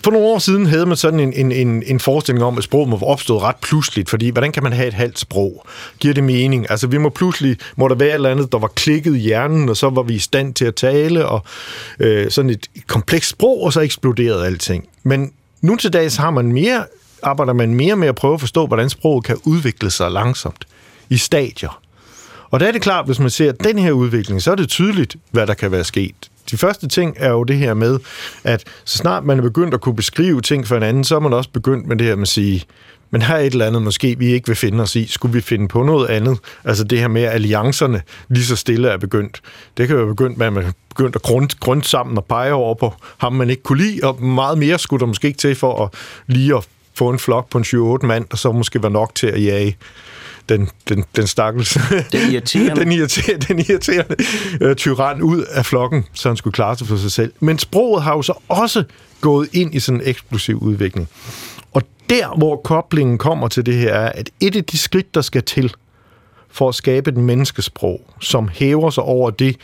for 0.03 0.11
nogle 0.11 0.27
år 0.27 0.39
siden 0.39 0.65
havde 0.65 0.85
man 0.85 0.97
sådan 0.97 1.19
en, 1.19 1.33
en, 1.33 1.51
en, 1.51 1.83
en 1.85 1.99
forestilling 1.99 2.45
om, 2.45 2.57
at 2.57 2.63
sprog 2.63 2.89
må 2.89 2.99
opstå 3.01 3.41
ret 3.41 3.55
pludseligt, 3.61 4.09
fordi 4.09 4.29
hvordan 4.29 4.51
kan 4.51 4.63
man 4.63 4.73
have 4.73 4.87
et 4.87 4.93
halvt 4.93 5.19
sprog? 5.19 5.65
Giver 5.99 6.13
det 6.13 6.23
mening? 6.23 6.71
Altså, 6.71 6.87
vi 6.87 6.97
må 6.97 7.09
pludselig, 7.09 7.57
må 7.75 7.87
der 7.87 7.95
være 7.95 8.09
et 8.09 8.13
eller 8.13 8.29
andet, 8.29 8.51
der 8.51 8.59
var 8.59 8.67
klikket 8.67 9.15
i 9.15 9.19
hjernen, 9.19 9.69
og 9.69 9.77
så 9.77 9.89
var 9.89 10.03
vi 10.03 10.13
i 10.13 10.19
stand 10.19 10.53
til 10.53 10.65
at 10.65 10.75
tale, 10.75 11.25
og 11.25 11.43
øh, 11.99 12.31
sådan 12.31 12.49
et 12.49 12.67
komplekst 12.87 13.29
sprog, 13.29 13.63
og 13.63 13.73
så 13.73 13.81
eksploderede 13.81 14.45
alting. 14.45 14.87
Men 15.03 15.31
nu 15.61 15.75
til 15.75 15.93
dags 15.93 16.15
har 16.15 16.29
man 16.29 16.51
mere, 16.51 16.85
arbejder 17.23 17.53
man 17.53 17.75
mere 17.75 17.95
med 17.95 18.07
at 18.07 18.15
prøve 18.15 18.33
at 18.33 18.39
forstå, 18.39 18.67
hvordan 18.67 18.89
sproget 18.89 19.23
kan 19.23 19.37
udvikle 19.43 19.91
sig 19.91 20.11
langsomt 20.11 20.67
i 21.09 21.17
stadier. 21.17 21.81
Og 22.49 22.59
der 22.59 22.67
er 22.67 22.71
det 22.71 22.81
klart, 22.81 23.05
hvis 23.05 23.19
man 23.19 23.29
ser 23.29 23.51
den 23.51 23.79
her 23.79 23.91
udvikling, 23.91 24.41
så 24.41 24.51
er 24.51 24.55
det 24.55 24.69
tydeligt, 24.69 25.15
hvad 25.31 25.47
der 25.47 25.53
kan 25.53 25.71
være 25.71 25.83
sket 25.83 26.31
de 26.51 26.58
første 26.58 26.88
ting 26.88 27.15
er 27.19 27.30
jo 27.30 27.43
det 27.43 27.58
her 27.58 27.73
med, 27.73 27.99
at 28.43 28.63
så 28.86 28.97
snart 28.97 29.25
man 29.25 29.38
er 29.38 29.41
begyndt 29.41 29.73
at 29.73 29.82
kunne 29.82 29.95
beskrive 29.95 30.41
ting 30.41 30.67
for 30.67 30.75
hinanden, 30.75 31.04
så 31.04 31.15
er 31.15 31.19
man 31.19 31.34
også 31.34 31.49
begyndt 31.49 31.88
med 31.88 31.95
det 31.95 32.08
her 32.08 32.15
med 32.15 32.21
at 32.21 32.27
sige, 32.27 32.63
men 33.12 33.21
her 33.21 33.36
er 33.36 33.39
et 33.39 33.51
eller 33.51 33.67
andet, 33.67 33.82
måske 33.82 34.15
vi 34.19 34.25
ikke 34.25 34.47
vil 34.47 34.56
finde 34.56 34.82
os 34.84 34.95
i. 34.95 35.08
Skulle 35.08 35.34
vi 35.34 35.41
finde 35.41 35.67
på 35.67 35.84
noget 35.84 36.08
andet? 36.08 36.38
Altså 36.63 36.84
det 36.84 36.99
her 36.99 37.08
med, 37.08 37.23
at 37.23 37.34
alliancerne 37.34 38.01
lige 38.30 38.45
så 38.45 38.56
stille 38.56 38.89
er 38.89 38.97
begyndt. 38.97 39.41
Det 39.77 39.88
kan 39.88 39.97
jo 39.97 40.04
være 40.04 40.15
begyndt 40.15 40.38
med, 40.38 40.47
at 40.47 40.54
man 40.54 40.63
er 40.63 40.71
begyndt 40.89 41.15
at 41.15 41.21
grund, 41.21 41.49
grund 41.60 41.84
sammen 41.84 42.17
og 42.17 42.25
pege 42.25 42.54
over 42.54 42.75
på 42.75 42.93
ham, 43.17 43.34
man 43.34 43.49
ikke 43.49 43.63
kunne 43.63 43.84
lide, 43.84 43.99
og 44.04 44.23
meget 44.23 44.58
mere 44.58 44.80
skulle 44.80 44.99
der 44.99 45.06
måske 45.06 45.27
ikke 45.27 45.38
til 45.38 45.56
for 45.56 45.84
at 45.86 45.93
lige 46.27 46.56
at 46.56 46.67
få 46.93 47.10
en 47.10 47.19
flok 47.19 47.49
på 47.49 47.58
en 47.58 47.65
28 47.73 47.99
mand, 48.04 48.25
og 48.32 48.38
så 48.38 48.51
måske 48.51 48.84
var 48.84 48.89
nok 48.89 49.15
til 49.15 49.27
at 49.27 49.43
jage 49.43 49.77
den, 50.51 50.69
den, 50.89 51.05
den 51.15 51.27
stakkels... 51.27 51.77
Den 52.11 52.31
irriterende. 52.31 52.75
den 52.81 52.91
irriterende, 52.91 53.45
den 53.47 53.59
irriterende 53.59 54.15
uh, 54.65 54.73
tyran 54.73 55.21
ud 55.21 55.43
af 55.43 55.65
flokken, 55.65 56.05
så 56.13 56.29
han 56.29 56.37
skulle 56.37 56.53
klare 56.53 56.77
sig 56.77 56.87
for 56.87 56.97
sig 56.97 57.11
selv. 57.11 57.33
Men 57.39 57.59
sproget 57.59 58.03
har 58.03 58.15
jo 58.15 58.21
så 58.21 58.33
også 58.47 58.83
gået 59.21 59.49
ind 59.53 59.75
i 59.75 59.79
sådan 59.79 60.01
en 60.01 60.07
eksplosiv 60.07 60.57
udvikling. 60.57 61.09
Og 61.73 61.81
der, 62.09 62.37
hvor 62.37 62.55
koblingen 62.55 63.17
kommer 63.17 63.47
til 63.47 63.65
det 63.65 63.75
her, 63.75 63.93
er, 63.93 64.11
at 64.11 64.29
et 64.39 64.55
af 64.55 64.63
de 64.63 64.77
skridt, 64.77 65.15
der 65.15 65.21
skal 65.21 65.43
til 65.43 65.73
for 66.51 66.69
at 66.69 66.75
skabe 66.75 67.11
et 67.11 67.17
menneskesprog, 67.17 68.01
som 68.21 68.49
hæver 68.53 68.89
sig 68.89 69.03
over 69.03 69.29
det, 69.29 69.55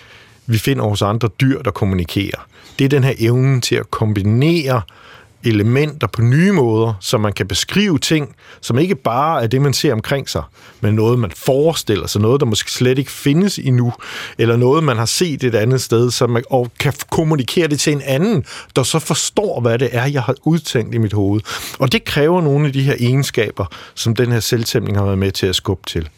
vi 0.45 0.57
finder 0.57 0.83
hos 0.83 1.01
andre 1.01 1.29
dyr, 1.41 1.61
der 1.61 1.71
kommunikerer, 1.71 2.47
det 2.79 2.85
er 2.85 2.89
den 2.89 3.03
her 3.03 3.13
evne 3.19 3.61
til 3.61 3.75
at 3.75 3.91
kombinere 3.91 4.75
øh, 4.75 5.06
elementer 5.43 6.07
på 6.07 6.21
nye 6.21 6.51
måder, 6.51 6.93
så 6.99 7.17
man 7.17 7.33
kan 7.33 7.47
beskrive 7.47 7.99
ting, 7.99 8.35
som 8.61 8.79
ikke 8.79 8.95
bare 8.95 9.43
er 9.43 9.47
det, 9.47 9.61
man 9.61 9.73
ser 9.73 9.93
omkring 9.93 10.29
sig, 10.29 10.43
men 10.81 10.93
noget, 10.93 11.19
man 11.19 11.31
forestiller 11.35 12.07
sig, 12.07 12.21
noget, 12.21 12.39
der 12.39 12.45
måske 12.45 12.71
slet 12.71 12.97
ikke 12.97 13.11
findes 13.11 13.59
endnu, 13.59 13.93
eller 14.37 14.57
noget, 14.57 14.83
man 14.83 14.97
har 14.97 15.05
set 15.05 15.43
et 15.43 15.55
andet 15.55 15.81
sted, 15.81 16.11
så 16.11 16.27
man, 16.27 16.43
og 16.49 16.71
kan 16.79 16.93
kommunikere 17.09 17.67
det 17.67 17.79
til 17.79 17.93
en 17.93 18.01
anden, 18.01 18.45
der 18.75 18.83
så 18.83 18.99
forstår, 18.99 19.61
hvad 19.61 19.79
det 19.79 19.89
er, 19.91 20.05
jeg 20.05 20.21
har 20.21 20.35
udtænkt 20.43 20.95
i 20.95 20.97
mit 20.97 21.13
hoved. 21.13 21.41
Og 21.79 21.91
det 21.91 22.03
kræver 22.03 22.41
nogle 22.41 22.67
af 22.67 22.73
de 22.73 22.83
her 22.83 22.95
egenskaber, 22.99 23.65
som 23.95 24.15
den 24.15 24.31
her 24.31 24.39
selvtæmning 24.39 24.97
har 24.97 25.05
været 25.05 25.17
med 25.17 25.31
til 25.31 25.47
at 25.47 25.55
skubbe 25.55 25.83
til. 25.87 26.09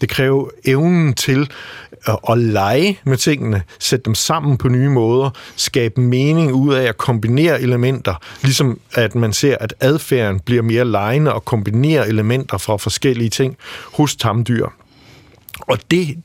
Det 0.00 0.08
kræver 0.08 0.48
evnen 0.64 1.14
til 1.14 1.50
at, 2.30 2.38
lege 2.38 3.00
med 3.04 3.16
tingene, 3.16 3.62
sætte 3.78 4.04
dem 4.04 4.14
sammen 4.14 4.56
på 4.56 4.68
nye 4.68 4.88
måder, 4.88 5.30
skabe 5.56 6.00
mening 6.00 6.52
ud 6.52 6.74
af 6.74 6.82
at 6.82 6.98
kombinere 6.98 7.62
elementer, 7.62 8.14
ligesom 8.42 8.80
at 8.94 9.14
man 9.14 9.32
ser, 9.32 9.56
at 9.60 9.74
adfærden 9.80 10.40
bliver 10.40 10.62
mere 10.62 10.84
legende 10.84 11.32
og 11.32 11.44
kombinerer 11.44 12.04
elementer 12.04 12.58
fra 12.58 12.76
forskellige 12.76 13.30
ting 13.30 13.56
hos 13.92 14.16
tamdyr. 14.16 14.68
Og 15.60 15.78
det, 15.90 16.18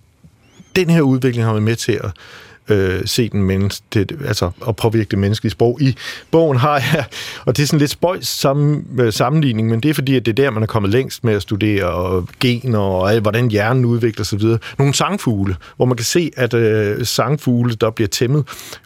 den 0.75 0.89
her 0.89 1.01
udvikling 1.01 1.45
har 1.45 1.51
været 1.51 1.63
med 1.63 1.75
til 1.75 1.99
at 2.03 2.11
øh, 2.69 3.01
se 3.05 3.29
den 3.29 3.43
menneske, 3.43 3.83
det, 3.93 4.17
altså 4.27 4.51
at 4.67 4.75
påvirke 4.75 5.09
det 5.11 5.19
menneskelige 5.19 5.51
sprog. 5.51 5.81
I 5.81 5.95
bogen 6.31 6.57
har 6.57 6.75
jeg, 6.75 7.05
og 7.45 7.57
det 7.57 7.63
er 7.63 7.67
sådan 7.67 7.79
lidt 7.79 7.91
spøjs 7.91 8.27
sammen, 8.27 8.87
øh, 8.99 9.13
sammenligning, 9.13 9.69
men 9.69 9.79
det 9.79 9.89
er 9.89 9.93
fordi, 9.93 10.15
at 10.15 10.25
det 10.25 10.39
er 10.39 10.43
der, 10.43 10.51
man 10.51 10.63
er 10.63 10.67
kommet 10.67 10.91
længst 10.91 11.23
med 11.23 11.33
at 11.33 11.41
studere 11.41 11.85
og 11.85 12.27
gener 12.39 12.79
og 12.79 13.19
hvordan 13.19 13.51
hjernen 13.51 13.85
udvikler 13.85 14.25
sig 14.25 14.39
videre. 14.39 14.59
Nogle 14.77 14.93
sangfugle, 14.93 15.55
hvor 15.75 15.85
man 15.85 15.97
kan 15.97 16.05
se, 16.05 16.31
at 16.37 16.53
øh, 16.53 17.05
sangfugle, 17.05 17.75
der 17.75 17.89
bliver 17.89 18.07
tæmmet, 18.07 18.45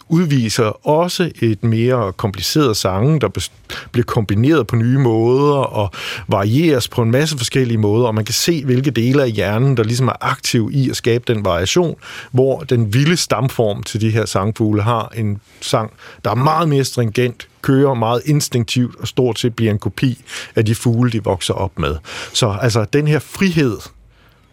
udviser 0.09 0.87
også 0.87 1.31
et 1.41 1.63
mere 1.63 2.13
kompliceret 2.13 2.77
sange, 2.77 3.19
der 3.19 3.49
bliver 3.91 4.05
kombineret 4.05 4.67
på 4.67 4.75
nye 4.75 4.97
måder 4.97 5.55
og 5.55 5.91
varieres 6.27 6.87
på 6.87 7.01
en 7.01 7.11
masse 7.11 7.37
forskellige 7.37 7.77
måder, 7.77 8.07
og 8.07 8.15
man 8.15 8.25
kan 8.25 8.33
se, 8.33 8.65
hvilke 8.65 8.91
dele 8.91 9.23
af 9.23 9.31
hjernen, 9.31 9.77
der 9.77 9.83
ligesom 9.83 10.07
er 10.07 10.13
aktiv 10.21 10.69
i 10.73 10.89
at 10.89 10.95
skabe 10.95 11.33
den 11.33 11.45
variation, 11.45 11.95
hvor 12.31 12.59
den 12.59 12.93
vilde 12.93 13.17
stamform 13.17 13.66
til 13.73 14.01
de 14.01 14.09
her 14.09 14.25
sangfugle 14.25 14.81
har 14.81 15.13
en 15.15 15.41
sang, 15.61 15.91
der 16.25 16.31
er 16.31 16.35
meget 16.35 16.69
mere 16.69 16.83
stringent, 16.83 17.47
kører 17.61 17.93
meget 17.93 18.21
instinktivt 18.25 18.95
og 18.95 19.07
stort 19.07 19.39
set 19.39 19.55
bliver 19.55 19.71
en 19.71 19.79
kopi 19.79 20.23
af 20.55 20.65
de 20.65 20.75
fugle, 20.75 21.11
de 21.11 21.23
vokser 21.23 21.53
op 21.53 21.79
med. 21.79 21.95
Så 22.33 22.57
altså, 22.61 22.85
den 22.93 23.07
her 23.07 23.19
frihed 23.19 23.77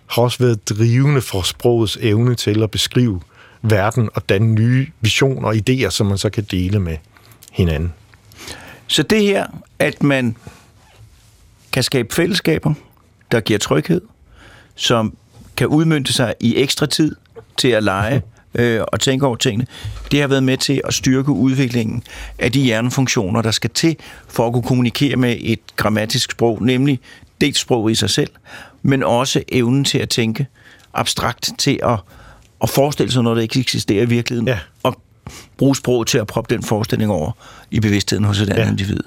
har 0.07 0.22
også 0.22 0.38
været 0.38 0.68
drivende 0.68 1.20
for 1.20 1.42
sprogets 1.42 1.98
evne 2.00 2.35
til 2.35 2.62
at 2.62 2.70
beskrive 2.70 3.20
verden 3.62 4.09
og 4.14 4.29
danne 4.29 4.55
nye 4.55 4.87
visioner 5.00 5.48
og 5.48 5.55
idéer, 5.55 5.90
som 5.90 6.07
man 6.07 6.18
så 6.18 6.31
kan 6.31 6.44
dele 6.50 6.81
med 6.81 6.96
hinanden. 7.53 7.92
Så 8.87 9.03
det 9.03 9.22
her, 9.22 9.46
at 9.79 10.03
man 10.03 10.37
kan 11.72 11.83
skabe 11.83 12.14
fællesskaber, 12.14 12.74
der 13.33 13.40
giver 13.40 13.59
tryghed, 13.59 14.00
som 14.74 15.16
kan 15.57 15.66
udmynde 15.66 16.12
sig 16.12 16.35
i 16.40 16.57
ekstra 16.57 16.87
tid 16.87 17.16
til 17.57 17.68
at 17.68 17.85
lege 17.85 18.22
øh, 18.55 18.81
og 18.93 19.01
tænke 19.01 19.27
over 19.27 19.37
tingene, 19.37 19.67
det 20.11 20.21
har 20.21 20.29
været 20.29 20.43
med 20.43 20.57
til 20.57 20.81
at 20.85 20.95
styrke 20.95 21.31
udviklingen 21.31 22.03
af 22.38 22.53
de 22.53 22.61
hjernefunktioner, 22.61 23.43
der 23.43 23.51
skal 23.51 23.71
til 23.71 23.97
for 24.29 24.47
at 24.47 24.53
kunne 24.53 24.62
kommunikere 24.62 25.17
med 25.17 25.37
et 25.40 25.61
grammatisk 25.77 26.31
sprog, 26.31 26.62
nemlig 26.62 27.01
dels 27.40 27.59
sprog 27.59 27.90
i 27.90 27.95
sig 27.95 28.11
selv, 28.11 28.31
men 28.83 29.03
også 29.03 29.43
evnen 29.53 29.85
til 29.85 29.99
at 29.99 30.09
tænke 30.09 30.47
abstrakt 30.95 31.51
til 31.59 31.81
at 31.83 31.99
at 32.62 32.71
forestille 32.71 33.12
sig 33.12 33.23
noget, 33.23 33.37
der 33.37 33.43
ikke 33.43 33.61
eksisterer 33.61 34.03
i 34.03 34.07
virkeligheden, 34.07 34.49
ja. 34.49 34.59
og 34.83 34.97
bruge 35.57 35.77
sprog 35.77 36.07
til 36.07 36.19
at 36.19 36.27
proppe 36.27 36.55
den 36.55 36.62
forestilling 36.62 37.11
over 37.11 37.33
i 37.71 37.81
bevidstheden 37.81 38.25
hos 38.25 38.40
et 38.40 38.51
andet 38.51 38.64
ja. 38.64 38.71
individ. 38.71 39.01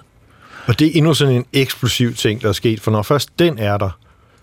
Og 0.65 0.79
det 0.79 0.87
er 0.87 0.91
endnu 0.93 1.13
sådan 1.13 1.35
en 1.35 1.45
eksplosiv 1.53 2.13
ting, 2.13 2.41
der 2.41 2.49
er 2.49 2.53
sket, 2.53 2.81
for 2.81 2.91
når 2.91 3.03
først 3.03 3.39
den 3.39 3.59
er 3.59 3.77
der, 3.77 3.89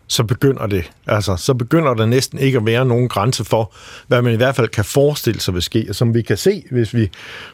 så 0.07 0.25
begynder 0.25 0.67
det. 0.67 0.90
Altså, 1.07 1.37
så 1.37 1.55
begynder 1.55 1.95
der 1.95 2.07
næsten 2.07 2.38
ikke 2.38 2.59
at 2.59 2.67
være 2.67 2.85
nogen 2.85 3.09
grænse 3.09 3.45
for, 3.45 3.73
hvad 4.07 4.23
man 4.23 4.33
i 4.33 4.37
hvert 4.37 4.57
fald 4.57 4.69
kan 4.69 4.85
forestille 4.85 5.40
sig 5.40 5.55
vil 5.55 5.62
ske. 5.62 5.87
Og 5.88 5.95
som 5.95 6.14
vi 6.14 6.23
kan 6.23 6.37
se, 6.37 6.64
hvis 6.71 6.95
vi 6.95 7.11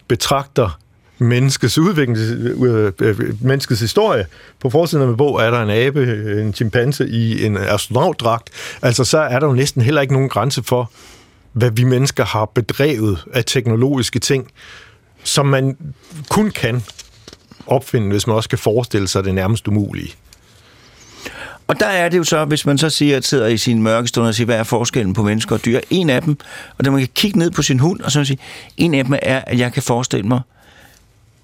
betragter 0.09 0.79
menneskets 1.19 1.79
udvikling, 1.79 2.19
øh, 2.19 2.93
øh, 3.01 3.45
menneskets 3.45 3.81
historie. 3.81 4.27
På 4.61 4.71
forsiden 4.71 5.03
af 5.03 5.09
min 5.09 5.17
bog 5.17 5.41
er 5.43 5.51
der 5.51 5.63
en 5.63 5.71
abe, 5.71 6.03
en 6.41 6.55
chimpanse 6.55 7.09
i 7.09 7.45
en 7.45 7.57
astronautdragt. 7.57 8.51
Altså, 8.83 9.05
så 9.05 9.19
er 9.19 9.39
der 9.39 9.47
jo 9.47 9.53
næsten 9.53 9.83
heller 9.83 10.01
ikke 10.01 10.15
nogen 10.15 10.29
grænse 10.29 10.63
for, 10.63 10.91
hvad 11.53 11.71
vi 11.71 11.85
mennesker 11.85 12.25
har 12.25 12.45
bedrevet 12.45 13.25
af 13.33 13.45
teknologiske 13.45 14.19
ting, 14.19 14.51
som 15.25 15.47
man 15.47 15.77
kun 16.29 16.51
kan 16.51 16.83
opfinde, 17.67 18.09
hvis 18.09 18.27
man 18.27 18.37
også 18.37 18.49
kan 18.49 18.59
forestille 18.59 19.09
sig 19.09 19.25
det 19.25 19.35
nærmest 19.35 19.69
umulige. 19.69 20.15
Og 21.71 21.81
der 21.81 21.87
er 21.87 22.09
det 22.09 22.19
jo 22.19 22.25
så, 22.25 22.45
hvis 22.45 22.67
man 22.67 22.79
så 22.79 22.91
siger, 22.91 23.17
at 23.17 23.25
sidder 23.25 23.47
i 23.47 23.57
sin 23.57 23.83
mørke 23.83 24.09
stund 24.09 24.27
og 24.27 24.35
siger, 24.35 24.45
hvad 24.45 24.57
er 24.57 24.63
forskellen 24.63 25.15
på 25.15 25.23
mennesker 25.23 25.55
og 25.55 25.65
dyr? 25.65 25.81
En 25.91 26.11
af 26.11 26.23
dem, 26.23 26.39
og 26.79 26.85
der 26.85 26.91
man 26.91 27.01
kan 27.01 27.09
kigge 27.15 27.39
ned 27.39 27.51
på 27.51 27.63
sin 27.63 27.81
hund 27.81 28.01
og 28.01 28.13
så 28.13 28.25
sige, 28.25 28.39
en 28.77 28.95
af 28.95 29.05
dem 29.05 29.15
er, 29.23 29.41
at 29.47 29.59
jeg 29.59 29.73
kan 29.73 29.83
forestille 29.83 30.29
mig, 30.29 30.41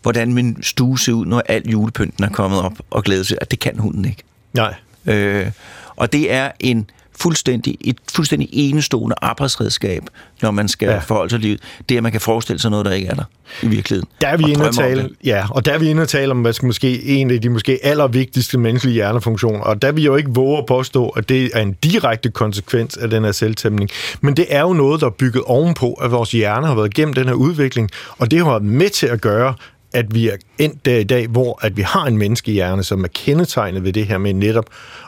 hvordan 0.02 0.34
min 0.34 0.62
stue 0.62 0.98
ser 0.98 1.12
ud, 1.12 1.26
når 1.26 1.42
alt 1.48 1.66
julepynten 1.66 2.24
er 2.24 2.28
kommet 2.28 2.62
op 2.62 2.72
og 2.90 3.04
glæder 3.04 3.22
sig. 3.22 3.38
At 3.40 3.50
det 3.50 3.58
kan 3.58 3.78
hunden 3.78 4.04
ikke. 4.04 4.22
Nej. 4.52 4.74
Øh, 5.06 5.50
og 5.96 6.12
det 6.12 6.32
er 6.32 6.50
en 6.60 6.90
fuldstændig, 7.20 7.76
et 7.80 7.96
fuldstændig 8.12 8.48
enestående 8.52 9.16
arbejdsredskab, 9.22 10.02
når 10.42 10.50
man 10.50 10.68
skal 10.68 10.88
ja. 10.88 10.98
forholde 10.98 11.30
sig 11.30 11.38
livet. 11.38 11.60
Det 11.88 11.94
er, 11.94 11.98
at 11.98 12.02
man 12.02 12.12
kan 12.12 12.20
forestille 12.20 12.60
sig 12.60 12.70
noget, 12.70 12.86
der 12.86 12.92
ikke 12.92 13.08
er 13.08 13.14
der 13.14 13.24
i 13.62 13.68
virkeligheden. 13.68 14.08
Der 14.20 14.28
er 14.28 14.36
vi 14.36 14.44
inde 14.50 14.68
og 14.68 14.74
tale, 14.74 15.08
ja, 15.24 15.44
og 15.50 15.64
der 15.64 15.72
er 15.72 15.78
vi 15.78 15.88
inde 15.88 16.02
og 16.02 16.08
tale 16.08 16.30
om, 16.30 16.40
hvad 16.40 16.52
skal 16.52 16.66
måske 16.66 17.04
en 17.04 17.30
af 17.30 17.40
de 17.40 17.48
måske 17.48 17.78
allervigtigste 17.82 18.58
menneskelige 18.58 18.94
hjernefunktioner, 18.94 19.60
og 19.60 19.82
der 19.82 19.92
vil 19.92 20.02
jeg 20.02 20.10
jo 20.10 20.16
ikke 20.16 20.30
våge 20.34 20.58
at 20.58 20.66
påstå, 20.66 21.08
at 21.08 21.28
det 21.28 21.50
er 21.54 21.60
en 21.62 21.72
direkte 21.72 22.30
konsekvens 22.30 22.96
af 22.96 23.10
den 23.10 23.24
her 23.24 23.32
selvtæmning. 23.32 23.90
Men 24.20 24.36
det 24.36 24.46
er 24.48 24.60
jo 24.60 24.72
noget, 24.72 25.00
der 25.00 25.06
er 25.06 25.10
bygget 25.10 25.42
ovenpå, 25.44 25.92
at 25.92 26.10
vores 26.10 26.32
hjerne 26.32 26.66
har 26.66 26.74
været 26.74 26.98
igennem 26.98 27.14
den 27.14 27.26
her 27.26 27.34
udvikling, 27.34 27.90
og 28.18 28.30
det 28.30 28.38
har 28.38 28.50
været 28.50 28.62
med 28.62 28.90
til 28.90 29.06
at 29.06 29.20
gøre, 29.20 29.54
at 29.96 30.14
vi 30.14 30.28
er 30.28 30.36
endt 30.58 30.84
der 30.84 30.96
i 30.96 31.04
dag, 31.04 31.26
hvor 31.26 31.58
at 31.62 31.76
vi 31.76 31.82
har 31.82 32.06
en 32.06 32.18
menneskehjerne, 32.18 32.82
som 32.82 33.04
er 33.04 33.08
kendetegnet 33.08 33.84
ved 33.84 33.92
det 33.92 34.06
her 34.06 34.18
med 34.18 34.34
netop 34.34 34.64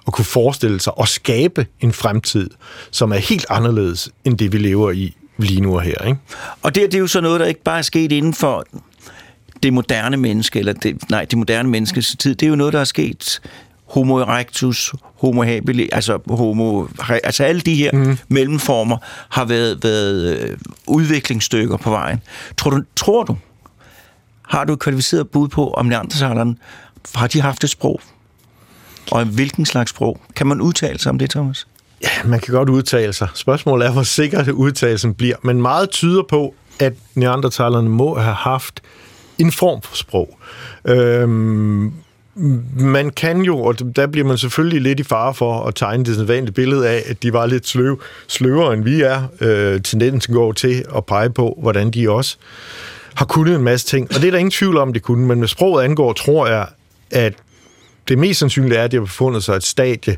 at 0.07 0.12
kunne 0.12 0.24
forestille 0.24 0.81
sig 0.81 0.98
og 0.98 1.09
skabe 1.09 1.66
en 1.81 1.92
fremtid, 1.92 2.51
som 2.90 3.12
er 3.12 3.16
helt 3.16 3.46
anderledes 3.51 4.11
end 4.24 4.38
det, 4.38 4.53
vi 4.53 4.59
lever 4.59 4.90
i 4.90 5.16
lige 5.38 5.61
nu 5.61 5.74
og 5.74 5.83
her. 5.83 6.05
Ikke? 6.07 6.18
Og 6.62 6.74
det, 6.74 6.83
det 6.83 6.94
er 6.94 6.98
jo 6.98 7.07
så 7.07 7.20
noget, 7.20 7.40
der 7.40 7.46
ikke 7.46 7.62
bare 7.62 7.79
er 7.79 7.83
sket 7.83 8.12
inden 8.12 8.35
for 8.35 8.64
det 9.62 9.72
moderne 9.72 10.16
menneske, 10.16 10.59
eller 10.59 10.72
det, 10.72 11.11
nej, 11.11 11.24
det 11.24 11.38
moderne 11.38 11.68
menneskes 11.68 12.16
tid. 12.18 12.35
Det 12.35 12.46
er 12.46 12.51
jo 12.51 12.57
noget, 12.57 12.72
der 12.72 12.81
er 12.81 12.85
sket 12.85 13.40
Homo 13.87 14.16
erectus, 14.16 14.94
Homo 15.20 15.42
habilis, 15.42 15.88
altså, 15.92 16.18
homo, 16.29 16.87
altså 17.09 17.44
alle 17.44 17.61
de 17.61 17.74
her 17.74 17.92
mm. 17.92 18.18
mellemformer 18.29 18.96
har 19.29 19.44
været, 19.44 19.79
været 19.83 20.38
øh, 20.38 20.57
udviklingsstykker 20.87 21.76
på 21.76 21.91
vejen. 21.91 22.20
Tror 22.57 22.70
du, 22.70 22.82
tror 22.97 23.24
du 23.24 23.36
har 24.49 24.64
du 24.64 24.72
et 24.72 24.78
kvalificeret 24.78 25.28
bud 25.28 25.49
på, 25.49 25.70
om 25.70 25.86
neandertalerne 25.86 26.57
har 27.14 27.26
de 27.26 27.40
haft 27.40 27.64
et 27.64 27.70
sprog? 27.70 28.01
Og 29.11 29.24
hvilken 29.24 29.66
slags 29.66 29.90
sprog? 29.90 30.20
Kan 30.36 30.46
man 30.46 30.61
udtale 30.61 30.99
sig 30.99 31.11
om 31.11 31.18
det, 31.18 31.30
Thomas? 31.30 31.66
Ja, 32.03 32.09
man 32.24 32.40
kan 32.40 32.55
godt 32.55 32.68
udtale 32.68 33.12
sig. 33.12 33.28
Spørgsmålet 33.34 33.86
er, 33.86 33.92
hvor 33.92 34.03
sikker 34.03 34.53
udtalelsen 34.53 35.14
bliver. 35.14 35.36
Men 35.42 35.62
meget 35.62 35.90
tyder 35.90 36.22
på, 36.22 36.55
at 36.80 36.92
neandertalerne 37.14 37.88
må 37.88 38.18
have 38.18 38.34
haft 38.34 38.82
en 39.38 39.53
form 39.53 39.82
for 39.82 39.96
sprog. 39.96 40.38
Øhm, 40.84 41.92
man 42.76 43.11
kan 43.11 43.40
jo, 43.42 43.59
og 43.59 43.96
der 43.96 44.07
bliver 44.07 44.26
man 44.26 44.38
selvfølgelig 44.38 44.82
lidt 44.82 45.01
i 45.01 45.03
fare 45.03 45.34
for 45.34 45.64
at 45.64 45.74
tegne 45.74 46.05
det 46.05 46.14
sædvanlige 46.16 46.53
billede 46.53 46.88
af, 46.88 47.03
at 47.07 47.22
de 47.22 47.32
var 47.32 47.46
lidt 47.46 47.66
sløv, 47.66 48.03
sløvere, 48.26 48.72
end 48.74 48.84
vi 48.84 49.03
er. 49.03 49.22
Øh, 49.40 49.82
tendensen 49.82 50.34
går 50.34 50.53
til 50.53 50.84
at 50.96 51.07
pege 51.07 51.30
på, 51.30 51.59
hvordan 51.62 51.90
de 51.90 52.11
også 52.11 52.36
har 53.18 53.24
kunnet 53.24 53.54
en 53.54 53.62
masse 53.62 53.86
ting. 53.86 54.08
Og 54.14 54.14
det 54.14 54.24
er 54.24 54.30
der 54.30 54.38
ingen 54.38 54.50
tvivl 54.50 54.76
om, 54.76 54.92
det 54.92 55.02
kunne. 55.02 55.26
Men 55.26 55.40
med 55.40 55.48
sproget 55.48 55.84
angår, 55.84 56.12
tror 56.12 56.46
jeg, 56.46 56.66
at 57.10 57.34
det 58.08 58.18
mest 58.18 58.40
sandsynlige 58.40 58.78
er, 58.78 58.84
at 58.84 58.90
de 58.90 58.96
har 58.96 59.04
befundet 59.04 59.44
sig 59.44 59.56
et 59.56 59.64
stadie, 59.64 60.16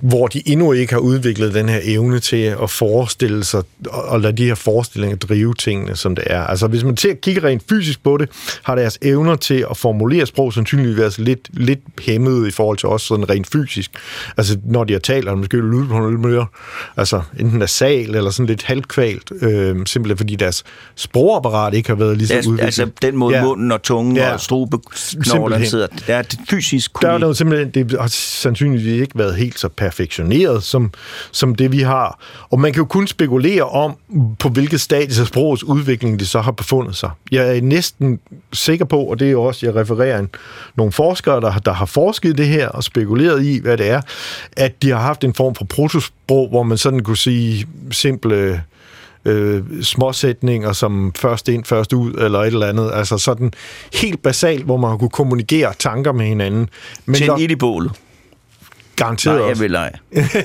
hvor 0.00 0.26
de 0.26 0.48
endnu 0.48 0.72
ikke 0.72 0.92
har 0.92 1.00
udviklet 1.00 1.54
den 1.54 1.68
her 1.68 1.80
evne 1.82 2.20
til 2.20 2.56
at 2.62 2.70
forestille 2.70 3.44
sig, 3.44 3.62
og 3.86 4.20
lade 4.20 4.36
de 4.36 4.46
her 4.46 4.54
forestillinger 4.54 5.16
drive 5.16 5.54
tingene, 5.54 5.96
som 5.96 6.14
det 6.14 6.24
er. 6.26 6.40
Altså, 6.40 6.66
hvis 6.66 6.84
man 6.84 6.96
til 6.96 7.08
at 7.08 7.20
kigge 7.20 7.42
rent 7.42 7.62
fysisk 7.68 8.02
på 8.02 8.16
det, 8.16 8.28
har 8.62 8.74
deres 8.74 8.98
evner 9.02 9.36
til 9.36 9.66
at 9.70 9.76
formulere 9.76 10.26
sprog 10.26 10.52
sandsynligvis 10.52 11.18
lidt, 11.18 11.48
lidt 11.52 11.78
hæmmet 12.00 12.48
i 12.48 12.50
forhold 12.50 12.78
til 12.78 12.88
os 12.88 13.02
sådan 13.02 13.30
rent 13.30 13.46
fysisk. 13.46 13.90
Altså, 14.36 14.58
når 14.64 14.84
de 14.84 14.92
har 14.92 15.00
talt, 15.00 15.26
de 15.26 15.36
måske 15.36 15.56
lyttet 15.56 15.88
på 15.88 16.10
lidt 16.10 16.20
mere, 16.20 16.46
altså 16.96 17.22
enten 17.38 17.58
nasal 17.58 18.14
eller 18.14 18.30
sådan 18.30 18.46
lidt 18.46 18.62
halvkvalt, 18.62 19.32
øh, 19.42 19.76
simpelthen 19.86 20.16
fordi 20.18 20.36
deres 20.36 20.64
sprogapparat 20.94 21.74
ikke 21.74 21.88
har 21.88 21.96
været 21.96 22.16
lige 22.16 22.28
så 22.28 22.34
altså, 22.34 22.50
udviklet. 22.50 22.66
Altså, 22.66 22.88
den 23.02 23.16
måde 23.16 23.36
ja. 23.36 23.44
munden 23.44 23.72
og 23.72 23.82
tungen 23.82 24.16
ja. 24.16 24.32
og 24.32 24.40
strubeknoglerne 24.40 25.66
sidder, 25.66 25.86
der 26.06 26.16
er 26.16 26.22
det 26.22 26.38
fysisk 26.50 26.92
Der 27.02 27.10
er 27.10 27.18
noget 27.18 27.36
simpelthen, 27.36 27.70
det 27.70 28.00
har 28.00 28.08
sandsynligvis 28.08 29.00
ikke 29.00 29.18
været 29.18 29.36
helt 29.36 29.58
så 29.58 29.67
perfektioneret 29.68 30.62
som, 30.62 30.92
som 31.32 31.54
det, 31.54 31.72
vi 31.72 31.80
har. 31.80 32.18
Og 32.50 32.60
man 32.60 32.72
kan 32.72 32.80
jo 32.80 32.86
kun 32.86 33.06
spekulere 33.06 33.62
om, 33.62 33.96
på 34.38 34.48
hvilket 34.48 34.80
stadie 34.80 35.20
af 35.20 35.26
sprogets 35.26 35.64
udvikling 35.64 36.18
det 36.18 36.28
så 36.28 36.40
har 36.40 36.52
befundet 36.52 36.96
sig. 36.96 37.10
Jeg 37.32 37.56
er 37.56 37.60
næsten 37.60 38.20
sikker 38.52 38.84
på, 38.84 39.00
og 39.00 39.18
det 39.18 39.26
er 39.26 39.32
jo 39.32 39.42
også, 39.42 39.66
jeg 39.66 39.74
refererer 39.74 40.18
en, 40.18 40.28
nogle 40.76 40.92
forskere, 40.92 41.40
der, 41.40 41.58
der 41.58 41.72
har 41.72 41.86
forsket 41.86 42.38
det 42.38 42.46
her 42.46 42.68
og 42.68 42.84
spekuleret 42.84 43.44
i, 43.44 43.60
hvad 43.62 43.76
det 43.76 43.90
er, 43.90 44.00
at 44.56 44.82
de 44.82 44.90
har 44.90 45.00
haft 45.00 45.24
en 45.24 45.34
form 45.34 45.54
for 45.54 45.64
protosprog, 45.64 46.48
hvor 46.48 46.62
man 46.62 46.78
sådan 46.78 47.00
kunne 47.00 47.16
sige 47.16 47.66
simple 47.90 48.62
øh, 49.24 49.62
småsætninger 49.82 50.72
som 50.72 51.12
først 51.16 51.48
ind, 51.48 51.64
først 51.64 51.92
ud, 51.92 52.12
eller 52.12 52.38
et 52.38 52.46
eller 52.46 52.66
andet. 52.66 52.90
Altså 52.94 53.18
sådan 53.18 53.52
helt 53.94 54.22
basalt, 54.22 54.64
hvor 54.64 54.76
man 54.76 54.98
kunne 54.98 55.10
kommunikere 55.10 55.72
tanker 55.78 56.12
med 56.12 56.26
hinanden. 56.26 56.68
Men 57.06 57.22
en 57.38 57.50
i 57.50 57.54
bålet. 57.54 57.92
Garanteret 58.98 59.36
Nej, 59.36 59.42
jeg 59.42 59.50
også. 59.50 59.62
vil 59.62 59.74
ej. 59.74 59.92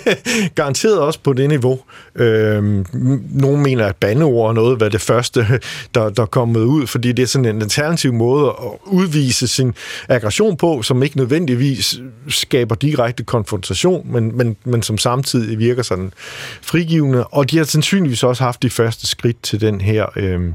Garanteret 0.56 1.00
også 1.00 1.20
på 1.20 1.34
det 1.34 1.50
niveau. 1.50 1.80
Øhm, 2.16 2.86
nogle 3.32 3.64
mener, 3.64 3.86
at 3.86 3.96
bandeord 3.96 4.50
er 4.50 4.54
noget, 4.54 4.78
hvad 4.78 4.90
det 4.90 5.02
første, 5.02 5.60
der, 5.96 6.10
der 6.10 6.22
er 6.22 6.26
kommet 6.26 6.62
ud, 6.62 6.88
fordi 6.88 7.12
det 7.12 7.24
er 7.24 7.28
sådan 7.28 7.56
en 7.56 7.62
alternativ 7.62 8.14
måde 8.14 8.48
at 8.48 8.70
udvise 8.86 9.48
sin 9.48 9.74
aggression 10.10 10.58
på, 10.58 10.82
som 10.82 11.04
ikke 11.04 11.18
nødvendigvis 11.18 12.00
skaber 12.28 12.76
direkte 12.76 13.24
konfrontation, 13.24 14.12
men, 14.12 14.38
men, 14.38 14.56
men 14.64 14.84
som 14.84 14.98
samtidig 14.98 15.60
virker 15.60 15.84
sådan 15.84 16.14
frigivende. 16.62 17.24
Og 17.28 17.52
de 17.52 17.58
har 17.58 17.64
sandsynligvis 17.66 18.24
også 18.24 18.44
haft 18.44 18.64
de 18.64 18.70
første 18.70 19.08
skridt 19.08 19.42
til 19.44 19.62
den 19.62 19.82
her, 19.82 20.06
øhm, 20.16 20.54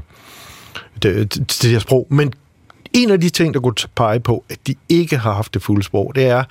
det, 1.03 1.31
til 1.31 1.61
det 1.61 1.71
her 1.71 1.79
sprog. 1.79 2.07
Men 2.09 2.33
en 2.93 3.11
af 3.11 3.21
de 3.21 3.29
ting, 3.29 3.53
der 3.53 3.59
kunne 3.59 3.75
pege 3.95 4.19
på, 4.19 4.43
at 4.49 4.57
de 4.67 4.75
ikke 4.89 5.17
har 5.17 5.33
haft 5.33 5.53
det 5.53 5.61
fulde 5.61 5.83
sprog, 5.83 6.11
det 6.15 6.25
er, 6.25 6.43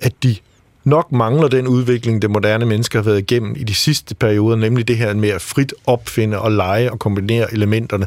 at 0.00 0.12
de 0.22 0.36
nok 0.84 1.12
mangler 1.12 1.48
den 1.48 1.66
udvikling, 1.66 2.22
det 2.22 2.30
moderne 2.30 2.66
mennesker 2.66 2.98
har 2.98 3.04
været 3.04 3.18
igennem 3.18 3.54
i 3.56 3.64
de 3.64 3.74
sidste 3.74 4.14
perioder, 4.14 4.56
nemlig 4.56 4.88
det 4.88 4.96
her 4.96 5.14
med 5.14 5.28
at 5.28 5.42
frit 5.42 5.74
opfinde 5.86 6.38
og 6.38 6.52
lege 6.52 6.92
og 6.92 6.98
kombinere 6.98 7.52
elementerne 7.52 8.06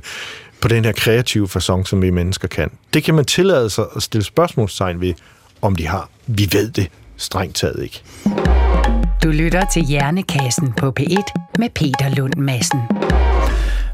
på 0.62 0.68
den 0.68 0.86
her 0.86 0.92
kreative 0.92 1.48
façon, 1.56 1.84
som 1.86 2.02
vi 2.02 2.10
mennesker 2.10 2.48
kan. 2.48 2.72
Det 2.94 3.04
kan 3.04 3.16
man 3.16 3.26
tillade 3.26 3.70
sig 3.70 3.86
at 3.96 4.04
stille 4.04 4.24
spørgsmålstegn 4.24 5.02
ved, 5.02 5.14
om 5.62 5.76
de 5.76 5.88
har. 5.88 6.10
Vi 6.28 6.50
ved 6.52 6.72
det 6.72 6.88
strengt 7.18 7.56
taget 7.56 7.84
ikke. 7.84 8.04
Du 9.24 9.30
lytter 9.30 9.66
til 9.74 9.84
Hjernekassen 9.84 10.74
på 10.74 10.94
P1 11.00 11.52
med 11.60 11.70
Peter 11.70 12.16
Lund 12.18 12.34
Madsen. 12.38 12.80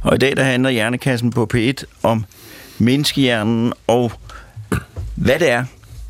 Og 0.01 0.15
i 0.15 0.17
dag 0.17 0.35
der 0.37 0.43
handler 0.43 0.69
Hjernekassen 0.69 1.31
på 1.31 1.49
P1 1.53 1.83
om 2.03 2.25
menneskehjernen 2.77 3.73
og 3.87 4.11
hvad 5.15 5.39
det 5.39 5.49
er, 5.49 5.65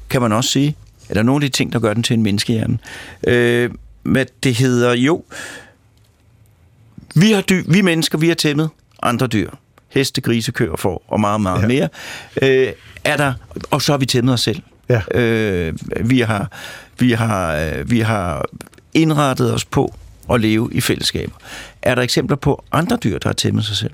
kan 0.09 0.21
man 0.21 0.31
også 0.31 0.49
sige, 0.49 0.75
er 1.09 1.13
der 1.13 1.23
nogle 1.23 1.45
af 1.45 1.51
de 1.51 1.57
ting, 1.57 1.73
der 1.73 1.79
gør 1.79 1.93
den 1.93 2.03
til 2.03 2.13
en 2.13 2.23
menneskehjerne? 2.23 2.77
Øh, 3.27 3.71
hvad 4.03 4.25
det 4.43 4.55
hedder, 4.55 4.93
jo, 4.93 5.23
vi, 7.15 7.31
har 7.31 7.41
dyr, 7.41 7.63
vi 7.67 7.81
mennesker, 7.81 8.17
vi 8.17 8.27
har 8.27 8.35
tæmmet 8.35 8.69
andre 9.03 9.27
dyr. 9.27 9.49
Heste, 9.89 10.21
grise, 10.21 10.51
køer, 10.51 10.75
får 10.75 11.03
og 11.07 11.19
meget, 11.19 11.41
meget 11.41 11.61
ja. 11.61 11.67
mere. 11.67 11.89
Øh, 12.41 12.73
er 13.03 13.17
der, 13.17 13.33
og 13.71 13.81
så 13.81 13.91
har 13.91 13.97
vi 13.97 14.05
tæmmet 14.05 14.33
os 14.33 14.41
selv. 14.41 14.61
Ja. 14.89 15.01
Øh, 15.11 15.73
vi, 16.01 16.19
har, 16.19 16.51
vi, 16.99 17.11
har, 17.11 17.55
øh, 17.55 17.91
vi 17.91 17.99
har 17.99 18.45
indrettet 18.93 19.53
os 19.53 19.65
på 19.65 19.93
at 20.29 20.41
leve 20.41 20.69
i 20.71 20.81
fællesskaber. 20.81 21.35
Er 21.81 21.95
der 21.95 22.01
eksempler 22.01 22.37
på 22.37 22.63
andre 22.71 22.97
dyr, 23.03 23.19
der 23.19 23.29
har 23.29 23.33
tæmmet 23.33 23.65
sig 23.65 23.77
selv? 23.77 23.91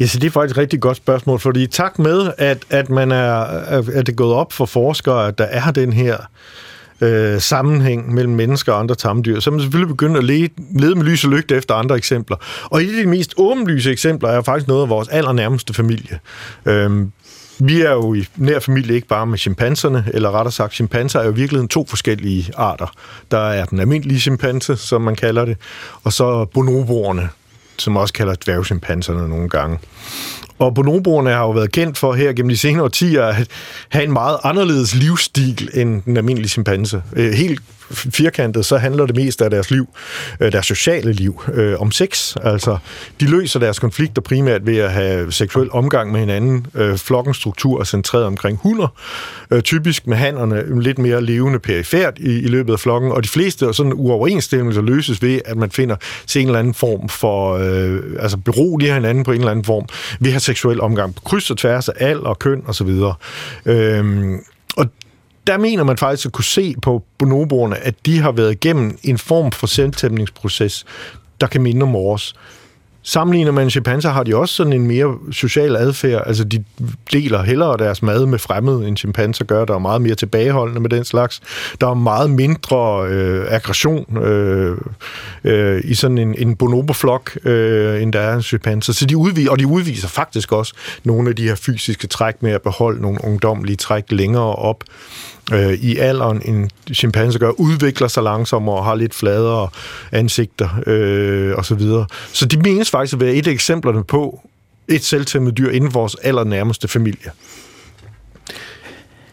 Ja, 0.00 0.06
så 0.06 0.18
det 0.18 0.26
er 0.26 0.30
faktisk 0.30 0.56
et 0.56 0.58
rigtig 0.58 0.80
godt 0.80 0.96
spørgsmål, 0.96 1.38
fordi 1.38 1.62
i 1.62 1.66
takt 1.66 1.98
med, 1.98 2.30
at, 2.38 2.58
at, 2.70 2.90
man 2.90 3.12
er, 3.12 3.34
at 3.34 3.86
det 3.86 4.08
er 4.08 4.12
gået 4.12 4.34
op 4.34 4.52
for 4.52 4.66
forskere, 4.66 5.28
at 5.28 5.38
der 5.38 5.44
er 5.44 5.70
den 5.70 5.92
her 5.92 6.16
øh, 7.00 7.40
sammenhæng 7.40 8.14
mellem 8.14 8.34
mennesker 8.34 8.72
og 8.72 8.78
andre 8.78 8.94
tamdyr, 8.94 9.40
så 9.40 9.50
er 9.50 9.52
man 9.52 9.60
selvfølgelig 9.60 9.88
begyndt 9.88 10.16
at 10.16 10.24
lede, 10.24 10.48
lede 10.74 10.94
med 10.94 11.04
lys 11.04 11.24
og 11.24 11.30
lygte 11.30 11.56
efter 11.56 11.74
andre 11.74 11.96
eksempler. 11.96 12.36
Og 12.64 12.82
et 12.82 12.96
af 12.96 13.04
de 13.04 13.10
mest 13.10 13.34
åbenlyse 13.36 13.90
eksempler 13.90 14.28
er 14.28 14.42
faktisk 14.42 14.68
noget 14.68 14.82
af 14.82 14.88
vores 14.88 15.08
allernærmeste 15.08 15.74
familie. 15.74 16.18
Øhm, 16.66 17.12
vi 17.58 17.80
er 17.80 17.90
jo 17.90 18.14
i 18.14 18.26
nær 18.36 18.58
familie 18.58 18.94
ikke 18.94 19.08
bare 19.08 19.26
med 19.26 19.38
chimpanserne, 19.38 20.04
eller 20.14 20.30
rettere 20.30 20.52
sagt, 20.52 20.74
chimpanser 20.74 21.20
er 21.20 21.24
jo 21.24 21.30
virkelig 21.30 21.70
to 21.70 21.86
forskellige 21.88 22.52
arter. 22.56 22.86
Der 23.30 23.38
er 23.38 23.64
den 23.64 23.80
almindelige 23.80 24.20
chimpanse, 24.20 24.76
som 24.76 25.02
man 25.02 25.16
kalder 25.16 25.44
det, 25.44 25.56
og 26.02 26.12
så 26.12 26.44
bonoboerne, 26.44 27.28
som 27.78 27.96
også 27.96 28.14
kalder 28.14 28.34
dværgchimpanserne 28.44 29.28
nogle 29.28 29.48
gange. 29.48 29.78
Og 30.58 30.74
bonoboerne 30.74 31.30
har 31.30 31.42
jo 31.42 31.50
været 31.50 31.72
kendt 31.72 31.98
for 31.98 32.14
her 32.14 32.32
gennem 32.32 32.48
de 32.48 32.56
senere 32.56 32.84
årtier 32.84 33.24
at 33.24 33.48
have 33.88 34.04
en 34.04 34.12
meget 34.12 34.38
anderledes 34.44 34.94
livsstil 34.94 35.70
end 35.74 36.02
den 36.02 36.16
almindelige 36.16 36.48
chimpanse. 36.48 37.02
Øh, 37.16 37.32
helt 37.32 37.60
firkantet, 37.90 38.66
så 38.66 38.76
handler 38.76 39.06
det 39.06 39.16
mest 39.16 39.42
af 39.42 39.50
deres 39.50 39.70
liv, 39.70 39.88
øh, 40.40 40.52
deres 40.52 40.66
sociale 40.66 41.12
liv, 41.12 41.42
øh, 41.54 41.80
om 41.80 41.90
sex. 41.90 42.36
Altså, 42.42 42.78
de 43.20 43.30
løser 43.30 43.60
deres 43.60 43.78
konflikter 43.78 44.22
primært 44.22 44.66
ved 44.66 44.76
at 44.76 44.92
have 44.92 45.32
seksuel 45.32 45.68
omgang 45.72 46.12
med 46.12 46.20
hinanden. 46.20 46.66
Øh, 46.74 46.96
flokkens 46.96 47.36
struktur 47.36 47.80
er 47.80 47.84
centreret 47.84 48.24
omkring 48.24 48.58
hunder, 48.62 48.88
øh, 49.50 49.62
typisk 49.62 50.06
med 50.06 50.16
hannerne 50.16 50.60
øh, 50.60 50.78
lidt 50.78 50.98
mere 50.98 51.22
levende 51.22 51.58
perifært 51.58 52.18
i, 52.18 52.38
i 52.38 52.46
løbet 52.46 52.72
af 52.72 52.80
flokken, 52.80 53.12
og 53.12 53.22
de 53.22 53.28
fleste 53.28 53.74
sådan 53.74 53.92
uoverensstemmelser 53.92 54.82
løses 54.82 55.22
ved, 55.22 55.40
at 55.44 55.56
man 55.56 55.70
finder 55.70 55.96
til 56.26 56.42
en 56.42 56.46
eller 56.46 56.58
anden 56.58 56.74
form 56.74 57.08
for, 57.08 57.54
øh, 57.54 58.00
altså 58.18 58.36
beroliger 58.36 58.94
hinanden 58.94 59.24
på 59.24 59.32
en 59.32 59.38
eller 59.38 59.50
anden 59.50 59.64
form, 59.64 59.86
Vi 60.20 60.30
har 60.30 60.38
seksuel 60.38 60.80
omgang 60.80 61.14
på 61.14 61.20
kryds 61.20 61.50
og 61.50 61.58
tværs 61.58 61.88
af 61.88 61.94
alder, 61.98 62.34
køn 62.34 62.62
osv. 62.66 62.88
Øh, 62.88 63.04
og 63.66 64.53
der 65.46 65.58
mener 65.58 65.84
man 65.84 65.98
faktisk 65.98 66.26
at 66.26 66.32
kunne 66.32 66.44
se 66.44 66.74
på 66.82 67.04
bonoboerne, 67.18 67.76
at 67.76 67.94
de 68.06 68.18
har 68.18 68.32
været 68.32 68.52
igennem 68.52 68.98
en 69.02 69.18
form 69.18 69.52
for 69.52 69.66
selvtæmningsproces, 69.66 70.84
der 71.40 71.46
kan 71.46 71.62
minde 71.62 71.82
om 71.82 71.92
vores. 71.92 72.34
Sammenligner 73.06 73.52
man 73.52 73.70
chimpanser, 73.70 74.10
har 74.10 74.22
de 74.22 74.36
også 74.36 74.54
sådan 74.54 74.72
en 74.72 74.86
mere 74.86 75.14
social 75.32 75.76
adfærd. 75.76 76.22
Altså, 76.26 76.44
de 76.44 76.64
deler 77.12 77.42
hellere 77.42 77.76
deres 77.76 78.02
mad 78.02 78.26
med 78.26 78.38
fremmede, 78.38 78.88
end 78.88 78.96
chimpanser 78.96 79.44
gør. 79.44 79.64
Der 79.64 79.74
er 79.74 79.78
meget 79.78 80.02
mere 80.02 80.14
tilbageholdende 80.14 80.80
med 80.80 80.90
den 80.90 81.04
slags. 81.04 81.40
Der 81.80 81.90
er 81.90 81.94
meget 81.94 82.30
mindre 82.30 83.06
øh, 83.08 83.46
aggression 83.48 84.16
øh, 84.16 84.78
øh, 85.44 85.80
i 85.84 85.94
sådan 85.94 86.18
en, 86.18 86.34
en 86.38 86.56
bonoboflok, 86.56 87.38
øh, 87.44 88.02
end 88.02 88.12
der 88.12 88.20
er 88.20 88.34
en 88.34 88.42
chimpanser. 88.42 88.92
Så 88.92 89.06
de 89.06 89.16
udviser, 89.16 89.50
og 89.50 89.58
de 89.58 89.66
udviser 89.66 90.08
faktisk 90.08 90.52
også 90.52 90.74
nogle 91.04 91.28
af 91.28 91.36
de 91.36 91.48
her 91.48 91.54
fysiske 91.54 92.06
træk 92.06 92.42
med 92.42 92.52
at 92.52 92.62
beholde 92.62 93.02
nogle 93.02 93.18
ungdomlige 93.24 93.76
træk 93.76 94.04
længere 94.10 94.54
op 94.54 94.84
øh, 95.52 95.72
i 95.72 95.98
alderen, 95.98 96.42
en 96.44 96.70
chimpanse 96.92 97.38
gør, 97.38 97.50
udvikler 97.50 98.08
sig 98.08 98.22
langsommere 98.22 98.76
og 98.76 98.84
har 98.84 98.94
lidt 98.94 99.14
fladere 99.14 99.68
ansigter 100.12 100.68
øh, 100.86 101.54
og 101.56 101.64
så 101.64 101.74
videre. 101.74 102.06
Så 102.32 102.46
de 102.46 102.58
menes 102.58 102.93
faktisk 102.94 103.14
at 103.14 103.20
være 103.20 103.34
et 103.34 103.46
af 103.46 103.52
eksemplerne 103.52 104.04
på 104.04 104.48
et 104.88 105.04
selvtæmmet 105.04 105.58
dyr 105.58 105.70
inden 105.70 105.94
vores 105.94 106.14
allernærmeste 106.22 106.88
familie. 106.88 107.30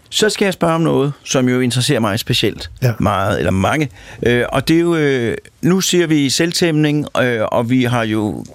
Så 0.09 0.30
skal 0.30 0.45
jeg 0.45 0.53
spørge 0.53 0.74
om 0.74 0.82
noget, 0.82 1.14
som 1.24 1.49
jo 1.49 1.59
interesserer 1.59 1.99
mig 1.99 2.20
specielt 2.20 2.72
ja. 2.82 2.93
meget, 2.99 3.39
eller 3.39 3.51
mange. 3.51 3.89
Øh, 4.24 4.45
og 4.49 4.68
det 4.68 4.76
er 4.76 4.80
jo, 4.80 4.95
øh, 4.95 5.38
nu 5.62 5.82
siger 5.82 6.07
vi 6.07 6.30
selvtæmning, 6.30 7.05
øh, 7.22 7.41
og 7.51 7.70
vi 7.70 7.84
har 7.84 8.03
jo 8.03 8.45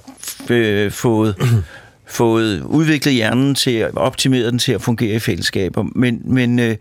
øh, 0.50 0.90
fået 0.90 1.36
fået 2.06 2.62
udviklet 2.62 3.14
hjernen 3.14 3.54
til 3.54 3.70
at 3.70 3.96
optimere 3.96 4.46
den 4.46 4.58
til 4.58 4.72
at 4.72 4.82
fungere 4.82 5.14
i 5.14 5.18
fællesskaber. 5.18 5.84
Men, 5.94 6.20
men 6.24 6.58
øh, 6.58 6.76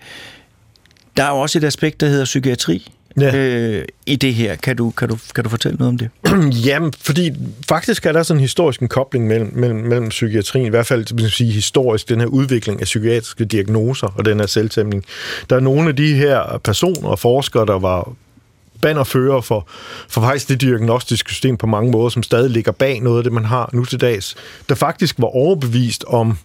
der 1.17 1.23
er 1.23 1.30
jo 1.30 1.38
også 1.38 1.57
et 1.57 1.63
aspekt, 1.63 2.01
der 2.01 2.07
hedder 2.07 2.26
psykiatri. 2.26 2.91
Ja. 3.20 3.36
øh, 3.36 3.86
i 4.05 4.16
det 4.16 4.34
her. 4.34 4.55
Kan 4.55 4.76
du, 4.78 4.89
kan, 4.89 5.09
du, 5.09 5.18
kan 5.36 5.43
du 5.43 5.49
fortælle 5.49 5.78
noget 5.78 5.89
om 5.89 5.97
det? 5.97 6.09
Jamen, 6.68 6.93
fordi 6.99 7.32
faktisk 7.70 8.05
er 8.05 8.11
der 8.11 8.24
sådan 8.24 8.38
en 8.38 8.41
historisk 8.41 8.82
en 8.82 8.88
kobling 8.88 9.28
mellem, 9.28 9.51
mellem, 9.53 9.80
mellem 9.80 10.09
psykiatrien, 10.09 10.66
i 10.66 10.70
hvert 10.70 10.88
fald 10.88 11.13
man 11.13 11.30
sige, 11.30 11.51
historisk, 11.51 12.09
den 12.09 12.20
her 12.20 12.28
udvikling 12.28 12.82
af 12.82 12.86
psykiatriske 12.86 13.45
diagnoser 13.45 14.07
og 14.07 14.26
den 14.26 14.39
her 14.39 14.47
selvtæmning. 14.47 15.03
Der 15.49 15.55
er 15.55 15.59
nogle 15.59 15.89
af 15.89 15.95
de 15.95 16.13
her 16.13 16.61
personer 16.63 17.09
og 17.09 17.20
forskere, 17.20 17.66
der 17.66 17.80
var 17.80 18.13
bannerfører 18.82 19.41
for, 19.41 19.68
for 20.09 20.22
faktisk 20.22 20.49
det 20.49 20.61
diagnostiske 20.61 21.32
system 21.32 21.57
på 21.57 21.68
mange 21.68 21.91
måder, 21.91 22.09
som 22.09 22.24
stadig 22.24 22.49
ligger 22.49 22.72
bag 22.72 22.99
noget 23.01 23.18
af 23.18 23.24
det, 23.24 23.34
man 23.34 23.45
har 23.45 23.70
nu 23.74 23.86
til 23.86 24.01
dags, 24.01 24.36
der 24.70 24.76
faktisk 24.76 25.16
var 25.20 25.36
overbevist 25.36 26.03
om 26.07 26.38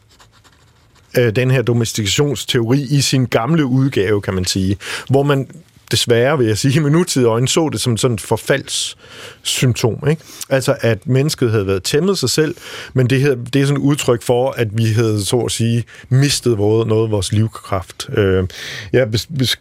øh, 1.19 1.37
den 1.37 1.51
her 1.51 1.63
domestikationsteori 1.63 2.81
i 2.91 3.01
sin 3.01 3.27
gamle 3.27 3.65
udgave, 3.65 4.21
kan 4.21 4.35
man 4.35 4.45
sige, 4.45 4.77
hvor 5.09 5.23
man 5.23 5.49
desværre, 5.91 6.39
vil 6.39 6.47
jeg 6.47 6.59
sige, 6.59 6.81
med 6.81 6.91
nutidige 6.91 7.29
øjne 7.29 7.49
så 7.49 7.69
det 7.69 7.81
som 7.81 7.97
sådan 7.97 8.15
et 8.15 8.21
forfaldssymptom. 8.21 10.09
Ikke? 10.11 10.23
Altså, 10.49 10.77
at 10.81 11.07
mennesket 11.07 11.51
havde 11.51 11.67
været 11.67 11.83
tæmmet 11.83 12.19
sig 12.19 12.31
selv, 12.31 12.55
men 12.95 13.11
det, 13.11 13.21
her, 13.21 13.35
det 13.35 13.63
er 13.63 13.67
sådan 13.67 13.83
et 13.83 13.87
udtryk 13.87 14.23
for, 14.23 14.51
at 14.51 14.69
vi 14.73 14.85
havde, 14.85 15.25
så 15.25 15.37
at 15.37 15.53
sige, 15.53 15.85
mistet 16.09 16.59
noget 16.59 17.05
af 17.05 17.11
vores 17.11 17.33
livskraft. 17.33 18.09
Øh, 18.17 18.47
jeg 18.93 19.09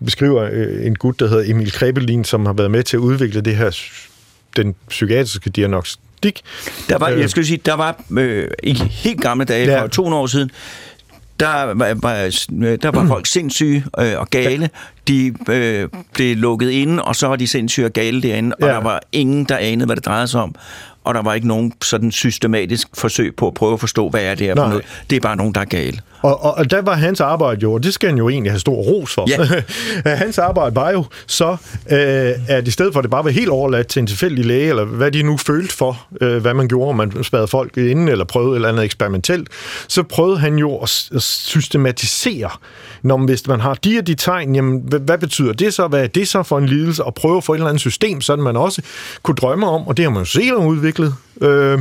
beskriver 0.05 0.49
øh, 0.51 0.85
en 0.85 0.95
gut, 0.95 1.19
der 1.19 1.27
hedder 1.27 1.51
Emil 1.51 1.71
Krebelin, 1.71 2.23
som 2.23 2.45
har 2.45 2.53
været 2.53 2.71
med 2.71 2.83
til 2.83 2.97
at 2.97 3.01
udvikle 3.01 3.41
det 3.41 3.55
her 3.55 3.71
den 4.55 4.75
psykiatriske 4.89 5.49
diagnostik. 5.49 6.41
Der 6.89 6.97
var, 6.97 7.09
jeg 7.09 7.29
skulle 7.29 7.45
sige, 7.45 7.61
der 7.65 7.73
var 7.73 8.03
øh, 8.17 8.47
i 8.63 8.73
helt 8.73 9.21
gamle 9.21 9.45
dage, 9.45 9.71
ja. 9.71 9.81
for 9.81 9.87
200 9.87 10.21
år 10.21 10.27
siden, 10.27 10.51
der 11.39 11.73
var, 11.73 12.77
der 12.77 12.91
var 12.91 13.07
folk 13.07 13.25
sindssyge 13.25 13.85
øh, 13.99 14.13
og 14.17 14.29
gale. 14.29 14.69
De 15.07 15.33
øh, 15.49 15.89
blev 16.13 16.37
lukket 16.37 16.69
inde, 16.69 17.03
og 17.03 17.15
så 17.15 17.27
var 17.27 17.35
de 17.35 17.47
sindssyge 17.47 17.85
og 17.85 17.93
gale 17.93 18.21
derinde, 18.21 18.55
og 18.55 18.67
ja. 18.67 18.73
der 18.73 18.81
var 18.81 18.99
ingen, 19.11 19.45
der 19.45 19.57
anede, 19.57 19.85
hvad 19.85 19.95
det 19.95 20.05
drejede 20.05 20.27
sig 20.27 20.41
om 20.41 20.55
og 21.03 21.15
der 21.15 21.21
var 21.21 21.33
ikke 21.33 21.47
nogen 21.47 21.73
sådan 21.81 22.11
systematisk 22.11 22.87
forsøg 22.93 23.35
på 23.35 23.47
at 23.47 23.53
prøve 23.53 23.73
at 23.73 23.79
forstå, 23.79 24.09
hvad 24.09 24.23
er 24.23 24.35
det 24.35 24.47
her 24.47 24.55
for 24.55 24.67
noget. 24.67 24.85
Det 25.09 25.15
er 25.15 25.19
bare 25.19 25.35
nogen, 25.35 25.53
der 25.53 25.61
er 25.61 25.65
gale. 25.65 26.01
Og, 26.21 26.43
og, 26.43 26.57
og 26.57 26.71
der 26.71 26.81
var 26.81 26.95
hans 26.95 27.21
arbejde 27.21 27.59
jo, 27.61 27.73
og 27.73 27.83
det 27.83 27.93
skal 27.93 28.09
han 28.09 28.17
jo 28.17 28.29
egentlig 28.29 28.51
have 28.51 28.59
stor 28.59 28.75
ros 28.75 29.13
for. 29.13 29.29
Ja. 29.29 30.15
hans 30.23 30.37
arbejde 30.37 30.75
var 30.75 30.91
jo 30.91 31.05
så, 31.27 31.57
øh, 31.91 32.31
at 32.47 32.67
i 32.67 32.71
stedet 32.71 32.93
for 32.93 32.99
at 32.99 33.03
det 33.03 33.11
bare 33.11 33.23
var 33.23 33.29
helt 33.29 33.49
overladt 33.49 33.87
til 33.87 33.99
en 33.99 34.07
tilfældig 34.07 34.45
læge, 34.45 34.69
eller 34.69 34.85
hvad 34.85 35.11
de 35.11 35.23
nu 35.23 35.37
følte 35.37 35.75
for, 35.75 36.07
øh, 36.21 36.37
hvad 36.37 36.53
man 36.53 36.67
gjorde, 36.67 36.89
om 36.89 36.95
man 36.95 37.23
spadede 37.23 37.47
folk 37.47 37.77
inden, 37.77 38.07
eller 38.07 38.25
prøvede 38.25 38.51
et 38.51 38.55
eller 38.55 38.69
andet 38.69 38.83
eksperimentelt, 38.83 39.49
så 39.87 40.03
prøvede 40.03 40.39
han 40.39 40.55
jo 40.55 40.77
at, 40.77 41.09
at 41.15 41.21
systematisere, 41.21 42.49
når 43.01 43.17
man, 43.17 43.25
hvis 43.25 43.47
man 43.47 43.59
har 43.59 43.73
de 43.73 43.97
og 43.99 44.07
de 44.07 44.15
tegn, 44.15 44.55
jamen, 44.55 44.81
hvad, 44.85 44.99
hvad 44.99 45.17
betyder 45.17 45.53
det 45.53 45.73
så? 45.73 45.87
Hvad 45.87 46.03
er 46.03 46.07
det 46.07 46.27
så 46.27 46.43
for 46.43 46.57
en 46.57 46.65
lidelse? 46.65 47.03
Og 47.03 47.13
prøve 47.13 47.37
at 47.37 47.43
få 47.43 47.53
et 47.53 47.57
eller 47.57 47.69
andet 47.69 47.81
system, 47.81 48.21
sådan 48.21 48.43
man 48.43 48.57
også 48.57 48.81
kunne 49.23 49.35
drømme 49.35 49.67
om, 49.67 49.87
og 49.87 49.97
det 49.97 50.05
har 50.05 50.09
man 50.09 50.21
jo 50.21 50.25
set 50.25 50.51
udviklet, 50.51 51.15
øh, 51.41 51.79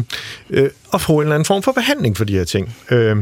øh, 0.51 0.70
at 0.95 1.01
få 1.01 1.14
en 1.14 1.20
eller 1.20 1.34
anden 1.34 1.47
form 1.47 1.62
for 1.62 1.72
behandling 1.72 2.16
for 2.16 2.24
de 2.24 2.32
her 2.32 2.45
ting. 2.45 2.76
Øh, 2.91 3.16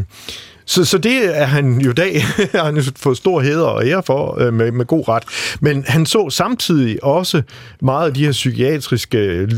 så, 0.66 0.84
så 0.84 0.98
det 0.98 1.40
er 1.40 1.44
han 1.44 1.80
jo 1.80 1.92
dag, 1.92 2.22
har 2.54 2.64
han 2.64 2.82
fået 2.96 3.16
stor 3.16 3.40
heder 3.40 3.66
og 3.66 3.86
ære 3.86 4.02
for, 4.02 4.40
øh, 4.40 4.54
med, 4.54 4.72
med 4.72 4.86
god 4.86 5.08
ret. 5.08 5.22
Men 5.60 5.84
han 5.88 6.06
så 6.06 6.30
samtidig 6.30 7.04
også 7.04 7.42
meget 7.80 8.06
af 8.06 8.14
de 8.14 8.24
her 8.24 8.32
psykiatriske 8.32 9.18
øh, 9.18 9.50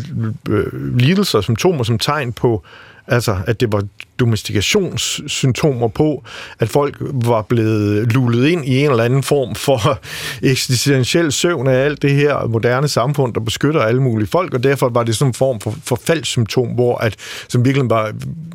øh 0.48 0.96
lidelser, 0.98 1.40
symptomer 1.40 1.84
som 1.84 1.98
tegn 1.98 2.32
på 2.32 2.64
Altså, 3.08 3.36
at 3.46 3.60
det 3.60 3.72
var 3.72 3.82
domestikationssymptomer 4.18 5.88
på, 5.88 6.24
at 6.58 6.68
folk 6.68 6.96
var 7.00 7.42
blevet 7.42 8.12
lullet 8.12 8.48
ind 8.48 8.64
i 8.64 8.78
en 8.78 8.90
eller 8.90 9.04
anden 9.04 9.22
form 9.22 9.54
for 9.54 9.98
eksistentiel 10.50 11.32
søvn 11.32 11.66
af 11.66 11.74
alt 11.74 12.02
det 12.02 12.10
her 12.10 12.46
moderne 12.46 12.88
samfund, 12.88 13.34
der 13.34 13.40
beskytter 13.40 13.80
alle 13.80 14.02
mulige 14.02 14.28
folk, 14.28 14.54
og 14.54 14.62
derfor 14.62 14.88
var 14.88 15.02
det 15.02 15.16
sådan 15.16 15.30
en 15.30 15.34
form 15.34 15.60
for, 15.60 15.74
for 15.84 16.00
faldssymptom, 16.04 16.68
hvor 16.68 16.96
at, 16.96 17.16
som 17.48 17.64
virkelig 17.64 17.90
var, 17.90 18.12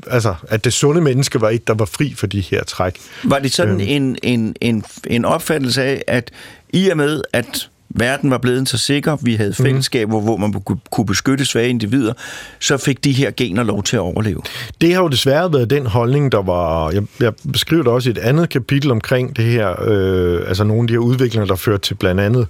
altså, 0.07 0.35
at 0.49 0.63
det 0.63 0.73
sunde 0.73 1.01
menneske 1.01 1.41
var 1.41 1.49
et, 1.49 1.67
der 1.67 1.73
var 1.73 1.85
fri 1.85 2.13
for 2.17 2.27
de 2.27 2.41
her 2.41 2.63
træk. 2.63 2.99
Var 3.23 3.39
det 3.39 3.53
sådan 3.53 3.73
øhm. 3.73 3.81
en, 3.81 4.17
en, 4.23 4.55
en, 4.61 4.83
en 5.07 5.25
opfattelse 5.25 5.83
af, 5.83 6.03
at 6.07 6.31
i 6.73 6.89
og 6.89 6.97
med, 6.97 7.21
at 7.33 7.69
verden 7.95 8.31
var 8.31 8.37
blevet 8.37 8.69
så 8.69 8.77
sikker, 8.77 9.17
vi 9.21 9.35
havde 9.35 9.53
mhm. 9.57 9.65
fællesskaber, 9.65 10.19
mm. 10.19 10.23
hvor 10.23 10.37
man 10.37 10.53
kunne 10.91 11.05
beskytte 11.05 11.45
svage 11.45 11.69
individer, 11.69 12.13
så 12.59 12.77
fik 12.77 13.03
de 13.03 13.11
her 13.11 13.31
gener 13.31 13.63
lov 13.63 13.83
til 13.83 13.95
at 13.95 13.99
overleve. 13.99 14.41
Det 14.81 14.93
har 14.93 15.01
jo 15.01 15.07
desværre 15.07 15.53
været 15.53 15.69
den 15.69 15.85
holdning, 15.85 16.31
der 16.31 16.41
var... 16.41 16.91
Jeg, 16.91 17.03
jeg 17.19 17.33
beskriver 17.51 17.83
det 17.83 17.91
også 17.91 18.09
i 18.09 18.11
et 18.11 18.17
andet 18.17 18.49
kapitel 18.49 18.91
omkring 18.91 19.37
det 19.37 19.45
her, 19.45 19.75
øh, 19.87 20.41
altså 20.47 20.63
nogle 20.63 20.81
af 20.83 20.87
de 20.87 20.93
her 20.93 20.99
udviklinger, 20.99 21.47
der 21.47 21.55
førte 21.55 21.81
til 21.81 21.95
blandt 21.95 22.21
andet 22.21 22.47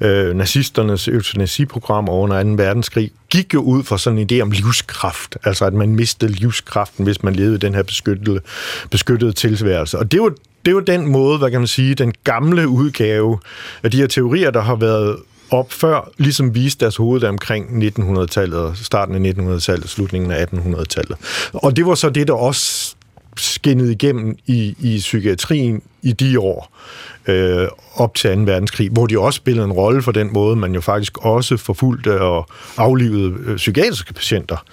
øh, 0.00 0.36
nazisternes 0.36 1.08
eutanasiprogram 1.08 2.08
under 2.08 2.42
2. 2.42 2.48
verdenskrig, 2.48 3.10
gik 3.30 3.54
jo 3.54 3.60
ud 3.60 3.82
fra 3.82 3.98
sådan 3.98 4.18
en 4.18 4.28
idé 4.32 4.40
om 4.40 4.50
livskraft, 4.50 5.36
altså 5.44 5.64
at 5.64 5.72
man 5.72 5.94
mistede 5.94 6.32
livskraften, 6.32 7.04
hvis 7.04 7.22
man 7.22 7.34
levede 7.34 7.54
i 7.54 7.58
den 7.58 7.74
her 7.74 7.82
beskyttede, 7.82 8.40
beskyttede 8.90 9.32
tilværelse. 9.32 9.98
Og 9.98 10.12
det 10.12 10.20
var 10.20 10.32
det 10.64 10.68
er 10.68 10.72
jo 10.72 10.80
den 10.80 11.06
måde, 11.06 11.38
hvad 11.38 11.50
kan 11.50 11.60
man 11.60 11.66
sige, 11.66 11.94
den 11.94 12.12
gamle 12.24 12.68
udgave 12.68 13.38
af 13.82 13.90
de 13.90 13.96
her 13.96 14.06
teorier, 14.06 14.50
der 14.50 14.60
har 14.60 14.76
været 14.76 15.16
op 15.50 15.72
før, 15.72 16.10
ligesom 16.18 16.54
viste 16.54 16.80
deres 16.80 16.96
hoved 16.96 17.24
omkring 17.24 17.84
1900-tallet, 17.84 18.78
starten 18.78 19.26
af 19.26 19.32
1900-tallet, 19.32 19.88
slutningen 19.88 20.30
af 20.30 20.46
1800-tallet. 20.46 21.16
Og 21.52 21.76
det 21.76 21.86
var 21.86 21.94
så 21.94 22.10
det, 22.10 22.28
der 22.28 22.34
også 22.34 22.94
skinnede 23.36 23.92
igennem 23.92 24.36
i, 24.46 24.76
i 24.80 24.98
psykiatrien 24.98 25.82
i 26.02 26.12
de 26.12 26.40
år 26.40 26.72
øh, 27.26 27.68
op 27.94 28.14
til 28.14 28.36
2. 28.36 28.40
verdenskrig, 28.40 28.90
hvor 28.90 29.06
de 29.06 29.18
også 29.18 29.36
spillede 29.36 29.64
en 29.64 29.72
rolle 29.72 30.02
for 30.02 30.12
den 30.12 30.32
måde, 30.32 30.56
man 30.56 30.74
jo 30.74 30.80
faktisk 30.80 31.18
også 31.18 31.56
forfulgte 31.56 32.20
og 32.20 32.48
aflivede 32.76 33.34
øh, 33.46 33.56
psykiatriske 33.56 34.14
patienter 34.14 34.64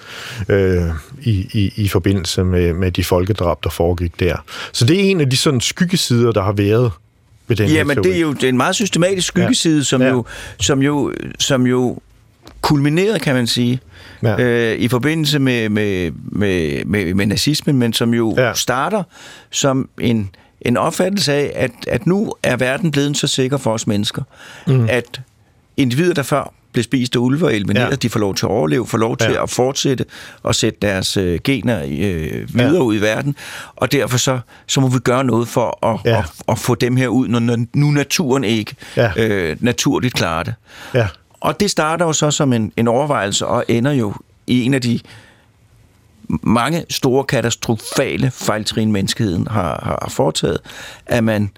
øh, 0.49 0.83
i, 1.21 1.47
i, 1.53 1.73
i 1.75 1.87
forbindelse 1.87 2.43
med, 2.43 2.73
med 2.73 2.91
de 2.91 3.03
folkedrab, 3.03 3.63
der 3.63 3.69
foregik 3.69 4.19
der. 4.19 4.35
Så 4.71 4.85
det 4.85 4.99
er 4.99 5.03
en 5.03 5.21
af 5.21 5.29
de 5.29 5.37
sådan 5.37 5.61
skyggesider, 5.61 6.31
der 6.31 6.41
har 6.41 6.51
været 6.51 6.91
ved 7.47 7.55
den 7.55 7.69
Ja, 7.69 7.83
men 7.83 7.97
det 7.97 8.15
er 8.15 8.19
jo 8.19 8.33
det 8.33 8.43
er 8.43 8.49
en 8.49 8.57
meget 8.57 8.75
systematisk 8.75 9.27
skyggeside, 9.27 9.77
ja. 9.77 9.83
som, 9.83 10.01
ja. 10.01 10.09
Jo, 10.09 10.25
som, 10.59 10.81
jo, 10.81 11.13
som 11.39 11.67
jo 11.67 11.99
kulminerede, 12.61 13.19
kan 13.19 13.35
man 13.35 13.47
sige, 13.47 13.79
ja. 14.23 14.39
øh, 14.39 14.79
i 14.79 14.87
forbindelse 14.87 15.39
med, 15.39 15.69
med, 15.69 16.11
med, 16.11 16.85
med, 16.85 17.13
med 17.13 17.25
nazismen, 17.25 17.77
men 17.77 17.93
som 17.93 18.13
jo 18.13 18.33
ja. 18.37 18.53
starter 18.53 19.03
som 19.51 19.89
en 19.99 20.29
en 20.61 20.77
opfattelse 20.77 21.33
af, 21.33 21.51
at, 21.55 21.71
at 21.87 22.05
nu 22.05 22.33
er 22.43 22.57
verden 22.57 22.91
blevet 22.91 23.17
så 23.17 23.27
sikker 23.27 23.57
for 23.57 23.73
os 23.73 23.87
mennesker, 23.87 24.23
mm. 24.67 24.87
at 24.89 25.21
individer, 25.77 26.13
der 26.13 26.23
før 26.23 26.53
blev 26.71 26.83
spist 26.83 27.15
af 27.15 27.19
ulve 27.19 27.45
og 27.45 27.55
elimineret, 27.55 27.91
ja. 27.91 27.95
de 27.95 28.09
får 28.09 28.19
lov 28.19 28.35
til 28.35 28.45
at 28.45 28.49
overleve, 28.49 28.87
får 28.87 28.97
lov 28.97 29.17
til 29.17 29.31
ja. 29.31 29.43
at 29.43 29.49
fortsætte 29.49 30.05
og 30.43 30.55
sætte 30.55 30.79
deres 30.81 31.17
øh, 31.17 31.39
gener 31.43 31.81
øh, 31.83 32.53
videre 32.53 32.73
ja. 32.73 32.81
ud 32.81 32.95
i 32.95 33.01
verden, 33.01 33.35
og 33.75 33.91
derfor 33.91 34.17
så, 34.17 34.39
så 34.67 34.81
må 34.81 34.87
vi 34.87 34.99
gøre 34.99 35.23
noget 35.23 35.47
for 35.47 35.85
at, 35.85 35.99
ja. 36.05 36.19
at, 36.19 36.25
at 36.47 36.59
få 36.59 36.75
dem 36.75 36.95
her 36.95 37.07
ud, 37.07 37.27
når 37.27 37.65
nu 37.73 37.91
naturen 37.91 38.43
ikke 38.43 38.75
ja. 38.97 39.11
øh, 39.17 39.57
naturligt 39.59 40.13
klarer 40.13 40.43
det. 40.43 40.53
Ja. 40.93 41.07
Og 41.41 41.59
det 41.59 41.71
starter 41.71 42.05
jo 42.05 42.13
så 42.13 42.31
som 42.31 42.53
en, 42.53 42.73
en 42.77 42.87
overvejelse 42.87 43.47
og 43.47 43.65
ender 43.67 43.91
jo 43.91 44.13
i 44.47 44.63
en 44.63 44.73
af 44.73 44.81
de 44.81 44.99
mange 46.29 46.85
store 46.89 47.23
katastrofale 47.23 48.31
fejltrin, 48.31 48.91
menneskeheden 48.91 49.47
har, 49.47 49.99
har 50.01 50.09
foretaget, 50.09 50.59
at 51.05 51.23
man 51.23 51.49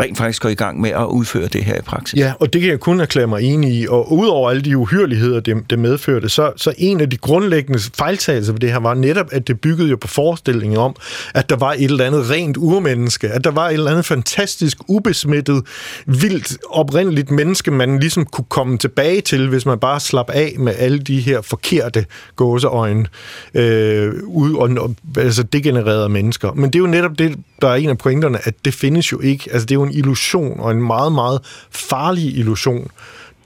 rent 0.00 0.18
faktisk 0.18 0.42
går 0.42 0.48
i 0.48 0.54
gang 0.54 0.80
med 0.80 0.90
at 0.90 1.04
udføre 1.04 1.48
det 1.48 1.64
her 1.64 1.74
i 1.74 1.82
praksis. 1.82 2.18
Ja, 2.20 2.32
og 2.40 2.52
det 2.52 2.60
kan 2.60 2.70
jeg 2.70 2.80
kun 2.80 3.00
erklære 3.00 3.26
mig 3.26 3.42
enig 3.42 3.74
i. 3.74 3.86
Og 3.88 4.12
udover 4.12 4.50
alle 4.50 4.62
de 4.62 4.76
uhyreligheder, 4.76 5.40
det, 5.40 5.70
det 5.70 5.78
medførte, 5.78 6.28
så, 6.28 6.52
så 6.56 6.72
en 6.78 7.00
af 7.00 7.10
de 7.10 7.16
grundlæggende 7.16 7.80
fejltagelser 7.94 8.52
ved 8.52 8.60
det 8.60 8.72
her 8.72 8.78
var 8.78 8.94
netop, 8.94 9.26
at 9.32 9.48
det 9.48 9.60
byggede 9.60 9.88
jo 9.88 9.96
på 9.96 10.08
forestillingen 10.08 10.78
om, 10.78 10.96
at 11.34 11.50
der 11.50 11.56
var 11.56 11.72
et 11.72 11.84
eller 11.84 12.04
andet 12.04 12.30
rent 12.30 12.56
urmenneske, 12.56 13.28
at 13.28 13.44
der 13.44 13.50
var 13.50 13.68
et 13.68 13.72
eller 13.72 13.90
andet 13.90 14.04
fantastisk, 14.04 14.78
ubesmittet, 14.88 15.62
vildt, 16.06 16.58
oprindeligt 16.70 17.30
menneske, 17.30 17.70
man 17.70 17.98
ligesom 17.98 18.24
kunne 18.24 18.44
komme 18.48 18.78
tilbage 18.78 19.20
til, 19.20 19.48
hvis 19.48 19.66
man 19.66 19.78
bare 19.78 20.00
slap 20.00 20.30
af 20.30 20.54
med 20.58 20.74
alle 20.78 20.98
de 20.98 21.20
her 21.20 21.40
forkerte 21.40 22.06
gåseøjne 22.36 23.06
øh, 23.54 24.12
ud 24.24 24.54
og, 24.54 24.94
altså 25.16 25.42
degenererede 25.42 26.08
mennesker. 26.08 26.52
Men 26.52 26.64
det 26.64 26.74
er 26.74 26.80
jo 26.80 26.86
netop 26.86 27.18
det, 27.18 27.36
der 27.62 27.68
er 27.68 27.74
en 27.74 27.88
af 27.88 27.98
pointerne, 27.98 28.38
at 28.42 28.54
det 28.64 28.74
findes 28.74 29.12
jo 29.12 29.20
ikke. 29.20 29.50
Altså 29.52 29.66
det 29.66 29.74
er 29.74 29.78
jo 29.78 29.82
en 29.82 29.89
illusion, 29.92 30.60
og 30.60 30.70
en 30.70 30.82
meget, 30.82 31.12
meget 31.12 31.40
farlig 31.70 32.38
illusion, 32.38 32.90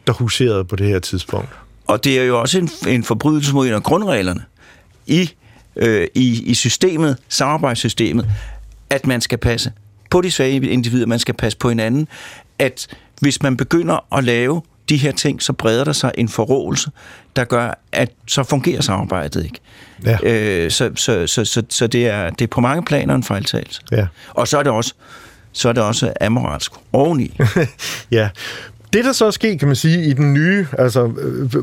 der 0.07 0.13
huserede 0.13 0.65
på 0.65 0.77
det 0.77 0.87
her 0.87 0.99
tidspunkt. 0.99 1.49
Og 1.87 2.05
det 2.05 2.19
er 2.19 2.25
jo 2.25 2.41
også 2.41 2.59
en, 2.59 2.71
en 2.89 3.05
forbrydelse 3.05 3.55
mod 3.55 3.67
en 3.67 3.73
af 3.73 3.83
grundreglerne 3.83 4.43
i, 5.07 5.31
øh, 5.77 6.09
i, 6.15 6.43
i 6.43 6.55
systemet, 6.55 7.17
samarbejdssystemet, 7.29 8.27
at 8.91 9.07
man 9.07 9.21
skal 9.21 9.39
passe 9.39 9.73
på 10.11 10.21
de 10.21 10.31
svage 10.31 10.69
individer, 10.69 11.07
man 11.07 11.19
skal 11.19 11.35
passe 11.35 11.59
på 11.59 11.69
hinanden, 11.69 12.09
at 12.59 12.87
hvis 13.21 13.43
man 13.43 13.57
begynder 13.57 14.17
at 14.17 14.25
lave 14.25 14.63
de 14.89 14.97
her 14.97 15.13
ting, 15.13 15.43
så 15.43 15.53
breder 15.53 15.85
der 15.85 15.93
sig 15.93 16.13
en 16.19 16.29
forrådelse, 16.29 16.91
der 17.37 17.45
gør, 17.45 17.79
at 17.93 18.11
så 18.27 18.43
fungerer 18.43 18.81
samarbejdet 18.81 19.45
ikke. 19.45 19.59
Ja. 20.05 20.19
Øh, 20.23 20.71
så 20.71 20.91
så, 20.95 21.27
så, 21.27 21.45
så, 21.45 21.63
så 21.69 21.87
det, 21.87 22.07
er, 22.07 22.31
det 22.31 22.45
er 22.45 22.49
på 22.49 22.61
mange 22.61 22.85
planer 22.85 23.15
en 23.15 23.23
fejltagelse. 23.23 23.81
Ja. 23.93 24.07
Og 24.31 24.49
så 24.49 24.59
er 24.59 24.63
det 24.63 24.73
også 24.73 24.95
så 25.55 25.69
er 25.69 25.73
det 25.73 25.83
også 25.83 26.13
amoralsk 26.21 26.73
oveni. 26.93 27.37
ja, 28.11 28.29
det, 28.95 29.05
der 29.05 29.13
så 29.13 29.27
er 29.27 29.31
sket, 29.31 29.59
kan 29.59 29.69
man 29.69 29.77
sige, 29.77 30.05
i 30.05 30.13
den 30.13 30.35
nye, 30.35 30.67
altså, 30.79 31.05
øh, 31.05 31.63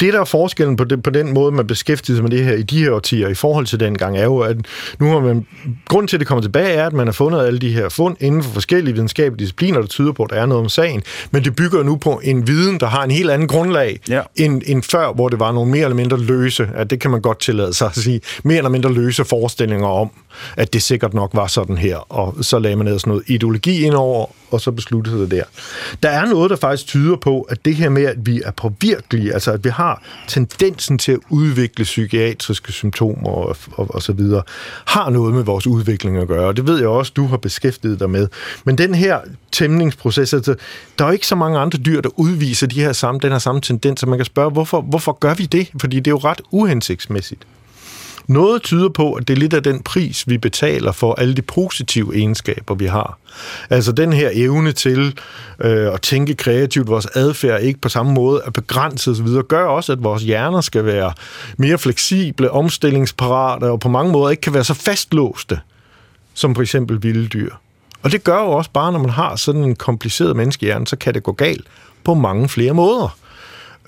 det 0.00 0.12
der 0.12 0.20
er 0.20 0.24
forskellen 0.24 0.76
på, 0.76 0.84
det, 0.84 1.02
på 1.02 1.10
den 1.10 1.34
måde, 1.34 1.52
man 1.52 1.66
beskæftiger 1.66 2.16
sig 2.16 2.22
med 2.22 2.30
det 2.30 2.44
her 2.44 2.52
i 2.54 2.62
de 2.62 2.84
her 2.84 2.92
årtier 2.92 3.28
i 3.28 3.34
forhold 3.34 3.66
til 3.66 3.80
dengang, 3.80 4.18
er 4.18 4.24
jo, 4.24 4.38
at 4.38 4.56
nu 4.98 5.06
har 5.06 5.20
man, 5.20 5.46
grund 5.88 6.08
til, 6.08 6.16
at 6.16 6.20
det 6.20 6.28
kommer 6.28 6.42
tilbage, 6.42 6.68
er, 6.68 6.86
at 6.86 6.92
man 6.92 7.06
har 7.06 7.12
fundet 7.12 7.46
alle 7.46 7.58
de 7.58 7.72
her 7.72 7.88
fund 7.88 8.16
inden 8.20 8.42
for 8.42 8.50
forskellige 8.50 8.94
videnskabelige 8.94 9.38
discipliner, 9.38 9.80
der 9.80 9.86
tyder 9.86 10.12
på, 10.12 10.22
at 10.22 10.30
der 10.30 10.36
er 10.36 10.46
noget 10.46 10.62
om 10.62 10.68
sagen, 10.68 11.02
men 11.30 11.44
det 11.44 11.56
bygger 11.56 11.82
nu 11.82 11.96
på 11.96 12.20
en 12.24 12.46
viden, 12.46 12.80
der 12.80 12.86
har 12.86 13.04
en 13.04 13.10
helt 13.10 13.30
anden 13.30 13.48
grundlag, 13.48 14.00
ja. 14.08 14.20
end, 14.36 14.62
end 14.66 14.82
før, 14.82 15.12
hvor 15.12 15.28
det 15.28 15.40
var 15.40 15.52
nogle 15.52 15.70
mere 15.70 15.82
eller 15.82 15.96
mindre 15.96 16.18
løse, 16.18 16.68
at 16.74 16.90
det 16.90 17.00
kan 17.00 17.10
man 17.10 17.20
godt 17.20 17.40
tillade 17.40 17.74
sig 17.74 17.86
at 17.86 17.96
sige, 17.96 18.20
mere 18.44 18.56
eller 18.56 18.70
mindre 18.70 18.92
løse 18.92 19.24
forestillinger 19.24 19.86
om, 19.86 20.10
at 20.56 20.72
det 20.72 20.82
sikkert 20.82 21.14
nok 21.14 21.30
var 21.34 21.46
sådan 21.46 21.76
her, 21.76 21.96
og 21.96 22.44
så 22.44 22.58
lagde 22.58 22.76
man 22.76 22.86
ned 22.86 22.98
sådan 22.98 23.10
noget 23.10 23.24
ideologi 23.26 23.84
ind 23.84 23.94
over, 23.94 24.26
og 24.50 24.60
så 24.60 24.70
besluttede 24.70 25.20
det 25.20 25.30
der. 25.30 25.44
Der 26.02 26.08
er 26.08 26.26
noget, 26.26 26.50
der 26.50 26.56
faktisk 26.56 26.86
tyder 26.86 27.16
på, 27.16 27.42
at 27.42 27.64
det 27.64 27.76
her 27.76 27.88
med, 27.88 28.04
at 28.04 28.16
vi 28.26 28.42
er 28.44 28.50
påvirkelige, 28.50 29.34
altså 29.34 29.52
at 29.52 29.64
vi 29.64 29.68
har 29.68 30.02
tendensen 30.28 30.98
til 30.98 31.12
at 31.12 31.18
udvikle 31.30 31.84
psykiatriske 31.84 32.72
symptomer 32.72 33.30
og, 33.30 33.56
og, 33.72 33.94
og 33.94 34.02
så 34.02 34.12
videre, 34.12 34.42
har 34.84 35.10
noget 35.10 35.34
med 35.34 35.42
vores 35.42 35.66
udvikling 35.66 36.16
at 36.18 36.28
gøre. 36.28 36.52
Det 36.52 36.66
ved 36.66 36.78
jeg 36.78 36.88
også, 36.88 37.12
du 37.16 37.26
har 37.26 37.36
beskæftiget 37.36 38.00
dig 38.00 38.10
med. 38.10 38.28
Men 38.64 38.78
den 38.78 38.94
her 38.94 39.20
tæmningsproces, 39.52 40.34
altså, 40.34 40.54
der 40.98 41.04
er 41.04 41.08
jo 41.08 41.12
ikke 41.12 41.26
så 41.26 41.34
mange 41.34 41.58
andre 41.58 41.78
dyr, 41.78 42.00
der 42.00 42.10
udviser 42.16 42.66
de 42.66 42.80
her 42.80 42.92
samme, 42.92 43.20
den 43.20 43.32
her 43.32 43.38
samme 43.38 43.60
tendens, 43.60 44.00
så 44.00 44.06
man 44.06 44.18
kan 44.18 44.24
spørge, 44.24 44.50
hvorfor, 44.50 44.80
hvorfor 44.80 45.12
gør 45.12 45.34
vi 45.34 45.46
det? 45.46 45.70
Fordi 45.80 45.96
det 45.96 46.06
er 46.06 46.10
jo 46.10 46.18
ret 46.18 46.40
uhensigtsmæssigt. 46.50 47.42
Noget 48.26 48.62
tyder 48.62 48.88
på, 48.88 49.12
at 49.12 49.28
det 49.28 49.34
er 49.34 49.38
lidt 49.38 49.54
af 49.54 49.62
den 49.62 49.82
pris, 49.82 50.28
vi 50.28 50.38
betaler 50.38 50.92
for 50.92 51.14
alle 51.14 51.34
de 51.34 51.42
positive 51.42 52.16
egenskaber, 52.16 52.74
vi 52.74 52.86
har. 52.86 53.18
Altså 53.70 53.92
den 53.92 54.12
her 54.12 54.30
evne 54.32 54.72
til 54.72 55.18
øh, 55.60 55.94
at 55.94 56.02
tænke 56.02 56.34
kreativt, 56.34 56.88
vores 56.88 57.06
adfærd 57.14 57.62
ikke 57.62 57.80
på 57.80 57.88
samme 57.88 58.12
måde 58.12 58.42
er 58.46 58.50
begrænset 58.50 59.12
osv., 59.12 59.28
gør 59.48 59.64
også, 59.64 59.92
at 59.92 60.04
vores 60.04 60.22
hjerner 60.22 60.60
skal 60.60 60.84
være 60.84 61.12
mere 61.56 61.78
fleksible, 61.78 62.50
omstillingsparate 62.50 63.64
og 63.64 63.80
på 63.80 63.88
mange 63.88 64.12
måder 64.12 64.30
ikke 64.30 64.40
kan 64.40 64.54
være 64.54 64.64
så 64.64 64.74
fastlåste 64.74 65.58
som 66.34 66.54
for 66.54 66.62
eksempel 66.62 67.02
vilde 67.02 67.28
dyr. 67.28 67.50
Og 68.02 68.12
det 68.12 68.24
gør 68.24 68.38
jo 68.38 68.50
også 68.50 68.70
bare, 68.70 68.92
når 68.92 68.98
man 68.98 69.10
har 69.10 69.36
sådan 69.36 69.64
en 69.64 69.76
kompliceret 69.76 70.36
menneskehjerne, 70.36 70.86
så 70.86 70.96
kan 70.96 71.14
det 71.14 71.22
gå 71.22 71.32
galt 71.32 71.66
på 72.04 72.14
mange 72.14 72.48
flere 72.48 72.72
måder. 72.72 73.16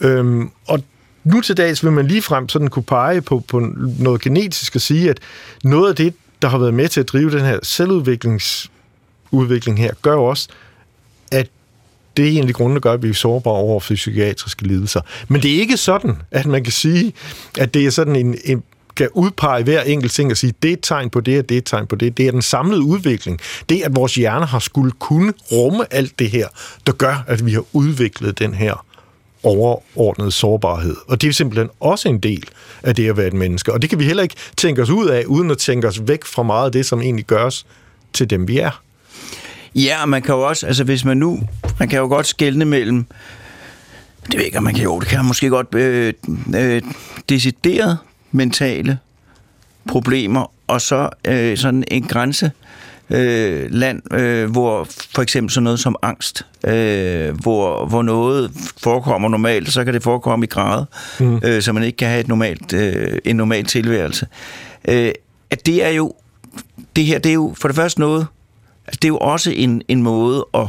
Øhm, 0.00 0.50
og 0.66 0.82
nu 1.24 1.40
til 1.40 1.56
dags 1.56 1.84
vil 1.84 1.92
man 1.92 2.06
lige 2.06 2.22
frem 2.22 2.48
sådan 2.48 2.68
kunne 2.68 2.82
pege 2.82 3.22
på, 3.22 3.44
på 3.48 3.60
noget 3.98 4.20
genetisk 4.20 4.74
og 4.74 4.80
sige, 4.80 5.10
at 5.10 5.18
noget 5.64 5.88
af 5.88 5.96
det, 5.96 6.14
der 6.42 6.48
har 6.48 6.58
været 6.58 6.74
med 6.74 6.88
til 6.88 7.00
at 7.00 7.08
drive 7.08 7.30
den 7.30 7.40
her 7.40 7.58
selvudviklingsudvikling 7.62 9.78
her, 9.78 9.94
gør 10.02 10.16
også, 10.16 10.48
at 11.32 11.48
det 12.16 12.24
er 12.24 12.28
egentlig 12.28 12.54
grunden, 12.54 12.74
der 12.74 12.80
gør, 12.80 12.92
at 12.92 13.02
vi 13.02 13.08
er 13.08 13.14
sårbare 13.14 13.54
over 13.54 13.80
for 13.80 13.94
psykiatriske 13.94 14.66
lidelser. 14.66 15.00
Men 15.28 15.42
det 15.42 15.54
er 15.54 15.60
ikke 15.60 15.76
sådan, 15.76 16.16
at 16.30 16.46
man 16.46 16.64
kan 16.64 16.72
sige, 16.72 17.12
at 17.58 17.74
det 17.74 17.86
er 17.86 17.90
sådan 17.90 18.16
en, 18.16 18.38
en 18.44 18.62
kan 18.96 19.08
udpege 19.12 19.64
hver 19.64 19.82
enkelt 19.82 20.12
ting 20.12 20.30
og 20.30 20.36
sige, 20.36 20.54
det 20.62 20.68
er 20.68 20.72
et 20.72 20.78
tegn 20.82 21.10
på 21.10 21.20
det, 21.20 21.38
og 21.38 21.48
det 21.48 21.54
er 21.54 21.58
et 21.58 21.64
tegn 21.64 21.86
på 21.86 21.96
det. 21.96 22.16
Det 22.16 22.26
er 22.26 22.30
den 22.30 22.42
samlede 22.42 22.82
udvikling. 22.82 23.40
Det, 23.68 23.82
at 23.82 23.96
vores 23.96 24.14
hjerner 24.14 24.46
har 24.46 24.58
skulle 24.58 24.92
kunne 24.92 25.32
rumme 25.52 25.94
alt 25.94 26.18
det 26.18 26.30
her, 26.30 26.48
der 26.86 26.92
gør, 26.92 27.24
at 27.26 27.46
vi 27.46 27.52
har 27.52 27.64
udviklet 27.72 28.38
den 28.38 28.54
her 28.54 28.84
overordnet 29.44 30.32
sårbarhed. 30.32 30.96
Og 31.08 31.22
det 31.22 31.28
er 31.28 31.32
simpelthen 31.32 31.68
også 31.80 32.08
en 32.08 32.18
del 32.18 32.44
af 32.82 32.94
det 32.94 33.08
at 33.08 33.16
være 33.16 33.26
et 33.26 33.32
menneske. 33.32 33.72
Og 33.72 33.82
det 33.82 33.90
kan 33.90 33.98
vi 33.98 34.04
heller 34.04 34.22
ikke 34.22 34.34
tænke 34.56 34.82
os 34.82 34.90
ud 34.90 35.08
af, 35.08 35.24
uden 35.26 35.50
at 35.50 35.58
tænke 35.58 35.88
os 35.88 36.00
væk 36.06 36.24
fra 36.24 36.42
meget 36.42 36.66
af 36.66 36.72
det, 36.72 36.86
som 36.86 37.00
egentlig 37.00 37.24
gør 37.24 37.44
os 37.44 37.66
til 38.12 38.30
dem, 38.30 38.48
vi 38.48 38.58
er. 38.58 38.80
Ja, 39.74 40.06
man 40.06 40.22
kan 40.22 40.34
jo 40.34 40.40
også, 40.40 40.66
altså 40.66 40.84
hvis 40.84 41.04
man 41.04 41.16
nu, 41.16 41.40
man 41.78 41.88
kan 41.88 41.98
jo 41.98 42.06
godt 42.06 42.26
skelne 42.26 42.64
mellem, 42.64 43.06
det 44.26 44.38
ved 44.38 44.44
ikke, 44.44 44.58
om 44.58 44.64
man 44.64 44.74
kan 44.74 44.84
jo, 44.84 45.00
det 45.00 45.08
kan 45.08 45.18
man 45.18 45.26
måske 45.26 45.48
godt, 45.48 45.74
øh, 45.74 46.12
øh, 46.56 46.82
decideret 47.28 47.98
mentale 48.32 48.98
problemer, 49.88 50.52
og 50.66 50.80
så 50.80 51.08
øh, 51.24 51.56
sådan 51.56 51.84
en 51.88 52.02
grænse 52.02 52.50
øh, 53.10 53.70
land, 53.70 54.14
øh, 54.14 54.50
hvor 54.50 54.86
for 55.14 55.22
eksempel 55.22 55.50
sådan 55.50 55.64
noget 55.64 55.80
som 55.80 55.96
angst, 56.02 56.46
øh, 56.66 57.40
hvor, 57.40 57.86
hvor 57.86 58.02
noget 58.02 58.50
forekommer 58.82 59.28
normalt, 59.28 59.72
så 59.72 59.84
kan 59.84 59.94
det 59.94 60.02
forekomme 60.02 60.44
i 60.44 60.48
grad, 60.48 60.84
mm. 61.20 61.40
øh, 61.44 61.62
så 61.62 61.72
man 61.72 61.82
ikke 61.82 61.96
kan 61.96 62.08
have 62.08 62.20
et 62.20 62.28
normalt, 62.28 62.72
øh, 62.72 63.18
en 63.24 63.36
normal 63.36 63.64
tilværelse. 63.64 64.26
Øh, 64.88 65.12
at 65.50 65.66
det 65.66 65.84
er 65.84 65.90
jo, 65.90 66.12
det 66.96 67.04
her, 67.04 67.18
det 67.18 67.30
er 67.30 67.34
jo 67.34 67.54
for 67.60 67.68
det 67.68 67.74
første 67.74 68.00
noget, 68.00 68.26
det 68.92 69.04
er 69.04 69.08
jo 69.08 69.18
også 69.18 69.50
en, 69.50 69.82
en 69.88 70.02
måde 70.02 70.46
at, 70.54 70.66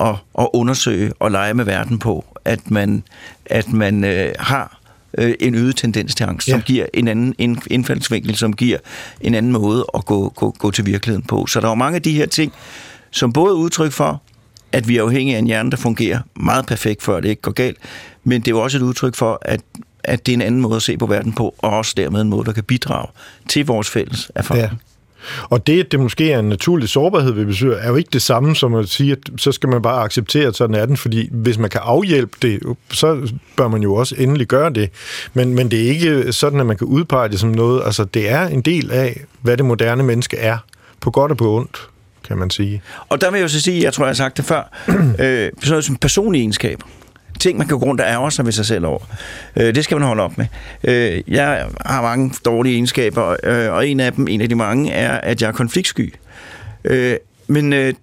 at, 0.00 0.14
at 0.38 0.48
undersøge 0.52 1.12
og 1.18 1.30
lege 1.30 1.54
med 1.54 1.64
verden 1.64 1.98
på, 1.98 2.24
at 2.44 2.70
man, 2.70 3.02
at 3.46 3.72
man 3.72 4.04
øh, 4.04 4.32
har 4.38 4.79
øh, 5.18 5.34
en 5.40 5.54
øget 5.54 5.76
tendens 5.76 6.14
til 6.14 6.24
angst, 6.24 6.48
ja. 6.48 6.52
som 6.52 6.62
giver 6.62 6.86
en 6.94 7.08
anden 7.08 7.34
indfaldsvinkel, 7.70 8.36
som 8.36 8.52
giver 8.52 8.78
en 9.20 9.34
anden 9.34 9.52
måde 9.52 9.86
at 9.94 10.04
gå, 10.04 10.28
gå, 10.28 10.56
gå 10.58 10.70
til 10.70 10.86
virkeligheden 10.86 11.26
på. 11.26 11.46
Så 11.46 11.60
der 11.60 11.66
er 11.66 11.70
jo 11.70 11.74
mange 11.74 11.96
af 11.96 12.02
de 12.02 12.12
her 12.12 12.26
ting, 12.26 12.52
som 13.10 13.32
både 13.32 13.50
er 13.50 13.56
udtryk 13.56 13.92
for, 13.92 14.22
at 14.72 14.88
vi 14.88 14.96
er 14.96 15.02
afhængige 15.02 15.34
af 15.34 15.38
en 15.38 15.46
hjerne, 15.46 15.70
der 15.70 15.76
fungerer 15.76 16.20
meget 16.34 16.66
perfekt, 16.66 17.02
før 17.02 17.20
det 17.20 17.28
ikke 17.28 17.42
går 17.42 17.52
galt, 17.52 17.78
men 18.24 18.40
det 18.40 18.48
er 18.48 18.52
jo 18.52 18.62
også 18.62 18.78
et 18.78 18.82
udtryk 18.82 19.14
for, 19.14 19.38
at, 19.42 19.60
at 20.04 20.26
det 20.26 20.32
er 20.32 20.36
en 20.36 20.42
anden 20.42 20.60
måde 20.60 20.76
at 20.76 20.82
se 20.82 20.96
på 20.96 21.06
verden 21.06 21.32
på, 21.32 21.54
og 21.58 21.70
også 21.70 21.94
dermed 21.96 22.20
en 22.20 22.28
måde, 22.28 22.44
der 22.44 22.52
kan 22.52 22.64
bidrage 22.64 23.06
til 23.48 23.66
vores 23.66 23.90
fælles 23.90 24.30
erfaring. 24.34 24.62
Ja. 24.62 24.70
Og 25.42 25.66
det, 25.66 25.84
at 25.84 25.92
det 25.92 26.00
måske 26.00 26.32
er 26.32 26.38
en 26.38 26.48
naturlig 26.48 26.88
sårbarhed 26.88 27.32
ved 27.32 27.46
besøg, 27.46 27.72
er 27.80 27.88
jo 27.88 27.96
ikke 27.96 28.10
det 28.12 28.22
samme 28.22 28.56
som 28.56 28.74
at 28.74 28.88
sige, 28.88 29.12
at 29.12 29.18
så 29.36 29.52
skal 29.52 29.68
man 29.68 29.82
bare 29.82 30.04
acceptere, 30.04 30.46
at 30.46 30.56
sådan 30.56 30.76
er 30.76 30.86
den, 30.86 30.96
fordi 30.96 31.28
hvis 31.32 31.58
man 31.58 31.70
kan 31.70 31.80
afhjælpe 31.84 32.36
det, 32.42 32.62
så 32.92 33.32
bør 33.56 33.68
man 33.68 33.82
jo 33.82 33.94
også 33.94 34.14
endelig 34.18 34.46
gøre 34.46 34.70
det. 34.70 34.90
Men, 35.34 35.54
men 35.54 35.70
det 35.70 35.82
er 35.82 35.88
ikke 35.88 36.32
sådan, 36.32 36.60
at 36.60 36.66
man 36.66 36.76
kan 36.76 36.86
udpege 36.86 37.28
det 37.28 37.40
som 37.40 37.50
noget, 37.50 37.82
altså 37.84 38.04
det 38.04 38.30
er 38.30 38.46
en 38.46 38.60
del 38.60 38.90
af, 38.90 39.20
hvad 39.42 39.56
det 39.56 39.64
moderne 39.64 40.02
menneske 40.02 40.36
er, 40.36 40.58
på 41.00 41.10
godt 41.10 41.30
og 41.30 41.36
på 41.36 41.56
ondt 41.56 41.88
kan 42.28 42.38
man 42.38 42.50
sige. 42.50 42.82
Og 43.08 43.20
der 43.20 43.30
vil 43.30 43.38
jeg 43.38 43.42
jo 43.42 43.48
så 43.48 43.60
sige, 43.60 43.82
jeg 43.82 43.92
tror, 43.92 44.04
jeg 44.04 44.08
har 44.08 44.14
sagt 44.14 44.36
det 44.36 44.44
før, 44.44 44.62
øh, 44.88 44.96
sådan 45.18 45.52
noget 45.68 45.84
som 45.84 45.96
personlige 45.96 46.42
egenskaber 46.42 46.86
ting, 47.40 47.58
man 47.58 47.68
kan 47.68 47.78
gå 47.78 47.84
rundt 47.84 48.00
og 48.00 48.06
ærge 48.06 48.30
sig 48.30 48.44
ved 48.44 48.52
sig 48.52 48.66
selv 48.66 48.86
over. 48.86 49.00
Øh, 49.56 49.74
det 49.74 49.84
skal 49.84 49.96
man 49.96 50.06
holde 50.06 50.22
op 50.22 50.38
med. 50.38 50.46
Øh, 50.84 51.22
jeg 51.28 51.66
har 51.86 52.02
mange 52.02 52.34
dårlige 52.44 52.74
egenskaber, 52.74 53.36
øh, 53.44 53.72
og 53.72 53.88
en 53.88 54.00
af 54.00 54.12
dem, 54.12 54.28
en 54.28 54.40
af 54.40 54.48
de 54.48 54.54
mange, 54.54 54.92
er, 54.92 55.20
at 55.20 55.42
jeg 55.42 55.48
er 55.48 55.52
konfliktsky. 55.52 56.14
Øh, 56.84 57.16
men 57.46 57.72
øh, 57.72 57.94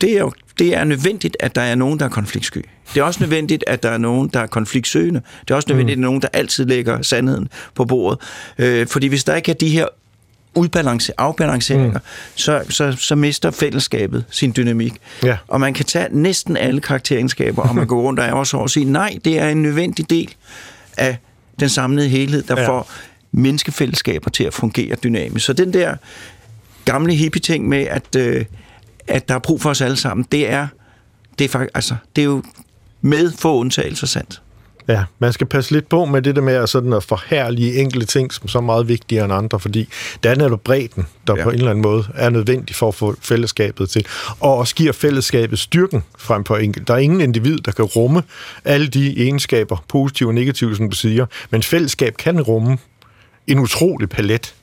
det 0.00 0.12
er 0.12 0.18
jo 0.18 0.32
det 0.58 0.76
er 0.76 0.84
nødvendigt, 0.84 1.36
at 1.40 1.54
der 1.54 1.62
er 1.62 1.74
nogen, 1.74 1.98
der 1.98 2.04
er 2.04 2.08
konfliktsky. 2.08 2.64
Det 2.94 3.00
er 3.00 3.04
også 3.04 3.20
nødvendigt, 3.20 3.64
at 3.66 3.82
der 3.82 3.88
er 3.90 3.98
nogen, 3.98 4.28
der 4.28 4.40
er 4.40 4.46
konfliktsøgende. 4.46 5.22
Det 5.40 5.50
er 5.50 5.54
også 5.54 5.68
nødvendigt, 5.70 5.98
mm. 5.98 6.02
at 6.02 6.04
der 6.04 6.08
er 6.08 6.10
nogen, 6.10 6.22
der 6.22 6.28
altid 6.32 6.66
lægger 6.66 7.02
sandheden 7.02 7.48
på 7.74 7.84
bordet. 7.84 8.18
Øh, 8.58 8.86
fordi 8.86 9.06
hvis 9.06 9.24
der 9.24 9.34
ikke 9.34 9.50
er 9.50 9.54
de 9.54 9.68
her 9.68 9.86
udbalance, 10.54 11.12
afbalanceringer, 11.18 11.98
mm. 11.98 12.34
så, 12.34 12.62
så, 12.68 12.92
så 12.92 13.14
mister 13.14 13.50
fællesskabet 13.50 14.24
sin 14.30 14.52
dynamik. 14.56 14.92
Ja. 15.22 15.36
Og 15.48 15.60
man 15.60 15.74
kan 15.74 15.84
tage 15.84 16.08
næsten 16.10 16.56
alle 16.56 16.80
karakteregenskaber, 16.80 17.62
og 17.62 17.74
man 17.74 17.86
går 17.92 18.02
rundt 18.02 18.20
og 18.20 18.26
er 18.26 18.32
også 18.32 18.56
og 18.56 18.70
sige, 18.70 18.84
nej, 18.84 19.18
det 19.24 19.38
er 19.38 19.48
en 19.48 19.62
nødvendig 19.62 20.10
del 20.10 20.34
af 20.96 21.16
den 21.60 21.68
samlede 21.68 22.08
helhed, 22.08 22.42
der 22.42 22.60
ja. 22.60 22.68
får 22.68 22.90
menneskefællesskaber 23.32 24.30
til 24.30 24.44
at 24.44 24.54
fungere 24.54 24.94
dynamisk. 24.94 25.46
Så 25.46 25.52
den 25.52 25.72
der 25.72 25.96
gamle 26.84 27.14
hippie-ting 27.14 27.68
med, 27.68 27.86
at, 27.86 28.16
øh, 28.16 28.44
at 29.08 29.28
der 29.28 29.34
er 29.34 29.38
brug 29.38 29.60
for 29.60 29.70
os 29.70 29.80
alle 29.80 29.96
sammen, 29.96 30.26
det 30.32 30.50
er, 30.50 30.66
det 31.38 31.44
er, 31.44 31.48
faktisk, 31.48 31.70
altså, 31.74 31.96
det 32.16 32.22
er 32.22 32.26
jo 32.26 32.42
med 33.00 33.32
få 33.38 33.56
undtagelser 33.56 34.06
sandt. 34.06 34.41
Ja, 34.88 35.04
man 35.18 35.32
skal 35.32 35.46
passe 35.46 35.70
lidt 35.70 35.88
på 35.88 36.04
med 36.04 36.22
det 36.22 36.36
der 36.36 36.42
med 36.42 36.54
at, 36.54 36.68
sådan 36.68 36.92
at 36.92 37.04
forhærlige 37.04 37.74
enkelte 37.80 38.06
ting, 38.06 38.32
som 38.32 38.48
så 38.48 38.58
er 38.58 38.62
meget 38.62 38.88
vigtigere 38.88 39.24
end 39.24 39.34
andre, 39.34 39.60
fordi 39.60 39.88
det 40.22 40.30
er 40.30 40.34
netop 40.34 40.60
bredden, 40.60 41.06
der 41.26 41.36
ja. 41.36 41.42
på 41.42 41.50
en 41.50 41.56
eller 41.56 41.70
anden 41.70 41.82
måde 41.82 42.04
er 42.14 42.30
nødvendig 42.30 42.76
for 42.76 42.88
at 42.88 42.94
få 42.94 43.16
fællesskabet 43.20 43.90
til, 43.90 44.06
og 44.40 44.56
også 44.56 44.74
giver 44.74 44.92
fællesskabet 44.92 45.58
styrken 45.58 46.02
frem 46.18 46.44
for 46.44 46.56
enkelt. 46.56 46.88
Der 46.88 46.94
er 46.94 46.98
ingen 46.98 47.20
individ, 47.20 47.58
der 47.58 47.72
kan 47.72 47.84
rumme 47.84 48.22
alle 48.64 48.88
de 48.88 49.22
egenskaber, 49.22 49.84
positive 49.88 50.28
og 50.28 50.34
negative, 50.34 50.76
som 50.76 50.90
du 50.90 50.96
siger, 50.96 51.26
men 51.50 51.62
fællesskab 51.62 52.16
kan 52.16 52.42
rumme 52.42 52.78
en 53.46 53.58
utrolig 53.58 54.08
palet 54.08 54.54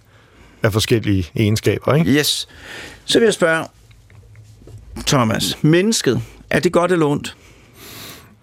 af 0.64 0.74
forskellige 0.74 1.30
egenskaber, 1.36 1.96
ikke? 1.96 2.12
Yes. 2.12 2.48
Så 3.06 3.20
vil 3.20 3.26
jeg 3.26 3.34
spørge, 3.34 3.66
Thomas, 5.08 5.58
mennesket, 5.62 6.22
er 6.50 6.60
det 6.60 6.72
godt 6.72 6.92
eller 6.92 7.06
ondt? 7.06 7.36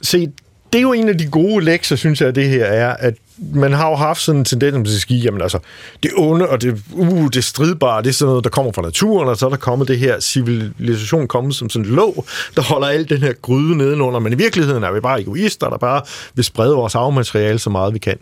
Se, 0.02 0.28
det 0.76 0.80
er 0.80 0.82
jo 0.82 0.92
en 0.92 1.08
af 1.08 1.18
de 1.18 1.26
gode 1.26 1.64
lektier, 1.64 1.96
synes 1.96 2.20
jeg, 2.20 2.28
at 2.28 2.34
det 2.34 2.48
her 2.48 2.64
er, 2.64 2.96
at 2.96 3.14
man 3.54 3.72
har 3.72 3.90
jo 3.90 3.96
haft 3.96 4.20
sådan 4.20 4.38
en 4.38 4.44
tendens 4.44 4.88
til 4.88 4.96
at 4.96 5.02
sige, 5.02 5.20
jamen 5.20 5.42
altså, 5.42 5.58
det 6.02 6.10
onde 6.16 6.48
og 6.48 6.62
det, 6.62 6.82
uh, 6.92 7.28
det 7.34 7.44
stridbare, 7.44 8.02
det 8.02 8.08
er 8.08 8.12
sådan 8.12 8.28
noget, 8.28 8.44
der 8.44 8.50
kommer 8.50 8.72
fra 8.72 8.82
naturen, 8.82 9.28
og 9.28 9.36
så 9.36 9.46
er 9.46 9.50
der 9.50 9.56
kommet 9.56 9.88
det 9.88 9.98
her 9.98 10.20
civilisation 10.20 11.28
kommet 11.28 11.54
som 11.54 11.70
sådan 11.70 11.88
en 11.88 11.94
låg, 11.94 12.26
der 12.56 12.62
holder 12.62 12.86
alt 12.86 13.10
den 13.10 13.18
her 13.18 13.32
gryde 13.32 13.76
nedenunder, 13.76 14.20
men 14.20 14.32
i 14.32 14.36
virkeligheden 14.36 14.82
er 14.82 14.92
vi 14.92 15.00
bare 15.00 15.20
egoister, 15.20 15.68
der 15.68 15.78
bare 15.78 16.02
vil 16.34 16.44
sprede 16.44 16.74
vores 16.74 16.94
afmateriale 16.94 17.58
så 17.58 17.70
meget 17.70 17.94
vi 17.94 17.98
kan. 17.98 18.16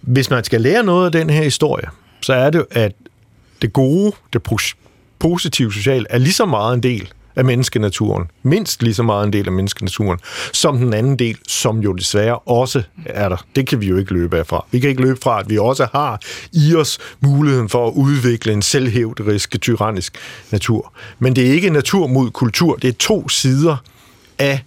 Hvis 0.00 0.30
man 0.30 0.44
skal 0.44 0.60
lære 0.60 0.82
noget 0.82 1.06
af 1.06 1.12
den 1.12 1.30
her 1.30 1.42
historie, 1.42 1.88
så 2.20 2.32
er 2.32 2.50
det, 2.50 2.64
at 2.70 2.92
det 3.62 3.72
gode, 3.72 4.12
det 4.32 4.42
positive 5.18 5.72
sociale, 5.72 6.06
er 6.10 6.18
lige 6.18 6.32
så 6.32 6.46
meget 6.46 6.74
en 6.74 6.82
del 6.82 7.12
af 7.38 7.44
menneskenaturen. 7.44 8.30
Mindst 8.42 8.82
lige 8.82 8.94
så 8.94 9.02
meget 9.02 9.26
en 9.26 9.32
del 9.32 9.46
af 9.46 9.52
menneskenaturen, 9.52 10.18
som 10.52 10.78
den 10.78 10.94
anden 10.94 11.16
del, 11.16 11.38
som 11.48 11.78
jo 11.78 11.92
desværre 11.92 12.38
også 12.38 12.82
er 13.06 13.28
der. 13.28 13.36
Det 13.56 13.66
kan 13.66 13.80
vi 13.80 13.86
jo 13.86 13.96
ikke 13.96 14.12
løbe 14.12 14.38
af 14.38 14.46
fra. 14.46 14.64
Vi 14.70 14.80
kan 14.80 14.90
ikke 14.90 15.02
løbe 15.02 15.20
fra, 15.22 15.40
at 15.40 15.50
vi 15.50 15.58
også 15.58 15.88
har 15.92 16.20
i 16.52 16.74
os 16.74 16.98
muligheden 17.20 17.68
for 17.68 17.88
at 17.88 17.92
udvikle 17.92 18.52
en 18.52 18.62
selvhævderisk, 18.62 19.60
tyrannisk 19.60 20.18
natur. 20.50 20.92
Men 21.18 21.36
det 21.36 21.48
er 21.48 21.52
ikke 21.52 21.70
natur 21.70 22.06
mod 22.06 22.30
kultur. 22.30 22.76
Det 22.76 22.88
er 22.88 22.92
to 22.98 23.28
sider 23.28 23.76
af 24.38 24.62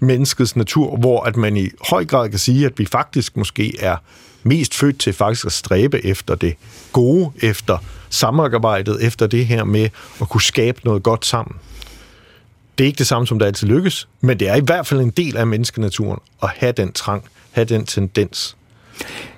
menneskets 0.00 0.56
natur, 0.56 0.96
hvor 0.96 1.22
at 1.22 1.36
man 1.36 1.56
i 1.56 1.68
høj 1.90 2.04
grad 2.04 2.28
kan 2.30 2.38
sige, 2.38 2.66
at 2.66 2.78
vi 2.78 2.86
faktisk 2.86 3.36
måske 3.36 3.74
er 3.80 3.96
mest 4.42 4.74
født 4.74 4.98
til 4.98 5.12
faktisk 5.12 5.46
at 5.46 5.52
stræbe 5.52 6.06
efter 6.06 6.34
det 6.34 6.54
gode, 6.92 7.30
efter 7.42 7.78
samarbejdet, 8.10 9.04
efter 9.04 9.26
det 9.26 9.46
her 9.46 9.64
med 9.64 9.88
at 10.20 10.28
kunne 10.28 10.42
skabe 10.42 10.80
noget 10.84 11.02
godt 11.02 11.26
sammen. 11.26 11.56
Det 12.80 12.84
er 12.84 12.88
ikke 12.88 12.98
det 12.98 13.06
samme, 13.06 13.26
som 13.26 13.38
det 13.38 13.46
altid 13.46 13.68
lykkes, 13.68 14.08
men 14.20 14.40
det 14.40 14.48
er 14.48 14.54
i 14.54 14.60
hvert 14.60 14.86
fald 14.86 15.00
en 15.00 15.10
del 15.10 15.36
af 15.36 15.46
menneskenaturen 15.46 16.18
at 16.42 16.48
have 16.56 16.72
den 16.72 16.92
trang, 16.92 17.24
have 17.50 17.64
den 17.64 17.86
tendens. 17.86 18.56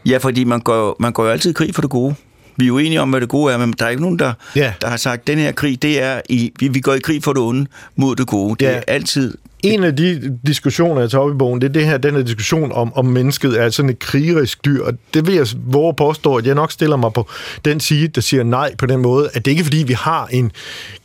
Ja, 0.07 0.17
fordi 0.19 0.45
man 0.45 0.61
går, 0.61 0.97
man 1.01 1.13
går 1.13 1.25
jo 1.25 1.31
altid 1.31 1.51
i 1.51 1.53
krig 1.53 1.75
for 1.75 1.83
det 1.83 1.91
gode. 1.91 2.15
Vi 2.57 2.65
er 2.65 2.69
jo 2.69 2.79
enige 2.79 3.01
om, 3.01 3.11
hvad 3.11 3.21
det 3.21 3.29
gode 3.29 3.53
er, 3.55 3.59
men 3.59 3.75
der 3.79 3.85
er 3.85 3.89
ikke 3.91 4.03
nogen, 4.03 4.19
der, 4.19 4.33
Ja. 4.57 4.73
der 4.81 4.89
har 4.89 4.97
sagt, 4.97 5.21
at 5.21 5.27
den 5.27 5.39
her 5.39 5.53
krig, 5.53 5.83
det 5.83 6.03
er 6.03 6.21
i, 6.29 6.53
vi, 6.59 6.69
vi 6.69 6.81
går 6.81 6.93
i 6.95 6.99
krig 6.99 7.25
for 7.25 7.33
det 7.33 7.43
onde 7.43 7.67
mod 7.97 8.17
det 8.17 8.27
gode. 8.27 8.57
Det 8.61 8.67
Ja. 8.67 8.71
er 8.77 8.83
altid 8.87 9.35
en 9.63 9.85
af 9.85 9.97
de 9.97 10.39
diskussioner, 10.47 11.01
jeg 11.01 11.11
tager 11.11 11.25
op 11.25 11.31
i 11.31 11.35
bogen, 11.35 11.61
det 11.61 11.69
er 11.69 11.73
det 11.73 11.87
her, 11.87 11.99
den 11.99 12.15
her 12.15 12.23
diskussion 12.23 12.73
om, 12.73 12.93
om 12.95 13.05
mennesket 13.05 13.61
er 13.61 13.71
sådan 13.71 13.91
et 13.91 13.99
krigerisk 13.99 14.65
dyr, 14.65 14.85
og 14.85 14.93
det 15.15 15.27
vil 15.27 15.35
jeg 15.35 15.47
våge 15.67 15.95
påstå, 15.95 16.37
at 16.37 16.47
jeg 16.47 16.55
nok 16.55 16.73
stiller 16.73 16.97
mig 16.97 17.13
på 17.13 17.29
den 17.65 17.81
side, 17.81 18.09
der 18.09 18.21
siger 18.21 18.43
nej 18.43 18.75
på 18.77 18.87
den 18.87 19.01
måde, 19.01 19.31
at 19.35 19.45
det 19.45 19.51
ikke 19.51 19.61
er 19.61 19.65
fordi, 19.65 19.85
vi 19.87 19.93
har 19.93 20.27
en 20.27 20.53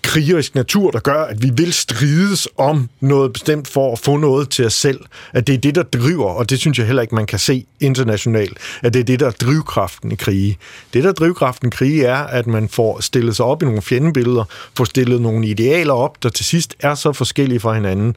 krigerisk 0.08 0.56
natur, 0.56 0.92
der 0.92 1.00
gør, 1.00 1.24
at 1.24 1.44
vi 1.44 1.52
vil 1.54 1.74
strides 1.74 2.48
om 2.58 2.90
noget 3.00 3.34
bestemt 3.34 3.68
for 3.68 3.94
at 3.94 4.00
få 4.00 4.18
noget 4.18 4.50
til 4.50 4.66
os 4.66 4.74
selv. 4.74 5.00
At 5.34 5.48
det 5.48 5.56
er 5.56 5.58
det, 5.58 5.76
der 5.76 5.84
driver, 5.84 6.30
og 6.30 6.50
det 6.50 6.60
synes 6.60 6.78
jeg 6.78 6.86
heller 6.86 7.02
ikke, 7.02 7.16
man 7.16 7.26
kan 7.26 7.40
se 7.40 7.66
internationalt, 7.80 8.58
at 8.82 8.94
det 8.94 9.00
er 9.00 9.04
det, 9.04 9.20
der 9.20 9.28
er 9.28 9.32
drivkraften 9.32 10.12
i 10.12 10.16
krige. 10.16 10.58
Det, 10.94 11.04
der 11.04 11.10
er 11.10 11.14
drivkraften 11.14 11.68
i 11.68 11.72
krige, 11.72 12.06
er, 12.06 12.18
at 12.18 12.48
man 12.48 12.70
får 12.70 13.02
stillet 13.02 13.36
sig 13.36 13.46
op 13.46 13.62
i 13.62 13.66
nogle 13.66 13.82
fjendebilleder, 13.82 14.44
får 14.78 14.84
stillet 14.84 15.22
nogle 15.22 15.48
idealer 15.48 15.94
op, 15.94 16.24
der 16.24 16.30
til 16.30 16.46
sidst 16.46 16.76
er 16.80 16.96
så 16.96 17.14
forskellige 17.14 17.60
fra 17.60 17.74
hinanden, 17.74 18.16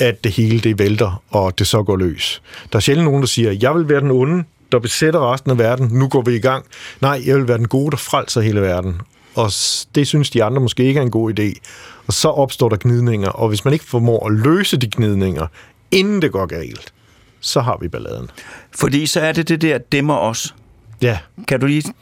at 0.00 0.24
det 0.24 0.32
hele 0.32 0.60
det 0.60 0.78
vælter, 0.78 1.22
og 1.30 1.58
det 1.58 1.66
så 1.66 1.82
går 1.82 1.96
løs. 1.96 2.42
Der 2.72 2.76
er 2.76 2.80
sjældent 2.80 3.04
nogen, 3.04 3.20
der 3.22 3.26
siger, 3.26 3.52
jeg 3.52 3.74
vil 3.74 3.88
være 3.88 4.00
den 4.00 4.10
onde, 4.10 4.44
der 4.72 4.78
besætter 4.78 5.32
resten 5.32 5.50
af 5.50 5.58
verden, 5.58 5.88
nu 5.92 6.08
går 6.08 6.22
vi 6.22 6.36
i 6.36 6.38
gang. 6.38 6.64
Nej, 7.00 7.22
jeg 7.26 7.36
vil 7.36 7.48
være 7.48 7.58
den 7.58 7.68
gode, 7.68 7.90
der 7.90 7.96
frelser 7.96 8.40
hele 8.40 8.60
verden. 8.60 9.00
Og 9.34 9.50
det 9.94 10.06
synes 10.06 10.30
de 10.30 10.44
andre 10.44 10.60
måske 10.60 10.84
ikke 10.84 10.98
er 11.00 11.02
en 11.04 11.10
god 11.10 11.38
idé. 11.38 11.60
Og 12.06 12.12
så 12.12 12.28
opstår 12.28 12.68
der 12.68 12.76
gnidninger, 12.80 13.28
og 13.28 13.48
hvis 13.48 13.64
man 13.64 13.72
ikke 13.74 13.84
formår 13.84 14.26
at 14.26 14.32
løse 14.32 14.76
de 14.76 14.90
gnidninger, 14.96 15.46
inden 15.90 16.22
det 16.22 16.32
går 16.32 16.46
galt, 16.46 16.92
så 17.40 17.60
har 17.60 17.78
vi 17.80 17.88
balladen. 17.88 18.30
Fordi 18.76 19.06
så 19.06 19.20
er 19.20 19.32
det 19.32 19.48
det 19.48 19.60
der 19.60 19.78
dæmmer 19.78 20.16
os. 20.16 20.54
Ja, 21.02 21.18
Kan 21.48 21.60
du 21.60 21.66
lige 21.66 21.94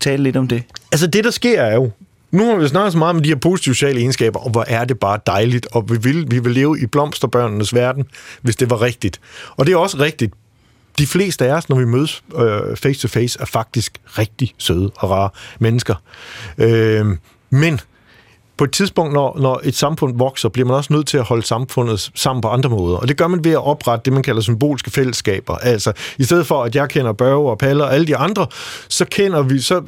tale 0.00 0.22
lidt 0.22 0.36
om 0.36 0.48
det? 0.48 0.62
Altså 0.92 1.06
det, 1.06 1.24
der 1.24 1.30
sker 1.30 1.62
er 1.62 1.74
jo, 1.74 1.90
nu 2.34 2.50
har 2.50 2.56
vi 2.56 2.68
snakket 2.68 2.92
så 2.92 2.98
meget 2.98 3.16
om 3.16 3.22
de 3.22 3.28
her 3.28 3.36
positive 3.36 3.74
sociale 3.74 4.00
egenskaber, 4.00 4.40
og 4.40 4.50
hvor 4.50 4.64
er 4.68 4.84
det 4.84 4.98
bare 4.98 5.18
dejligt, 5.26 5.66
og 5.72 5.90
vi 5.90 5.98
vil, 6.02 6.30
vi 6.30 6.38
vil 6.38 6.52
leve 6.52 6.80
i 6.80 6.86
blomsterbørnenes 6.86 7.74
verden, 7.74 8.04
hvis 8.42 8.56
det 8.56 8.70
var 8.70 8.82
rigtigt. 8.82 9.20
Og 9.56 9.66
det 9.66 9.72
er 9.72 9.76
også 9.76 9.98
rigtigt. 9.98 10.34
De 10.98 11.06
fleste 11.06 11.46
af 11.46 11.52
os, 11.52 11.68
når 11.68 11.76
vi 11.76 11.84
mødes 11.84 12.24
øh, 12.36 12.76
face 12.76 13.00
to 13.00 13.08
face, 13.08 13.38
er 13.40 13.44
faktisk 13.44 13.98
rigtig 14.18 14.54
søde 14.58 14.90
og 14.96 15.10
rare 15.10 15.30
mennesker. 15.58 15.94
Øh, 16.58 17.06
men 17.50 17.80
på 18.56 18.64
et 18.64 18.72
tidspunkt, 18.72 19.12
når, 19.12 19.38
når 19.40 19.60
et 19.64 19.74
samfund 19.74 20.18
vokser, 20.18 20.48
bliver 20.48 20.66
man 20.68 20.76
også 20.76 20.92
nødt 20.92 21.06
til 21.06 21.18
at 21.18 21.24
holde 21.24 21.46
samfundet 21.46 22.10
sammen 22.14 22.40
på 22.40 22.48
andre 22.48 22.70
måder. 22.70 22.96
Og 22.96 23.08
det 23.08 23.16
gør 23.16 23.26
man 23.26 23.44
ved 23.44 23.52
at 23.52 23.66
oprette 23.66 24.04
det, 24.04 24.12
man 24.12 24.22
kalder 24.22 24.40
symbolske 24.40 24.90
fællesskaber. 24.90 25.56
Altså, 25.56 25.92
i 26.18 26.24
stedet 26.24 26.46
for, 26.46 26.64
at 26.64 26.74
jeg 26.74 26.88
kender 26.88 27.12
Børge 27.12 27.50
og 27.50 27.58
Palle 27.58 27.84
og 27.84 27.94
alle 27.94 28.06
de 28.06 28.16
andre, 28.16 28.46
så 28.88 29.04
kender 29.04 29.42
vi, 29.42 29.60
så 29.60 29.82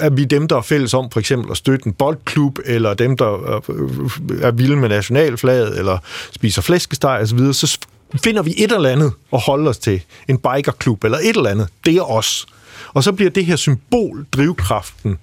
er 0.00 0.10
vi 0.10 0.24
dem, 0.24 0.48
der 0.48 0.56
er 0.56 0.62
fælles 0.62 0.94
om 0.94 1.10
for 1.10 1.20
eksempel 1.20 1.50
at 1.50 1.56
støtte 1.56 1.86
en 1.86 1.92
boldklub, 1.92 2.58
eller 2.64 2.94
dem, 2.94 3.16
der 3.16 3.54
øh, 3.54 3.60
øh, 3.68 4.42
er 4.42 4.50
vilde 4.50 4.76
med 4.76 4.88
nationalflaget, 4.88 5.78
eller 5.78 5.98
spiser 6.32 6.62
flæskesteg 6.62 7.20
osv., 7.22 7.52
så 7.52 7.78
finder 8.24 8.42
vi 8.42 8.54
et 8.56 8.72
eller 8.72 8.90
andet 8.90 9.12
at 9.32 9.40
holde 9.40 9.70
os 9.70 9.78
til. 9.78 10.02
En 10.28 10.38
bikerklub, 10.38 11.04
eller 11.04 11.18
et 11.18 11.36
eller 11.36 11.50
andet. 11.50 11.68
Det 11.84 11.96
er 11.96 12.10
os. 12.10 12.46
Og 12.94 13.04
så 13.04 13.12
bliver 13.12 13.30
det 13.30 13.46
her 13.46 13.56
symbol 13.56 14.26
drivkraften 14.32 15.18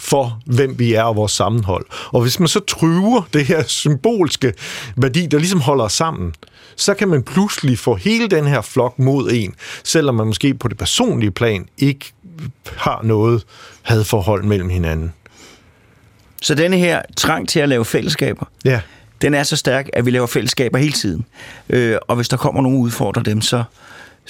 for, 0.00 0.40
hvem 0.46 0.78
vi 0.78 0.94
er 0.94 1.02
og 1.02 1.16
vores 1.16 1.32
sammenhold. 1.32 1.86
Og 2.12 2.22
hvis 2.22 2.38
man 2.40 2.48
så 2.48 2.60
tryver 2.60 3.22
det 3.32 3.44
her 3.46 3.62
symbolske 3.66 4.52
værdi, 4.96 5.26
der 5.26 5.38
ligesom 5.38 5.60
holder 5.60 5.84
os 5.84 5.92
sammen, 5.92 6.34
så 6.76 6.94
kan 6.94 7.08
man 7.08 7.22
pludselig 7.22 7.78
få 7.78 7.94
hele 7.94 8.28
den 8.28 8.46
her 8.46 8.60
flok 8.60 8.98
mod 8.98 9.30
en, 9.32 9.54
selvom 9.84 10.14
man 10.14 10.26
måske 10.26 10.54
på 10.54 10.68
det 10.68 10.78
personlige 10.78 11.30
plan 11.30 11.66
ikke 11.78 12.12
har 12.76 13.00
noget 13.02 13.44
hadforhold 13.82 14.44
mellem 14.44 14.68
hinanden. 14.68 15.12
Så 16.42 16.54
denne 16.54 16.78
her 16.78 17.02
trang 17.16 17.48
til 17.48 17.60
at 17.60 17.68
lave 17.68 17.84
fællesskaber, 17.84 18.46
Ja. 18.64 18.80
den 19.22 19.34
er 19.34 19.42
så 19.42 19.56
stærk, 19.56 19.88
at 19.92 20.06
vi 20.06 20.10
laver 20.10 20.26
fællesskaber 20.26 20.78
hele 20.78 20.92
tiden. 20.92 21.26
Øh, 21.68 21.96
og 22.08 22.16
hvis 22.16 22.28
der 22.28 22.36
kommer 22.36 22.62
nogen 22.62 22.78
udfordrer 22.78 23.22
dem, 23.22 23.40
så, 23.40 23.62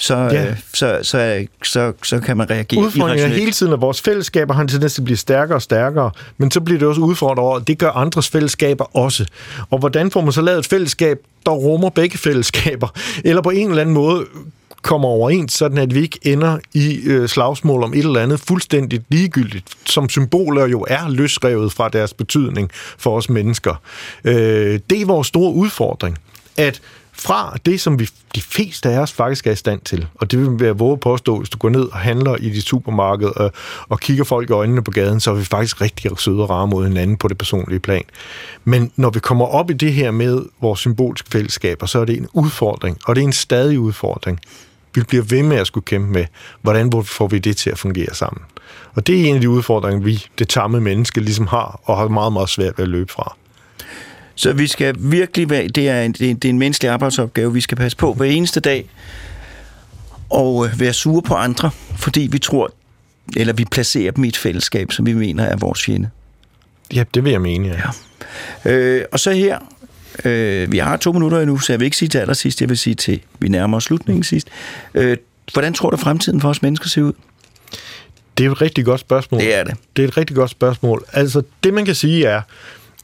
så, 0.01 0.15
Ja. 0.15 0.49
øh, 0.49 0.57
så, 0.73 0.99
så, 1.01 1.45
så, 1.63 1.93
så 2.03 2.19
kan 2.19 2.37
man 2.37 2.49
reagere 2.49 2.79
Udfordringen 2.79 3.31
er 3.31 3.35
hele 3.35 3.51
tiden, 3.51 3.73
at 3.73 3.81
vores 3.81 4.01
fællesskaber 4.01 4.53
har 4.53 4.61
en 4.61 4.67
tendens 4.67 4.93
til 4.93 5.01
at 5.01 5.05
blive 5.05 5.17
stærkere 5.17 5.57
og 5.57 5.61
stærkere, 5.61 6.11
men 6.37 6.51
så 6.51 6.61
bliver 6.61 6.79
det 6.79 6.87
også 6.87 7.01
udfordret 7.01 7.39
over, 7.39 7.55
at 7.57 7.67
det 7.67 7.77
gør 7.77 7.89
andres 7.91 8.29
fællesskaber 8.29 8.97
også. 8.97 9.25
Og 9.69 9.79
hvordan 9.79 10.11
får 10.11 10.21
man 10.21 10.31
så 10.31 10.41
lavet 10.41 10.59
et 10.59 10.65
fællesskab, 10.65 11.19
der 11.45 11.51
rummer 11.51 11.89
begge 11.89 12.17
fællesskaber, 12.17 12.87
eller 13.25 13.41
på 13.41 13.49
en 13.49 13.69
eller 13.69 13.81
anden 13.81 13.95
måde 13.95 14.25
kommer 14.81 15.07
overens, 15.07 15.53
sådan 15.53 15.77
at 15.77 15.95
vi 15.95 16.01
ikke 16.01 16.19
ender 16.21 16.57
i 16.73 16.99
øh, 17.05 17.27
slagsmål 17.29 17.83
om 17.83 17.93
et 17.93 17.99
eller 17.99 18.19
andet 18.19 18.39
fuldstændigt 18.39 19.03
ligegyldigt, 19.09 19.65
som 19.85 20.09
symboler 20.09 20.67
jo 20.67 20.85
er 20.89 21.09
løsrevet 21.09 21.71
fra 21.73 21.89
deres 21.89 22.13
betydning 22.13 22.69
for 22.97 23.17
os 23.17 23.29
mennesker. 23.29 23.81
Øh, 24.23 24.79
det 24.89 25.01
er 25.01 25.05
vores 25.05 25.27
store 25.27 25.53
udfordring, 25.53 26.17
at 26.57 26.81
fra 27.21 27.57
det, 27.65 27.81
som 27.81 27.99
vi, 27.99 28.09
de 28.35 28.41
fleste 28.41 28.89
af 28.89 28.99
os 28.99 29.11
faktisk 29.11 29.47
er 29.47 29.51
i 29.51 29.55
stand 29.55 29.81
til, 29.81 30.07
og 30.15 30.31
det 30.31 30.59
vil 30.59 30.65
jeg 30.65 30.79
våge 30.79 30.93
at 30.93 30.99
påstå, 30.99 31.37
hvis 31.37 31.49
du 31.49 31.57
går 31.57 31.69
ned 31.69 31.81
og 31.81 31.97
handler 31.97 32.35
i 32.35 32.49
dit 32.49 32.63
supermarked 32.63 33.27
og, 33.27 33.51
og 33.89 33.99
kigger 33.99 34.23
folk 34.23 34.49
i 34.49 34.53
øjnene 34.53 34.83
på 34.83 34.91
gaden, 34.91 35.19
så 35.19 35.31
er 35.31 35.35
vi 35.35 35.43
faktisk 35.43 35.81
rigtig 35.81 36.19
søde 36.19 36.43
og 36.43 36.49
rare 36.49 36.67
mod 36.67 36.87
hinanden 36.87 37.17
på 37.17 37.27
det 37.27 37.37
personlige 37.37 37.79
plan. 37.79 38.03
Men 38.63 38.91
når 38.95 39.09
vi 39.09 39.19
kommer 39.19 39.45
op 39.45 39.69
i 39.69 39.73
det 39.73 39.93
her 39.93 40.11
med 40.11 40.41
vores 40.61 40.79
symbolske 40.79 41.29
fællesskaber, 41.31 41.85
så 41.85 41.99
er 41.99 42.05
det 42.05 42.17
en 42.17 42.27
udfordring, 42.33 42.97
og 43.05 43.15
det 43.15 43.21
er 43.21 43.25
en 43.25 43.33
stadig 43.33 43.79
udfordring. 43.79 44.39
Vi 44.95 45.01
bliver 45.01 45.23
ved 45.23 45.43
med 45.43 45.57
at 45.57 45.67
skulle 45.67 45.85
kæmpe 45.85 46.13
med, 46.13 46.25
hvordan 46.61 47.03
får 47.03 47.27
vi 47.27 47.39
det 47.39 47.57
til 47.57 47.69
at 47.69 47.79
fungere 47.79 48.13
sammen. 48.13 48.43
Og 48.93 49.07
det 49.07 49.21
er 49.21 49.25
en 49.25 49.35
af 49.35 49.41
de 49.41 49.49
udfordringer, 49.49 50.03
vi, 50.03 50.25
det 50.39 50.49
tamme 50.49 50.81
menneske, 50.81 51.21
ligesom 51.21 51.47
har, 51.47 51.81
og 51.83 51.97
har 51.97 52.07
meget, 52.07 52.33
meget 52.33 52.49
svært 52.49 52.77
ved 52.77 52.83
at 52.83 52.89
løbe 52.89 53.11
fra. 53.11 53.35
Så 54.41 54.53
vi 54.53 54.67
skal 54.67 54.95
virkelig 54.99 55.49
være, 55.49 55.67
det 55.67 55.89
er, 55.89 56.01
en, 56.01 56.11
det 56.11 56.45
er 56.45 56.49
en 56.49 56.59
menneskelig 56.59 56.91
arbejdsopgave, 56.91 57.53
vi 57.53 57.61
skal 57.61 57.77
passe 57.77 57.97
på 57.97 58.13
hver 58.13 58.25
eneste 58.25 58.59
dag, 58.59 58.89
og 60.29 60.65
øh, 60.65 60.79
være 60.79 60.93
sure 60.93 61.21
på 61.21 61.33
andre, 61.33 61.71
fordi 61.97 62.29
vi 62.31 62.39
tror, 62.39 62.73
eller 63.37 63.53
vi 63.53 63.65
placerer 63.65 64.11
dem 64.11 64.23
i 64.23 64.27
et 64.27 64.37
fællesskab, 64.37 64.91
som 64.91 65.05
vi 65.05 65.13
mener 65.13 65.43
er 65.43 65.55
vores 65.55 65.83
fjende. 65.83 66.09
Ja, 66.93 67.03
det 67.13 67.23
vil 67.23 67.31
jeg 67.31 67.41
mene, 67.41 67.67
ja. 67.67 67.81
Ja. 68.65 68.71
Øh, 68.71 69.05
og 69.11 69.19
så 69.19 69.31
her, 69.31 69.59
øh, 70.25 70.71
vi 70.71 70.77
har 70.77 70.97
to 70.97 71.11
minutter 71.11 71.39
endnu, 71.39 71.57
så 71.57 71.73
jeg 71.73 71.79
vil 71.79 71.85
ikke 71.85 71.97
sige 71.97 72.09
til 72.09 72.17
allersidst, 72.17 72.61
jeg 72.61 72.69
vil 72.69 72.77
sige 72.77 72.95
til, 72.95 73.21
vi 73.39 73.47
nærmer 73.47 73.77
os 73.77 73.83
slutningen 73.83 74.23
sidst. 74.23 74.47
Øh, 74.93 75.17
hvordan 75.53 75.73
tror 75.73 75.89
du, 75.89 75.97
fremtiden 75.97 76.41
for 76.41 76.49
os 76.49 76.61
mennesker 76.61 76.89
ser 76.89 77.01
ud? 77.01 77.13
Det 78.37 78.45
er 78.45 78.51
et 78.51 78.61
rigtig 78.61 78.85
godt 78.85 78.99
spørgsmål. 78.99 79.41
Det 79.41 79.55
er 79.55 79.63
det. 79.63 79.75
Det 79.95 80.03
er 80.03 80.07
et 80.07 80.17
rigtig 80.17 80.35
godt 80.35 80.51
spørgsmål. 80.51 81.05
Altså, 81.13 81.41
det 81.63 81.73
man 81.73 81.85
kan 81.85 81.95
sige 81.95 82.25
er, 82.25 82.41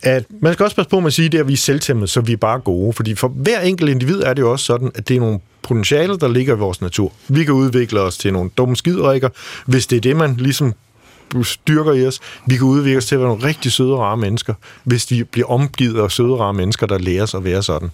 at 0.04 0.26
man 0.42 0.54
skal 0.54 0.64
også 0.64 0.76
passe 0.76 0.90
på 0.90 1.00
med 1.00 1.08
at 1.08 1.14
sige, 1.14 1.30
det 1.30 1.40
at 1.40 1.48
vi 1.48 1.54
er 1.54 1.58
selvtæmmede, 1.58 2.08
så 2.08 2.22
vi 2.22 2.34
er 2.34 2.38
bare 2.38 2.60
gode. 2.60 2.94
Fordi 2.94 3.16
for 3.16 3.28
hver 3.28 3.62
enkelt 3.62 3.90
individ 3.90 4.22
er 4.22 4.34
det 4.34 4.42
jo 4.42 4.52
også 4.52 4.66
sådan, 4.66 4.92
at 4.96 5.08
det 5.08 5.16
er 5.16 5.20
nogle 5.20 5.40
potentialer, 5.62 6.18
der 6.18 6.28
ligger 6.28 6.56
i 6.56 6.58
vores 6.58 6.82
natur. 6.82 7.12
Vi 7.28 7.44
kan 7.44 7.54
udvikle 7.54 8.02
os 8.02 8.18
til 8.18 8.34
nogle 8.34 8.50
dumme 8.58 8.76
skidrikker, 8.76 9.30
hvis 9.66 9.88
det 9.88 9.96
er 9.96 10.02
det, 10.02 10.16
man 10.16 10.36
ligesom 10.36 10.74
styrker 11.44 11.94
i 11.94 12.08
os. 12.08 12.20
Vi 12.46 12.56
kan 12.56 12.66
udvikle 12.66 12.98
os 12.98 13.06
til 13.06 13.16
at 13.16 13.22
være 13.22 13.30
nogle 13.30 13.44
rigtig 13.44 13.72
søde 13.72 13.94
og 13.94 14.00
rare 14.00 14.18
mennesker, 14.18 14.54
hvis 14.84 15.12
vi 15.12 15.24
bliver 15.24 15.48
omgivet 15.48 16.02
af 16.02 16.12
søde 16.12 16.34
og 16.34 16.40
rare 16.40 16.54
mennesker, 16.54 16.88
der 16.88 16.98
lærer 16.98 17.24
os 17.24 17.34
at 17.34 17.44
være 17.44 17.64
sådan. 17.64 17.90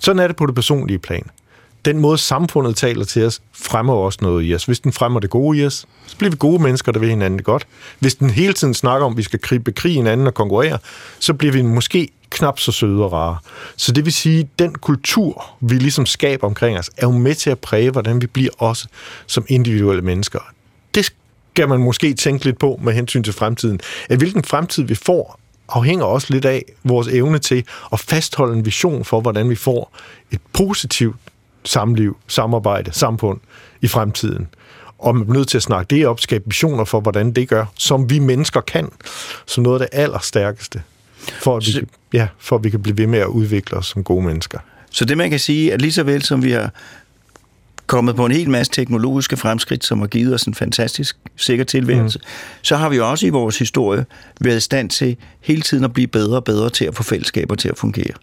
Sådan 0.00 0.20
er 0.22 0.26
det 0.26 0.36
på 0.36 0.46
det 0.46 0.54
personlige 0.54 0.98
plan. 0.98 1.22
Den 1.84 1.98
måde, 1.98 2.18
samfundet 2.18 2.76
taler 2.76 3.04
til 3.04 3.26
os, 3.26 3.40
fremmer 3.52 3.94
også 3.94 4.18
noget 4.22 4.48
i 4.48 4.54
os. 4.54 4.64
Hvis 4.64 4.80
den 4.80 4.92
fremmer 4.92 5.20
det 5.20 5.30
gode 5.30 5.58
i 5.58 5.66
os, 5.66 5.86
så 6.06 6.16
bliver 6.16 6.30
vi 6.30 6.36
gode 6.36 6.62
mennesker, 6.62 6.92
der 6.92 7.00
vil 7.00 7.08
hinanden 7.08 7.38
det 7.38 7.44
godt. 7.46 7.66
Hvis 7.98 8.14
den 8.14 8.30
hele 8.30 8.52
tiden 8.52 8.74
snakker 8.74 9.06
om, 9.06 9.12
at 9.12 9.16
vi 9.16 9.22
skal 9.22 9.38
krig- 9.38 9.64
bekrige 9.64 9.94
hinanden 9.94 10.26
og 10.26 10.34
konkurrere, 10.34 10.78
så 11.18 11.34
bliver 11.34 11.52
vi 11.52 11.62
måske 11.62 12.08
knap 12.30 12.58
så 12.58 12.72
søde 12.72 13.04
og 13.04 13.12
rare. 13.12 13.38
Så 13.76 13.92
det 13.92 14.04
vil 14.04 14.12
sige, 14.12 14.40
at 14.40 14.46
den 14.58 14.74
kultur, 14.74 15.46
vi 15.60 15.74
ligesom 15.74 16.06
skaber 16.06 16.46
omkring 16.46 16.78
os, 16.78 16.90
er 16.96 17.06
jo 17.06 17.12
med 17.12 17.34
til 17.34 17.50
at 17.50 17.58
præge, 17.58 17.90
hvordan 17.90 18.20
vi 18.20 18.26
bliver 18.26 18.50
også 18.58 18.88
som 19.26 19.44
individuelle 19.48 20.02
mennesker. 20.02 20.40
Det 20.94 21.12
skal 21.54 21.68
man 21.68 21.80
måske 21.80 22.14
tænke 22.14 22.44
lidt 22.44 22.58
på 22.58 22.80
med 22.82 22.92
hensyn 22.92 23.22
til 23.22 23.32
fremtiden. 23.32 23.80
At 24.08 24.18
hvilken 24.18 24.44
fremtid 24.44 24.82
vi 24.82 24.94
får, 24.94 25.40
afhænger 25.68 26.04
også 26.04 26.26
lidt 26.30 26.44
af 26.44 26.64
vores 26.84 27.08
evne 27.08 27.38
til 27.38 27.64
at 27.92 28.00
fastholde 28.00 28.56
en 28.56 28.64
vision 28.64 29.04
for, 29.04 29.20
hvordan 29.20 29.50
vi 29.50 29.54
får 29.54 29.96
et 30.30 30.40
positivt 30.52 31.16
samliv, 31.64 32.16
samarbejde, 32.28 32.92
samfund 32.92 33.40
i 33.80 33.88
fremtiden. 33.88 34.48
Og 34.98 35.16
man 35.16 35.28
er 35.28 35.32
nødt 35.32 35.48
til 35.48 35.58
at 35.58 35.62
snakke 35.62 35.96
det 35.96 36.06
op, 36.06 36.20
skabe 36.20 36.44
visioner 36.46 36.84
for, 36.84 37.00
hvordan 37.00 37.32
det 37.32 37.48
gør, 37.48 37.64
som 37.78 38.10
vi 38.10 38.18
mennesker 38.18 38.60
kan, 38.60 38.88
som 39.46 39.62
noget 39.62 39.80
af 39.80 39.88
det 39.90 39.98
allerstærkeste, 39.98 40.82
for 41.42 41.56
at 41.56 41.66
vi, 41.66 41.86
ja, 42.12 42.28
for 42.38 42.56
at 42.56 42.64
vi 42.64 42.70
kan 42.70 42.82
blive 42.82 42.98
ved 42.98 43.06
med 43.06 43.18
at 43.18 43.26
udvikle 43.26 43.76
os 43.76 43.86
som 43.86 44.04
gode 44.04 44.24
mennesker. 44.26 44.58
Så 44.90 45.04
det 45.04 45.18
man 45.18 45.30
kan 45.30 45.38
sige, 45.38 45.72
at 45.72 45.82
lige 45.82 45.92
så 45.92 46.02
vel 46.02 46.22
som 46.22 46.42
vi 46.42 46.50
har 46.50 46.70
kommet 47.86 48.16
på 48.16 48.26
en 48.26 48.32
hel 48.32 48.50
masse 48.50 48.72
teknologiske 48.72 49.36
fremskridt, 49.36 49.84
som 49.84 50.00
har 50.00 50.06
givet 50.06 50.34
os 50.34 50.42
en 50.42 50.54
fantastisk 50.54 51.16
sikker 51.36 51.64
tilværelse, 51.64 52.18
mm. 52.18 52.28
så 52.62 52.76
har 52.76 52.88
vi 52.88 53.00
også 53.00 53.26
i 53.26 53.28
vores 53.28 53.58
historie 53.58 54.06
været 54.40 54.56
i 54.56 54.60
stand 54.60 54.90
til 54.90 55.16
hele 55.40 55.62
tiden 55.62 55.84
at 55.84 55.92
blive 55.92 56.06
bedre 56.06 56.36
og 56.36 56.44
bedre 56.44 56.70
til 56.70 56.84
at 56.84 56.94
få 56.94 57.02
fællesskaber 57.02 57.54
til 57.54 57.68
at 57.68 57.78
fungere. 57.78 58.14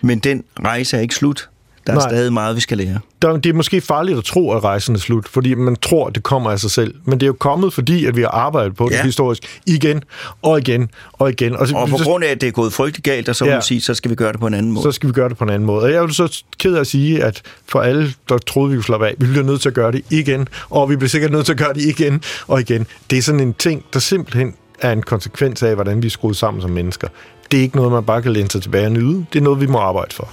Men 0.00 0.18
den 0.18 0.44
rejse 0.64 0.96
er 0.96 1.00
ikke 1.00 1.14
slut. 1.14 1.48
Der 1.86 1.92
er 1.92 1.96
Nej. 1.96 2.08
stadig 2.08 2.32
meget, 2.32 2.56
vi 2.56 2.60
skal 2.60 2.78
lære. 2.78 2.98
Der, 3.22 3.36
det 3.36 3.50
er 3.50 3.54
måske 3.54 3.80
farligt 3.80 4.18
at 4.18 4.24
tro, 4.24 4.52
at 4.52 4.64
rejsen 4.64 4.94
er 4.94 4.98
slut, 4.98 5.28
fordi 5.28 5.54
man 5.54 5.76
tror, 5.76 6.06
at 6.06 6.14
det 6.14 6.22
kommer 6.22 6.50
af 6.50 6.60
sig 6.60 6.70
selv. 6.70 6.94
Men 7.04 7.20
det 7.20 7.22
er 7.22 7.26
jo 7.26 7.36
kommet, 7.40 7.72
fordi 7.72 8.06
at 8.06 8.16
vi 8.16 8.20
har 8.20 8.28
arbejdet 8.28 8.76
på 8.76 8.88
det 8.88 8.94
ja. 8.94 9.04
historisk 9.04 9.60
igen 9.66 10.02
og 10.42 10.58
igen 10.58 10.90
og 11.12 11.30
igen. 11.30 11.56
Og, 11.56 11.68
så, 11.68 11.76
og 11.76 11.88
på 11.88 11.96
grund 11.96 12.24
af, 12.24 12.28
at 12.28 12.40
det 12.40 12.46
er 12.46 12.50
gået 12.50 12.72
frygtelig 12.72 13.04
galt, 13.04 13.28
og 13.28 13.36
så, 13.36 13.44
ja, 13.44 13.60
sige, 13.60 13.80
så 13.80 13.94
skal 13.94 14.10
vi 14.10 14.16
gøre 14.16 14.32
det 14.32 14.40
på 14.40 14.46
en 14.46 14.54
anden 14.54 14.72
måde. 14.72 14.82
Så 14.82 14.92
skal 14.92 15.08
vi 15.08 15.12
gøre 15.12 15.28
det 15.28 15.36
på 15.36 15.44
en 15.44 15.50
anden 15.50 15.66
måde. 15.66 15.82
Og 15.82 15.92
jeg 15.92 16.02
vil 16.02 16.14
så 16.14 16.42
ked 16.58 16.74
af 16.74 16.80
at 16.80 16.86
sige, 16.86 17.24
at 17.24 17.42
for 17.68 17.80
alle, 17.80 18.12
der 18.28 18.38
troede, 18.38 18.70
vi 18.70 18.76
kunne 18.76 18.84
slappe 18.84 19.06
af, 19.06 19.14
vi 19.18 19.26
bliver 19.26 19.44
nødt 19.44 19.60
til 19.60 19.68
at 19.68 19.74
gøre 19.74 19.92
det 19.92 20.04
igen, 20.10 20.48
og 20.70 20.90
vi 20.90 20.96
bliver 20.96 21.08
sikkert 21.08 21.32
nødt 21.32 21.46
til 21.46 21.52
at 21.52 21.58
gøre 21.58 21.74
det 21.74 21.82
igen 21.82 22.22
og 22.46 22.60
igen. 22.60 22.86
Det 23.10 23.18
er 23.18 23.22
sådan 23.22 23.40
en 23.40 23.54
ting, 23.54 23.84
der 23.92 23.98
simpelthen 23.98 24.54
er 24.80 24.92
en 24.92 25.02
konsekvens 25.02 25.62
af, 25.62 25.74
hvordan 25.74 26.02
vi 26.02 26.06
er 26.06 26.10
skruet 26.10 26.36
sammen 26.36 26.62
som 26.62 26.70
mennesker. 26.70 27.08
Det 27.50 27.58
er 27.58 27.62
ikke 27.62 27.76
noget, 27.76 27.92
man 27.92 28.04
bare 28.04 28.22
kan 28.22 28.32
læne 28.32 28.50
sig 28.50 28.62
tilbage 28.62 28.86
og 28.86 28.92
nyde. 28.92 29.26
Det 29.32 29.38
er 29.38 29.42
noget, 29.42 29.60
vi 29.60 29.66
må 29.66 29.78
arbejde 29.78 30.14
for. 30.14 30.28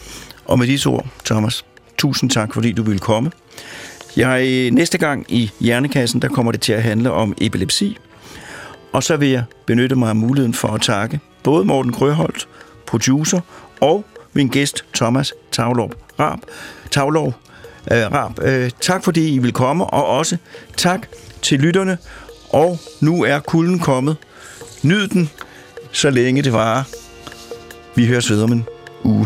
Og 0.51 0.59
med 0.59 0.67
disse 0.67 0.89
ord, 0.89 1.05
Thomas, 1.25 1.65
tusind 1.97 2.29
tak, 2.29 2.53
fordi 2.53 2.71
du 2.71 2.83
ville 2.83 2.99
komme. 2.99 3.31
Jeg, 4.17 4.47
øh, 4.47 4.71
næste 4.71 4.97
gang 4.97 5.25
i 5.29 5.51
Hjernekassen, 5.59 6.21
der 6.21 6.27
kommer 6.27 6.51
det 6.51 6.61
til 6.61 6.73
at 6.73 6.83
handle 6.83 7.11
om 7.11 7.35
epilepsi. 7.41 7.97
Og 8.91 9.03
så 9.03 9.17
vil 9.17 9.29
jeg 9.29 9.43
benytte 9.65 9.95
mig 9.95 10.09
af 10.09 10.15
muligheden 10.15 10.53
for 10.53 10.67
at 10.67 10.81
takke 10.81 11.19
både 11.43 11.65
Morten 11.65 11.91
Grøholt, 11.91 12.47
producer, 12.87 13.39
og 13.81 14.05
min 14.33 14.47
gæst 14.47 14.85
Thomas 14.95 15.33
Tavlov 15.51 15.91
Rab. 16.19 16.39
Tavlov 16.91 17.33
øh, 17.91 18.11
Rab. 18.11 18.39
Øh, 18.41 18.71
tak 18.81 19.03
fordi 19.03 19.33
I 19.33 19.37
vil 19.37 19.53
komme, 19.53 19.85
og 19.85 20.05
også 20.05 20.37
tak 20.77 21.07
til 21.41 21.59
lytterne. 21.59 21.97
Og 22.49 22.79
nu 22.99 23.23
er 23.23 23.39
kulden 23.39 23.79
kommet. 23.79 24.17
Nyd 24.83 25.07
den, 25.07 25.29
så 25.91 26.09
længe 26.09 26.41
det 26.41 26.53
varer. 26.53 26.83
Vi 27.95 28.07
høres 28.07 28.31
ved 28.31 28.43
om 28.43 28.51
en 28.51 28.65
uge. 29.03 29.25